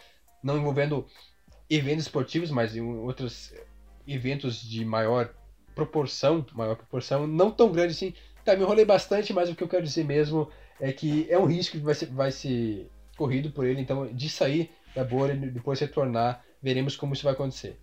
não 0.43 0.59
envolvendo 0.59 1.07
eventos 1.71 2.05
esportivos, 2.05 2.51
mas 2.51 2.77
em 2.77 2.83
outros 2.83 3.55
eventos 4.07 4.61
de 4.61 4.85
maior 4.85 5.35
proporção, 5.75 6.45
maior 6.53 6.77
proporção, 6.77 7.27
não 7.27 7.51
tão 7.51 7.73
grande 7.73 7.93
assim. 7.93 8.13
Tá, 8.45 8.55
me 8.55 8.63
enrolei 8.63 8.85
bastante, 8.85 9.33
mas 9.33 9.49
o 9.49 9.55
que 9.55 9.65
eu 9.65 9.69
quero 9.69 9.83
dizer 9.83 10.05
mesmo 10.05 10.51
é 10.79 10.93
que 10.93 11.27
é 11.31 11.39
um 11.39 11.47
risco 11.47 11.79
que 11.79 11.83
vai 11.83 11.95
ser, 11.95 12.07
vai 12.07 12.31
ser 12.31 12.91
corrido 13.17 13.51
por 13.51 13.67
ele, 13.67 13.81
então 13.81 14.07
de 14.13 14.29
sair 14.29 14.71
da 14.95 15.03
bolha 15.03 15.33
e 15.33 15.51
depois 15.51 15.81
retornar, 15.81 16.45
veremos 16.63 16.97
como 16.97 17.15
isso 17.15 17.25
vai 17.25 17.33
acontecer. 17.33 17.81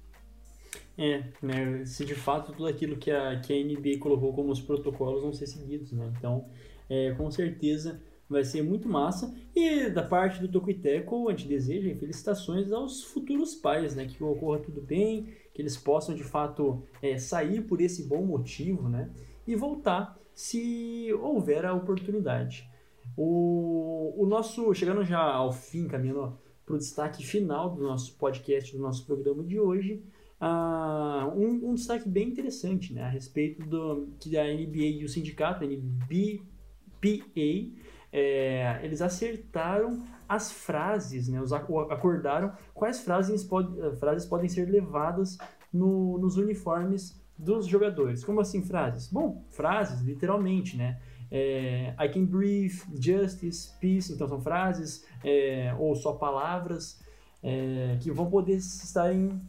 É, 0.97 1.23
né, 1.41 1.86
se 1.86 2.06
de 2.06 2.13
fato 2.13 2.51
tudo 2.51 2.67
aquilo 2.67 2.97
que 2.97 3.10
a, 3.10 3.39
que 3.39 3.54
a 3.54 3.63
NBA 3.63 3.97
colocou 3.99 4.34
como 4.34 4.51
os 4.51 4.62
protocolos 4.62 5.21
vão 5.21 5.34
ser 5.34 5.47
seguidos, 5.47 5.91
né? 5.91 6.12
Então, 6.17 6.45
é, 6.89 7.12
com 7.13 7.32
certeza 7.32 8.01
vai 8.30 8.43
ser 8.43 8.62
muito 8.62 8.88
massa. 8.88 9.34
E 9.56 9.89
da 9.89 10.04
parte 10.04 10.39
do 10.39 10.47
Tocuiteco, 10.47 11.27
a 11.27 11.32
gente 11.32 11.47
deseja 11.47 11.93
felicitações 11.95 12.71
aos 12.71 13.04
futuros 13.04 13.56
pais, 13.56 13.95
né? 13.95 14.06
Que 14.06 14.23
ocorra 14.23 14.60
tudo 14.60 14.82
bem, 14.82 15.27
que 15.54 15.62
eles 15.62 15.77
possam 15.77 16.15
de 16.15 16.23
fato 16.23 16.84
é, 17.01 17.17
sair 17.17 17.62
por 17.62 17.82
esse 17.82 18.08
bom 18.08 18.23
motivo, 18.23 18.88
né? 18.88 19.10
E 19.45 19.56
voltar 19.56 20.17
se 20.34 21.13
houver 21.21 21.65
a 21.65 21.73
oportunidade. 21.73 22.69
O, 23.17 24.13
o 24.17 24.25
nosso, 24.25 24.73
chegando 24.73 25.04
já 25.04 25.21
ao 25.21 25.51
fim, 25.51 25.88
caminhando 25.88 26.38
para 26.65 26.75
o 26.75 26.77
destaque 26.77 27.25
final 27.25 27.69
do 27.69 27.84
nosso 27.84 28.17
podcast, 28.17 28.75
do 28.75 28.82
nosso 28.82 29.06
programa 29.06 29.43
de 29.43 29.60
hoje, 29.60 30.01
ah, 30.41 31.32
um, 31.36 31.69
um 31.69 31.75
destaque 31.75 32.10
bem 32.10 32.30
interessante 32.30 32.93
né, 32.93 33.04
a 33.04 33.10
respeito 33.10 33.63
do 33.65 34.10
que 34.19 34.36
a 34.38 34.43
NBA 34.51 35.01
e 35.01 35.06
o 35.06 35.10
sindicato, 35.10 35.63
a 35.63 35.67
NBPA, 35.67 37.71
é, 38.12 38.80
eles 38.84 39.01
acertaram 39.01 40.04
as 40.27 40.51
frases, 40.51 41.27
né, 41.27 41.39
os, 41.41 41.54
ac- 41.54 41.71
acordaram 41.89 42.54
quais 42.73 43.01
frases, 43.01 43.43
pod, 43.43 43.67
frases 43.99 44.25
podem 44.25 44.49
ser 44.49 44.69
levadas 44.69 45.38
no- 45.71 46.17
nos 46.17 46.38
uniformes 46.38 47.21
dos 47.38 47.65
jogadores. 47.67 48.23
Como 48.23 48.39
assim 48.41 48.63
frases? 48.63 49.08
Bom, 49.08 49.43
frases, 49.51 50.01
literalmente, 50.01 50.75
né? 50.77 50.99
É, 51.30 51.95
I 51.99 52.10
can 52.10 52.25
breathe, 52.25 52.73
justice, 52.99 53.71
peace, 53.80 54.12
então 54.12 54.27
são 54.27 54.41
frases 54.41 55.06
é, 55.23 55.73
ou 55.80 55.95
só 55.95 56.13
palavras 56.13 56.99
é, 57.41 57.97
que 58.01 58.12
vão 58.12 58.30
poder 58.30 58.58
estar 58.58 59.13
em, 59.13 59.39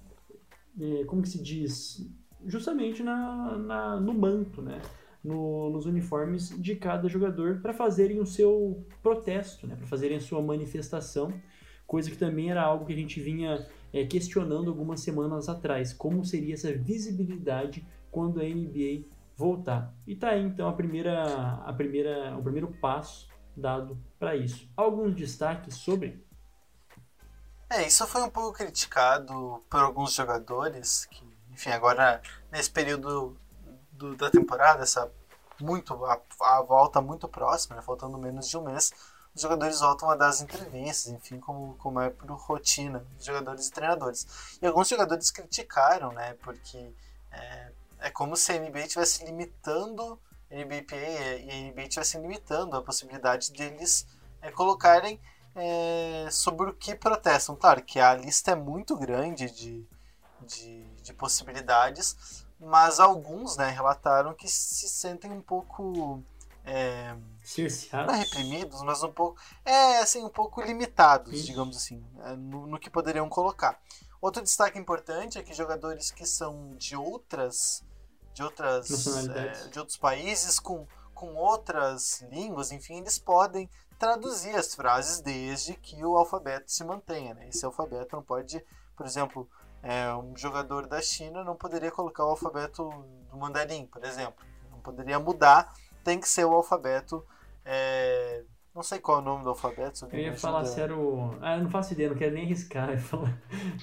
como 1.07 1.23
que 1.23 1.29
se 1.29 1.43
diz, 1.43 2.09
justamente 2.47 3.03
na, 3.03 3.57
na- 3.59 4.01
no 4.01 4.15
manto, 4.15 4.63
né? 4.63 4.81
No- 5.23 5.71
nos 5.71 5.87
uniformes 5.87 6.49
de 6.61 6.75
cada 6.77 7.09
jogador 7.09 7.61
para 7.61 7.73
fazerem 7.73 8.19
o 8.21 8.27
seu 8.27 8.85
protesto, 9.03 9.67
né? 9.67 9.77
Para 9.77 9.87
fazerem 9.87 10.17
a 10.17 10.21
sua 10.21 10.43
manifestação, 10.43 11.33
coisa 11.87 12.11
que 12.11 12.17
também 12.17 12.51
era 12.51 12.63
algo 12.63 12.87
que 12.87 12.93
a 12.93 12.97
gente 12.97 13.21
vinha 13.21 13.65
é, 13.93 14.05
questionando 14.05 14.69
algumas 14.71 15.01
semanas 15.01 15.49
atrás, 15.49 15.93
como 15.93 16.25
seria 16.25 16.55
essa 16.55 16.73
visibilidade 16.73 17.87
quando 18.11 18.41
a 18.41 18.45
NBA 18.45 19.05
voltar. 19.37 19.95
E 20.07 20.17
tá 20.17 20.31
aí 20.31 20.43
então 20.43 20.69
a 20.69 20.73
primeira, 20.73 21.23
a 21.65 21.73
primeira, 21.73 22.37
o 22.39 22.43
primeiro 22.43 22.69
passo 22.81 23.29
dado 23.57 23.99
para 24.19 24.35
isso. 24.35 24.69
Alguns 24.77 25.15
destaques 25.15 25.75
sobre 25.77 26.25
É, 27.75 27.87
isso 27.87 28.07
foi 28.07 28.23
um 28.23 28.29
pouco 28.29 28.53
criticado 28.53 29.65
por 29.71 29.81
alguns 29.81 30.13
jogadores 30.13 31.07
que, 31.07 31.25
enfim, 31.51 31.71
agora 31.71 32.21
nesse 32.51 32.71
período 32.71 33.35
do, 33.91 34.15
da 34.15 34.31
temporada, 34.31 34.83
essa 34.83 35.11
muito 35.59 35.95
a, 36.05 36.21
a 36.43 36.61
volta 36.61 37.01
muito 37.01 37.27
próxima, 37.27 37.77
né, 37.77 37.81
faltando 37.81 38.19
menos 38.19 38.47
de 38.47 38.59
um 38.59 38.63
mês, 38.63 38.93
os 39.35 39.41
jogadores 39.41 39.81
voltam 39.81 40.11
a 40.11 40.17
dar 40.17 40.29
as 40.29 40.43
entrevistas, 40.43 41.13
enfim, 41.13 41.41
como, 41.41 41.75
como 41.77 41.99
é 41.99 42.11
por 42.11 42.31
rotina 42.33 43.07
jogadores 43.19 43.69
e 43.69 43.73
treinadores. 43.73 44.59
E 44.61 44.67
alguns 44.67 44.87
jogadores 44.89 45.31
criticaram, 45.31 46.13
né, 46.13 46.35
porque 46.43 46.93
é, 47.31 47.73
é 48.01 48.11
como 48.11 48.37
se 48.37 48.53
a 48.53 48.59
NBA 48.59 48.81
estivesse 48.81 49.25
limitando, 49.25 50.21
a 50.51 50.55
NBPA 50.57 50.97
e 50.97 51.51
a 51.51 51.71
NBA 51.71 51.85
estivessem 51.85 52.21
limitando 52.21 52.77
a 52.77 52.83
possibilidade 52.83 53.51
deles 53.51 54.07
é, 54.43 54.51
colocarem 54.51 55.19
é, 55.55 56.29
sobre 56.31 56.71
o 56.71 56.75
que 56.75 56.95
protestam. 56.95 57.57
Claro 57.57 57.83
que 57.83 58.01
a 58.01 58.15
lista 58.15 58.53
é 58.53 58.55
muito 58.55 58.97
grande 58.97 59.51
de, 59.51 59.87
de, 60.41 60.85
de 61.03 61.13
possibilidades, 61.13 62.45
mas 62.59 63.01
alguns 63.01 63.57
né, 63.57 63.69
relataram 63.69 64.35
que 64.35 64.49
se 64.49 64.89
sentem 64.89 65.31
um 65.33 65.43
pouco 65.43 66.23
é, 66.65 67.15
não 68.07 68.15
reprimidos, 68.15 68.83
mas 68.83 69.03
um 69.03 69.13
pouco 69.13 69.41
é 69.65 69.99
assim 69.99 70.25
um 70.25 70.29
pouco 70.29 70.61
limitados, 70.63 71.33
Isso. 71.33 71.47
digamos 71.47 71.77
assim, 71.77 72.05
é, 72.25 72.37
no, 72.37 72.67
no, 72.67 72.79
que 72.79 72.89
poderiam 72.89 73.29
colocar. 73.29 73.81
Outro 74.21 74.43
destaque 74.43 74.79
importante 74.79 75.39
é 75.39 75.43
que 75.43 75.53
jogadores 75.53 76.13
que 76.13 76.25
são 76.25 76.77
de 76.77 76.95
outras 76.95 77.85
de 78.33 78.43
outras 78.43 79.29
é, 79.29 79.69
de 79.69 79.79
outros 79.79 79.99
países 79.99 80.59
com 80.59 80.87
com 81.13 81.35
outras 81.35 82.23
línguas, 82.23 82.73
enfim, 82.73 82.99
eles 82.99 83.17
podem 83.17 83.69
traduzir 84.03 84.57
as 84.57 84.75
frases 84.75 85.21
desde 85.21 85.75
que 85.75 86.05
o 86.05 86.17
alfabeto 86.17 86.73
se 86.73 86.83
mantenha. 86.83 87.35
Né? 87.35 87.49
Esse 87.49 87.65
alfabeto 87.65 88.17
não 88.17 88.23
pode, 88.23 88.61
por 88.97 89.07
exemplo, 89.07 89.49
é, 89.81 90.13
um 90.13 90.37
jogador 90.37 90.89
da 90.89 91.01
China 91.01 91.45
não 91.45 91.55
poderia 91.55 91.93
colocar 91.93 92.25
o 92.25 92.31
alfabeto 92.31 92.91
do 93.31 93.37
mandarim, 93.37 93.87
por 93.87 94.05
exemplo. 94.05 94.45
Não 94.73 94.81
poderia 94.81 95.21
mudar, 95.21 95.73
tem 96.03 96.19
que 96.19 96.29
ser 96.29 96.45
o 96.45 96.53
alfabeto. 96.53 97.25
É, 97.65 98.43
não 98.75 98.83
sei 98.83 98.99
qual 98.99 99.19
é 99.19 99.21
o 99.21 99.25
nome 99.25 99.45
do 99.45 99.51
alfabeto. 99.51 100.09
Eu 100.11 100.19
ia 100.19 100.35
falar 100.35 100.65
se 100.65 100.81
era 100.81 100.97
o. 100.97 101.37
Ah, 101.43 101.57
eu 101.57 101.63
não 101.63 101.71
faço 101.71 101.93
ideia, 101.93 102.09
não 102.09 102.17
quero 102.17 102.35
nem 102.35 102.45
arriscar. 102.45 102.91
Eu 102.91 102.99
falar... 102.99 103.39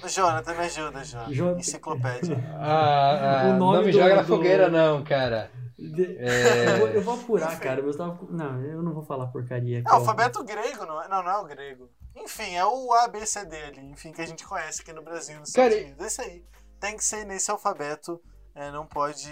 Jonathan, 0.06 0.54
me 0.54 0.60
ajuda, 0.60 1.04
Jonathan. 1.04 1.58
Enciclopédia. 1.58 2.36
Ah, 2.62 3.42
ah, 3.42 3.54
o 3.54 3.58
nome 3.58 3.76
não 3.78 3.84
me 3.84 3.92
do, 3.92 3.98
joga 3.98 4.16
na 4.16 4.22
do... 4.22 4.28
fogueira, 4.28 4.68
não, 4.68 5.02
cara. 5.04 5.50
De... 5.78 6.16
É... 6.18 6.74
Eu, 6.74 6.78
vou, 6.78 6.88
eu, 6.88 7.02
vou, 7.02 7.14
apurar, 7.14 7.52
Enfim. 7.52 7.62
cara, 7.62 7.82
mas 7.82 7.92
eu 7.94 7.98
tava... 7.98 8.26
Não, 8.30 8.62
eu 8.62 8.82
não 8.82 8.92
vou 8.92 9.02
falar 9.02 9.28
porcaria. 9.28 9.78
É, 9.78 9.82
alfabeto 9.86 10.44
grego, 10.44 10.84
não 10.84 11.02
é? 11.02 11.08
Não, 11.08 11.22
não 11.22 11.30
é 11.30 11.38
o 11.38 11.44
grego. 11.44 11.88
Enfim, 12.14 12.54
é 12.54 12.64
o 12.64 12.92
ABCD 12.92 13.56
ali, 13.56 13.90
enfim, 13.90 14.12
que 14.12 14.20
a 14.20 14.26
gente 14.26 14.46
conhece 14.46 14.82
aqui 14.82 14.92
no 14.92 15.02
Brasil, 15.02 15.38
nos 15.40 15.52
cara, 15.52 15.68
Estados 15.68 15.86
Unidos. 15.86 16.04
É 16.04 16.06
isso 16.06 16.22
aí. 16.22 16.44
Tem 16.78 16.96
que 16.96 17.04
ser 17.04 17.24
nesse 17.24 17.50
alfabeto, 17.50 18.20
é, 18.54 18.70
não 18.70 18.86
pode. 18.86 19.30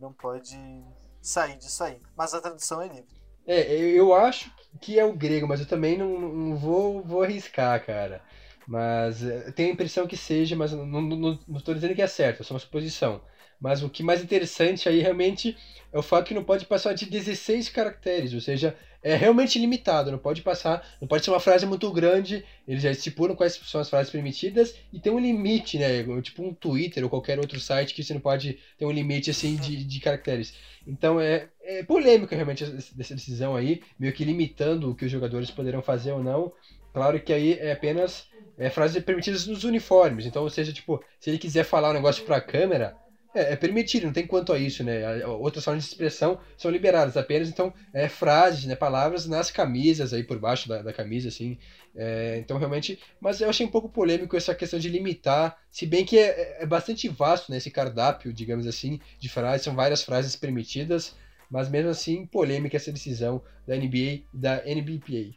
Não 0.00 0.12
pode 0.12 0.58
sair 1.20 1.56
disso 1.56 1.84
aí. 1.84 2.00
Mas 2.16 2.34
a 2.34 2.40
tradução 2.40 2.80
é 2.80 2.88
livre. 2.88 3.25
É, 3.46 3.72
eu 3.72 4.12
acho 4.14 4.50
que 4.80 4.98
é 4.98 5.04
o 5.04 5.12
grego, 5.12 5.46
mas 5.46 5.60
eu 5.60 5.66
também 5.66 5.96
não, 5.96 6.18
não 6.18 6.56
vou, 6.56 7.02
vou 7.02 7.22
arriscar, 7.22 7.84
cara. 7.84 8.22
Mas 8.66 9.22
é, 9.22 9.52
tenho 9.52 9.70
a 9.70 9.72
impressão 9.72 10.06
que 10.06 10.16
seja, 10.16 10.56
mas 10.56 10.72
não 10.72 11.32
estou 11.56 11.74
dizendo 11.74 11.94
que 11.94 12.02
é 12.02 12.06
certo, 12.06 12.40
é 12.42 12.44
só 12.44 12.54
uma 12.54 12.60
suposição. 12.60 13.22
Mas 13.60 13.82
o 13.82 13.88
que 13.88 14.02
mais 14.02 14.22
interessante 14.22 14.88
aí 14.88 15.00
realmente 15.00 15.56
é 15.92 15.98
o 15.98 16.02
fato 16.02 16.26
que 16.26 16.34
não 16.34 16.44
pode 16.44 16.66
passar 16.66 16.92
de 16.92 17.06
16 17.06 17.68
caracteres, 17.70 18.34
ou 18.34 18.40
seja, 18.40 18.76
é 19.02 19.14
realmente 19.14 19.58
limitado, 19.58 20.10
não 20.10 20.18
pode 20.18 20.42
passar, 20.42 20.84
não 21.00 21.06
pode 21.06 21.24
ser 21.24 21.30
uma 21.30 21.40
frase 21.40 21.64
muito 21.64 21.90
grande, 21.92 22.44
eles 22.66 22.82
já 22.82 22.90
estipulam 22.90 23.36
quais 23.36 23.54
são 23.54 23.80
as 23.80 23.88
frases 23.88 24.10
permitidas 24.10 24.74
e 24.92 24.98
tem 24.98 25.12
um 25.12 25.18
limite, 25.18 25.78
né? 25.78 26.02
Tipo 26.20 26.42
um 26.42 26.52
Twitter 26.52 27.04
ou 27.04 27.08
qualquer 27.08 27.38
outro 27.38 27.60
site 27.60 27.94
que 27.94 28.02
você 28.02 28.12
não 28.12 28.20
pode 28.20 28.58
ter 28.76 28.84
um 28.84 28.90
limite 28.90 29.30
assim 29.30 29.54
de, 29.56 29.84
de 29.84 30.00
caracteres. 30.00 30.54
Então 30.86 31.20
é, 31.20 31.48
é 31.62 31.84
polêmica 31.84 32.34
realmente 32.34 32.64
essa 32.64 33.14
decisão 33.14 33.54
aí, 33.54 33.80
meio 33.98 34.12
que 34.12 34.24
limitando 34.24 34.90
o 34.90 34.94
que 34.94 35.04
os 35.04 35.10
jogadores 35.10 35.50
poderão 35.50 35.80
fazer 35.82 36.12
ou 36.12 36.22
não. 36.22 36.52
Claro 36.92 37.20
que 37.20 37.32
aí 37.32 37.52
é 37.60 37.72
apenas 37.72 38.26
é, 38.58 38.68
frases 38.70 39.02
permitidas 39.04 39.46
nos 39.46 39.64
uniformes, 39.64 40.26
então, 40.26 40.42
ou 40.42 40.50
seja, 40.50 40.72
tipo, 40.72 41.02
se 41.20 41.30
ele 41.30 41.38
quiser 41.38 41.64
falar 41.64 41.90
um 41.90 41.94
negócio 41.94 42.24
para 42.24 42.38
a 42.38 42.40
câmera 42.40 42.96
é, 43.36 43.52
é, 43.52 43.56
permitido, 43.56 44.04
não 44.04 44.12
tem 44.12 44.26
quanto 44.26 44.52
a 44.52 44.58
isso, 44.58 44.82
né? 44.82 45.24
Outras 45.26 45.62
formas 45.62 45.84
de 45.84 45.90
expressão 45.90 46.40
são 46.56 46.70
liberadas 46.70 47.16
apenas, 47.16 47.48
então, 47.48 47.72
é, 47.92 48.08
frases, 48.08 48.64
né, 48.64 48.74
palavras 48.74 49.26
nas 49.26 49.50
camisas, 49.50 50.14
aí 50.14 50.24
por 50.24 50.38
baixo 50.38 50.66
da, 50.68 50.80
da 50.80 50.92
camisa, 50.92 51.28
assim. 51.28 51.58
É, 51.94 52.38
então, 52.38 52.56
realmente, 52.56 52.98
mas 53.20 53.40
eu 53.40 53.50
achei 53.50 53.66
um 53.66 53.70
pouco 53.70 53.90
polêmico 53.90 54.36
essa 54.36 54.54
questão 54.54 54.78
de 54.78 54.88
limitar, 54.88 55.58
se 55.70 55.84
bem 55.86 56.04
que 56.04 56.18
é, 56.18 56.62
é 56.62 56.66
bastante 56.66 57.08
vasto, 57.08 57.50
né, 57.50 57.58
esse 57.58 57.70
cardápio, 57.70 58.32
digamos 58.32 58.66
assim, 58.66 58.98
de 59.18 59.28
frases, 59.28 59.64
são 59.64 59.74
várias 59.74 60.02
frases 60.02 60.34
permitidas, 60.34 61.14
mas 61.50 61.68
mesmo 61.68 61.90
assim, 61.90 62.26
polêmica 62.26 62.76
essa 62.76 62.90
decisão 62.90 63.42
da 63.66 63.76
NBA 63.76 63.96
e 63.96 64.26
da 64.32 64.62
NBPA. 64.64 65.36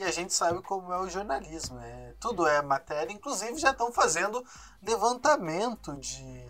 E 0.00 0.02
a 0.02 0.10
gente 0.10 0.32
sabe 0.32 0.62
como 0.62 0.90
é 0.94 0.98
o 0.98 1.10
jornalismo, 1.10 1.76
né? 1.76 2.14
Tudo 2.18 2.46
é 2.46 2.62
matéria, 2.62 3.12
inclusive 3.12 3.58
já 3.58 3.70
estão 3.70 3.92
fazendo 3.92 4.42
levantamento 4.82 5.94
de, 5.96 6.48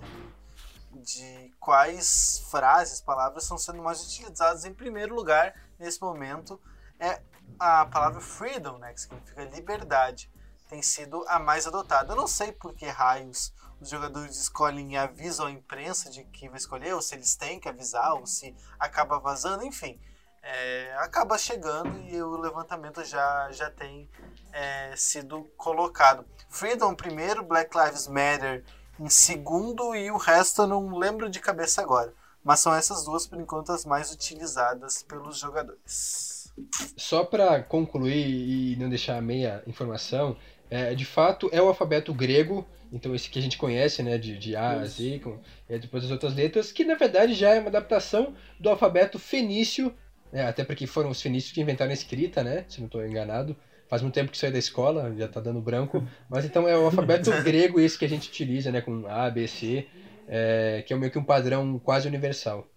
de 0.93 1.53
quais 1.59 2.45
frases, 2.49 3.01
palavras 3.01 3.43
estão 3.43 3.59
sendo 3.59 3.83
mais 3.83 4.05
utilizadas 4.05 4.65
em 4.65 4.73
primeiro 4.73 5.17
lugar 5.17 5.53
nesse 5.81 6.01
momento. 6.01 6.61
É 7.01 7.21
a 7.59 7.87
palavra 7.87 8.21
freedom, 8.21 8.79
né, 8.79 8.93
que 8.93 9.01
significa 9.01 9.43
liberdade, 9.43 10.31
tem 10.69 10.81
sido 10.81 11.25
a 11.27 11.41
mais 11.41 11.67
adotada. 11.67 12.13
Eu 12.13 12.17
não 12.17 12.29
sei 12.29 12.53
por 12.53 12.73
que 12.73 12.87
raios 12.87 13.53
os 13.81 13.89
jogadores 13.89 14.37
escolhem 14.37 14.93
e 14.93 14.97
avisam 14.97 15.47
a 15.47 15.51
imprensa 15.51 16.09
de 16.09 16.23
que 16.23 16.49
vai 16.49 16.59
escolher, 16.59 16.95
ou 16.95 17.03
se 17.03 17.17
eles 17.17 17.35
têm 17.35 17.59
que 17.59 17.69
avisar, 17.69 18.15
ou 18.15 18.27
se 18.27 18.55
acaba 18.79 19.19
vazando, 19.19 19.65
enfim 19.65 20.01
é, 20.43 20.95
acaba 20.99 21.37
chegando 21.37 21.99
e 22.09 22.21
o 22.23 22.37
levantamento 22.37 23.05
já, 23.05 23.51
já 23.53 23.71
tem 23.71 24.09
é, 24.53 24.95
sido 24.97 25.45
colocado. 25.57 26.25
Freedom 26.49 26.95
primeiro, 26.95 27.45
Black 27.45 27.77
Lives 27.77 28.07
Matter 28.07 28.65
em 28.99 29.09
segundo 29.09 29.95
e 29.95 30.11
o 30.11 30.17
resto 30.17 30.63
eu 30.63 30.67
não 30.67 30.97
lembro 30.97 31.31
de 31.31 31.41
cabeça 31.41 31.81
agora. 31.81 32.13
Mas 32.43 32.61
são 32.61 32.75
essas 32.75 33.05
duas, 33.05 33.27
por 33.27 33.39
enquanto, 33.39 33.71
as 33.71 33.85
mais 33.85 34.11
utilizadas 34.13 35.03
pelos 35.03 35.39
jogadores. 35.39 36.53
Só 36.97 37.25
para 37.25 37.63
concluir 37.63 38.27
e 38.27 38.77
não 38.77 38.89
deixar 38.89 39.21
meia 39.21 39.63
informação, 39.67 40.37
é, 40.71 40.95
de 40.95 41.05
fato 41.05 41.49
é 41.53 41.61
o 41.61 41.69
alfabeto 41.69 42.15
grego, 42.15 42.67
então 42.93 43.15
esse 43.15 43.29
que 43.29 43.39
a 43.39 43.43
gente 43.43 43.59
conhece, 43.59 44.03
né, 44.03 44.19
de, 44.19 44.39
de 44.39 44.57
A 44.57 44.81
a 44.81 44.85
Z, 44.85 45.21
com, 45.23 45.39
é, 45.69 45.79
depois 45.79 46.05
as 46.05 46.11
outras 46.11 46.35
letras, 46.35 46.73
que 46.73 46.85
na 46.85 46.95
verdade 46.95 47.35
já 47.35 47.55
é 47.55 47.61
uma 47.61 47.69
adaptação 47.69 48.35
do 48.59 48.69
alfabeto 48.69 49.19
fenício 49.19 49.95
é, 50.33 50.43
até 50.43 50.65
porque 50.65 50.87
foram 50.87 51.11
os 51.11 51.21
fenícios 51.21 51.53
que 51.53 51.61
inventaram 51.61 51.91
a 51.91 51.95
escrita, 51.95 52.43
né? 52.43 52.65
Se 52.69 52.79
não 52.79 52.87
estou 52.87 53.05
enganado. 53.05 53.57
Faz 53.89 54.03
muito 54.03 54.15
tempo 54.15 54.31
que 54.31 54.39
saiu 54.39 54.53
da 54.53 54.59
escola, 54.59 55.13
já 55.17 55.27
está 55.27 55.41
dando 55.41 55.61
branco. 55.61 56.07
Mas 56.29 56.45
então 56.45 56.69
é 56.69 56.77
o 56.77 56.85
alfabeto 56.85 57.31
grego 57.43 57.81
esse 57.81 57.99
que 57.99 58.05
a 58.05 58.09
gente 58.09 58.29
utiliza, 58.29 58.71
né? 58.71 58.81
Com 58.81 59.07
A, 59.09 59.29
B, 59.29 59.49
C, 59.49 59.87
é, 60.29 60.85
que 60.87 60.93
é 60.93 60.97
meio 60.97 61.11
que 61.11 61.19
um 61.19 61.25
padrão 61.25 61.79
quase 61.79 62.07
universal. 62.07 62.69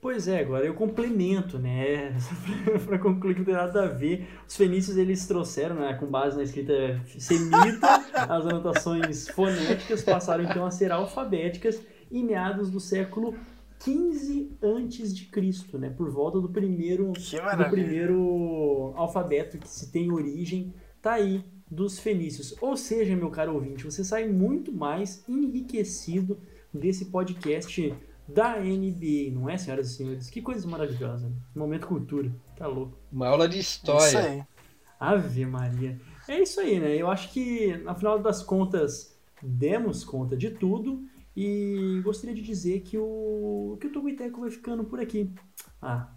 Pois 0.00 0.28
é, 0.28 0.38
agora 0.38 0.64
eu 0.64 0.74
complemento, 0.74 1.58
né? 1.58 2.14
para 2.86 2.98
concluir 2.98 3.34
que 3.34 3.40
não 3.40 3.46
tem 3.46 3.54
nada 3.54 3.84
a 3.84 3.88
ver. 3.88 4.28
Os 4.46 4.54
fenícios 4.54 4.96
eles 4.96 5.26
trouxeram, 5.26 5.74
né, 5.74 5.94
com 5.94 6.06
base 6.06 6.36
na 6.36 6.44
escrita 6.44 7.00
semita, 7.18 8.04
as 8.14 8.46
anotações 8.46 9.28
fonéticas 9.28 10.04
passaram 10.04 10.44
então 10.44 10.64
a 10.64 10.70
ser 10.70 10.92
alfabéticas 10.92 11.82
em 12.12 12.22
meados 12.22 12.70
do 12.70 12.78
século 12.78 13.34
15 13.86 14.58
antes 14.60 15.14
de 15.14 15.26
Cristo, 15.26 15.78
né? 15.78 15.88
Por 15.88 16.10
volta 16.10 16.40
do 16.40 16.48
primeiro 16.48 17.12
do 17.12 17.70
primeiro 17.70 18.92
alfabeto 18.96 19.58
que 19.58 19.68
se 19.68 19.92
tem 19.92 20.10
origem, 20.10 20.74
tá 21.00 21.12
aí 21.12 21.44
dos 21.70 22.00
fenícios. 22.00 22.56
Ou 22.60 22.76
seja, 22.76 23.14
meu 23.14 23.30
caro 23.30 23.54
ouvinte, 23.54 23.84
você 23.84 24.02
sai 24.02 24.26
muito 24.26 24.72
mais 24.72 25.22
enriquecido 25.28 26.36
desse 26.74 27.04
podcast 27.04 27.94
da 28.26 28.58
NBA, 28.58 29.30
não 29.32 29.48
é, 29.48 29.56
senhoras 29.56 29.90
e 29.90 29.94
senhores? 29.94 30.30
Que 30.30 30.42
coisa 30.42 30.66
maravilhosa. 30.66 31.28
Né? 31.28 31.36
Momento 31.54 31.86
cultura. 31.86 32.32
Tá 32.56 32.66
louco. 32.66 32.98
Uma 33.12 33.28
aula 33.28 33.48
de 33.48 33.60
história. 33.60 34.02
É 34.02 34.08
isso 34.08 34.18
aí. 34.18 34.42
Ave 34.98 35.46
Maria. 35.46 36.00
É 36.26 36.42
isso 36.42 36.58
aí, 36.58 36.80
né? 36.80 36.96
Eu 36.96 37.08
acho 37.08 37.32
que, 37.32 37.80
afinal 37.86 38.18
das 38.18 38.42
contas, 38.42 39.16
demos 39.40 40.02
conta 40.02 40.36
de 40.36 40.50
tudo. 40.50 41.06
E 41.36 42.00
gostaria 42.02 42.34
de 42.34 42.42
dizer 42.42 42.80
que 42.80 42.96
o, 42.96 43.76
que 43.80 43.88
o 43.88 43.92
Tocoiteco 43.92 44.40
vai 44.40 44.50
ficando 44.50 44.84
por 44.84 44.98
aqui. 44.98 45.30
Ah, 45.82 46.16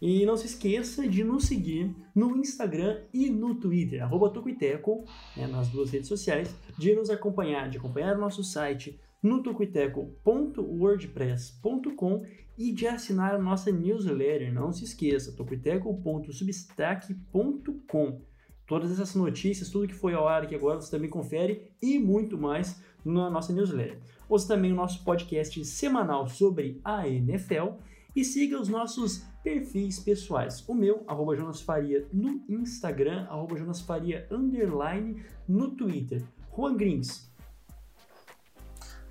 e 0.00 0.24
não 0.24 0.36
se 0.36 0.46
esqueça 0.46 1.08
de 1.08 1.24
nos 1.24 1.46
seguir 1.46 1.92
no 2.14 2.36
Instagram 2.36 3.00
e 3.12 3.28
no 3.28 3.56
Twitter, 3.56 4.00
arroba 4.02 4.30
Tocoiteco, 4.30 5.04
né, 5.36 5.48
nas 5.48 5.68
duas 5.68 5.90
redes 5.90 6.08
sociais, 6.08 6.54
de 6.76 6.94
nos 6.94 7.10
acompanhar, 7.10 7.68
de 7.68 7.78
acompanhar 7.78 8.16
o 8.16 8.20
nosso 8.20 8.44
site 8.44 9.00
no 9.20 9.42
tocoiteco.wordpress.com 9.42 12.22
e 12.56 12.72
de 12.72 12.86
assinar 12.86 13.34
a 13.34 13.38
nossa 13.38 13.72
newsletter. 13.72 14.54
Não 14.54 14.70
se 14.72 14.84
esqueça, 14.84 15.32
tocoiteco.substack.com. 15.32 18.20
Todas 18.66 18.92
essas 18.92 19.14
notícias, 19.14 19.70
tudo 19.70 19.88
que 19.88 19.94
foi 19.94 20.14
ao 20.14 20.28
ar 20.28 20.44
aqui 20.44 20.54
agora, 20.54 20.80
você 20.80 20.90
também 20.90 21.10
confere 21.10 21.72
e 21.82 21.98
muito 21.98 22.38
mais 22.38 22.80
na 23.04 23.28
nossa 23.30 23.52
newsletter. 23.52 23.98
Ouça 24.28 24.48
também 24.48 24.72
o 24.72 24.76
nosso 24.76 25.02
podcast 25.04 25.64
semanal 25.64 26.28
sobre 26.28 26.80
a 26.84 27.08
NFL 27.08 27.78
e 28.14 28.24
siga 28.24 28.60
os 28.60 28.68
nossos 28.68 29.24
perfis 29.42 29.98
pessoais. 29.98 30.68
O 30.68 30.74
meu, 30.74 31.04
arroba 31.06 31.34
Jonas 31.36 31.60
Faria 31.60 32.06
no 32.12 32.42
Instagram, 32.48 33.26
arroba 33.30 33.56
Jonas 33.56 33.80
Faria 33.80 34.26
underline 34.30 35.24
no 35.48 35.70
Twitter. 35.70 36.22
Juan 36.54 36.76
Grins. 36.76 37.30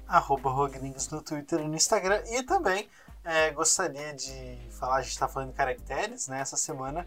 Arroba 0.07 0.51
Juan 0.51 0.69
Grins 0.69 1.09
no 1.09 1.21
Twitter 1.21 1.61
e 1.61 1.67
no 1.67 1.75
Instagram. 1.75 2.21
E 2.27 2.43
também 2.43 2.87
é, 3.23 3.51
gostaria 3.51 4.13
de 4.13 4.69
falar, 4.71 4.97
a 4.97 5.01
gente 5.01 5.11
está 5.11 5.27
falando 5.27 5.49
de 5.49 5.55
caracteres, 5.55 6.27
né? 6.27 6.39
Essa 6.39 6.55
semana 6.55 7.05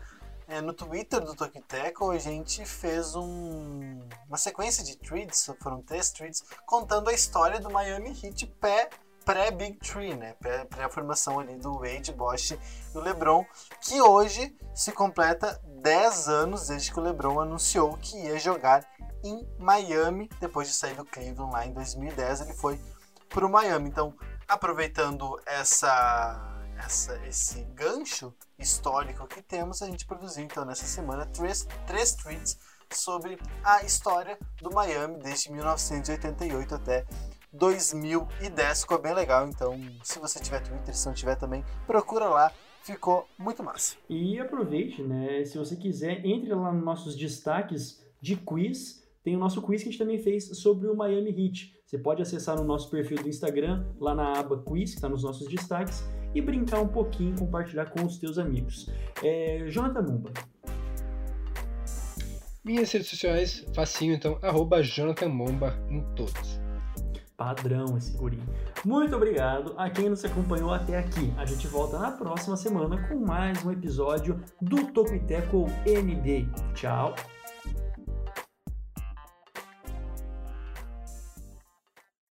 é, 0.50 0.60
no 0.60 0.72
Twitter 0.72 1.20
do 1.20 1.34
Tokiteco 1.34 2.10
a 2.10 2.18
gente 2.18 2.64
fez 2.66 3.14
um, 3.14 4.00
uma 4.28 4.36
sequência 4.36 4.82
de 4.84 4.96
tweets, 4.96 5.48
foram 5.62 5.80
três 5.80 6.10
tweets, 6.10 6.42
contando 6.66 7.08
a 7.08 7.12
história 7.12 7.60
do 7.60 7.70
Miami 7.70 8.10
Heat 8.10 8.46
pé 8.60 8.90
pré-Big 9.24 9.78
Tree, 9.78 10.16
né? 10.16 10.34
Pré, 10.40 10.66
a 10.82 10.88
formação 10.88 11.38
ali 11.38 11.56
do 11.56 11.78
Wade, 11.78 12.12
Bosch 12.12 12.52
e 12.52 12.58
o 12.98 13.00
LeBron, 13.00 13.44
que 13.80 14.00
hoje 14.00 14.56
se 14.74 14.90
completa 14.90 15.60
10 15.82 16.28
anos 16.28 16.66
desde 16.66 16.92
que 16.92 16.98
o 16.98 17.02
LeBron 17.02 17.38
anunciou 17.40 17.96
que 17.98 18.16
ia 18.16 18.38
jogar 18.38 18.84
em 19.22 19.46
Miami, 19.58 20.28
depois 20.40 20.66
de 20.66 20.74
sair 20.74 20.94
do 20.94 21.04
Cleveland 21.04 21.52
lá 21.52 21.66
em 21.66 21.72
2010, 21.72 22.40
ele 22.40 22.54
foi 22.54 22.80
para 23.28 23.46
o 23.46 23.48
Miami. 23.48 23.88
Então, 23.88 24.14
aproveitando 24.48 25.40
essa 25.46 26.59
essa, 26.84 27.20
esse 27.26 27.62
gancho 27.74 28.34
histórico 28.58 29.26
que 29.26 29.42
temos, 29.42 29.82
a 29.82 29.86
gente 29.86 30.06
produziu 30.06 30.44
então 30.44 30.64
nessa 30.64 30.84
semana 30.84 31.26
três, 31.26 31.66
três 31.86 32.14
tweets 32.14 32.58
sobre 32.92 33.38
a 33.62 33.84
história 33.84 34.38
do 34.60 34.70
Miami 34.72 35.18
desde 35.18 35.52
1988 35.52 36.74
até 36.74 37.06
2010. 37.52 38.80
Ficou 38.82 39.00
bem 39.00 39.14
legal, 39.14 39.48
então 39.48 39.78
se 40.02 40.18
você 40.18 40.40
tiver 40.40 40.60
Twitter, 40.60 40.96
se 40.96 41.06
não 41.06 41.14
tiver 41.14 41.36
também, 41.36 41.64
procura 41.86 42.28
lá. 42.28 42.52
Ficou 42.82 43.28
muito 43.38 43.62
massa. 43.62 43.94
E 44.08 44.38
aproveite, 44.40 45.02
né? 45.02 45.44
Se 45.44 45.58
você 45.58 45.76
quiser, 45.76 46.24
entre 46.24 46.54
lá 46.54 46.72
nos 46.72 46.82
nossos 46.82 47.14
destaques 47.14 48.02
de 48.20 48.36
quiz. 48.36 49.00
Tem 49.22 49.36
o 49.36 49.38
nosso 49.38 49.60
quiz 49.60 49.82
que 49.82 49.90
a 49.90 49.92
gente 49.92 50.00
também 50.00 50.18
fez 50.18 50.58
sobre 50.58 50.88
o 50.88 50.96
Miami 50.96 51.30
Heat. 51.30 51.78
Você 51.84 51.98
pode 51.98 52.22
acessar 52.22 52.56
no 52.56 52.64
nosso 52.64 52.88
perfil 52.88 53.18
do 53.18 53.28
Instagram, 53.28 53.84
lá 54.00 54.14
na 54.14 54.38
aba 54.38 54.62
quiz, 54.62 54.90
que 54.90 54.96
está 54.96 55.10
nos 55.10 55.22
nossos 55.22 55.46
destaques, 55.46 56.02
e 56.34 56.40
brincar 56.40 56.80
um 56.80 56.88
pouquinho, 56.88 57.36
compartilhar 57.36 57.86
com 57.86 58.04
os 58.04 58.18
teus 58.18 58.38
amigos. 58.38 58.88
É, 59.22 59.66
Jonathan 59.68 60.02
Mumba. 60.02 60.32
Minhas 62.62 62.92
redes 62.92 63.08
sociais, 63.08 63.66
facinho, 63.74 64.14
então, 64.14 64.38
arroba 64.42 64.82
Jonathan 64.82 65.28
Momba 65.28 65.74
em 65.88 66.02
todas. 66.14 66.60
Padrão 67.36 67.96
esse 67.96 68.14
guri. 68.18 68.38
Muito 68.84 69.16
obrigado 69.16 69.74
a 69.78 69.88
quem 69.88 70.10
nos 70.10 70.22
acompanhou 70.26 70.70
até 70.70 70.98
aqui. 70.98 71.32
A 71.38 71.46
gente 71.46 71.66
volta 71.66 71.98
na 71.98 72.10
próxima 72.10 72.54
semana 72.58 73.08
com 73.08 73.16
mais 73.16 73.64
um 73.64 73.72
episódio 73.72 74.38
do 74.60 74.92
Toco 74.92 75.14
e 75.14 75.20
Teco 75.20 75.66
NBA. 75.86 76.74
Tchau! 76.74 77.14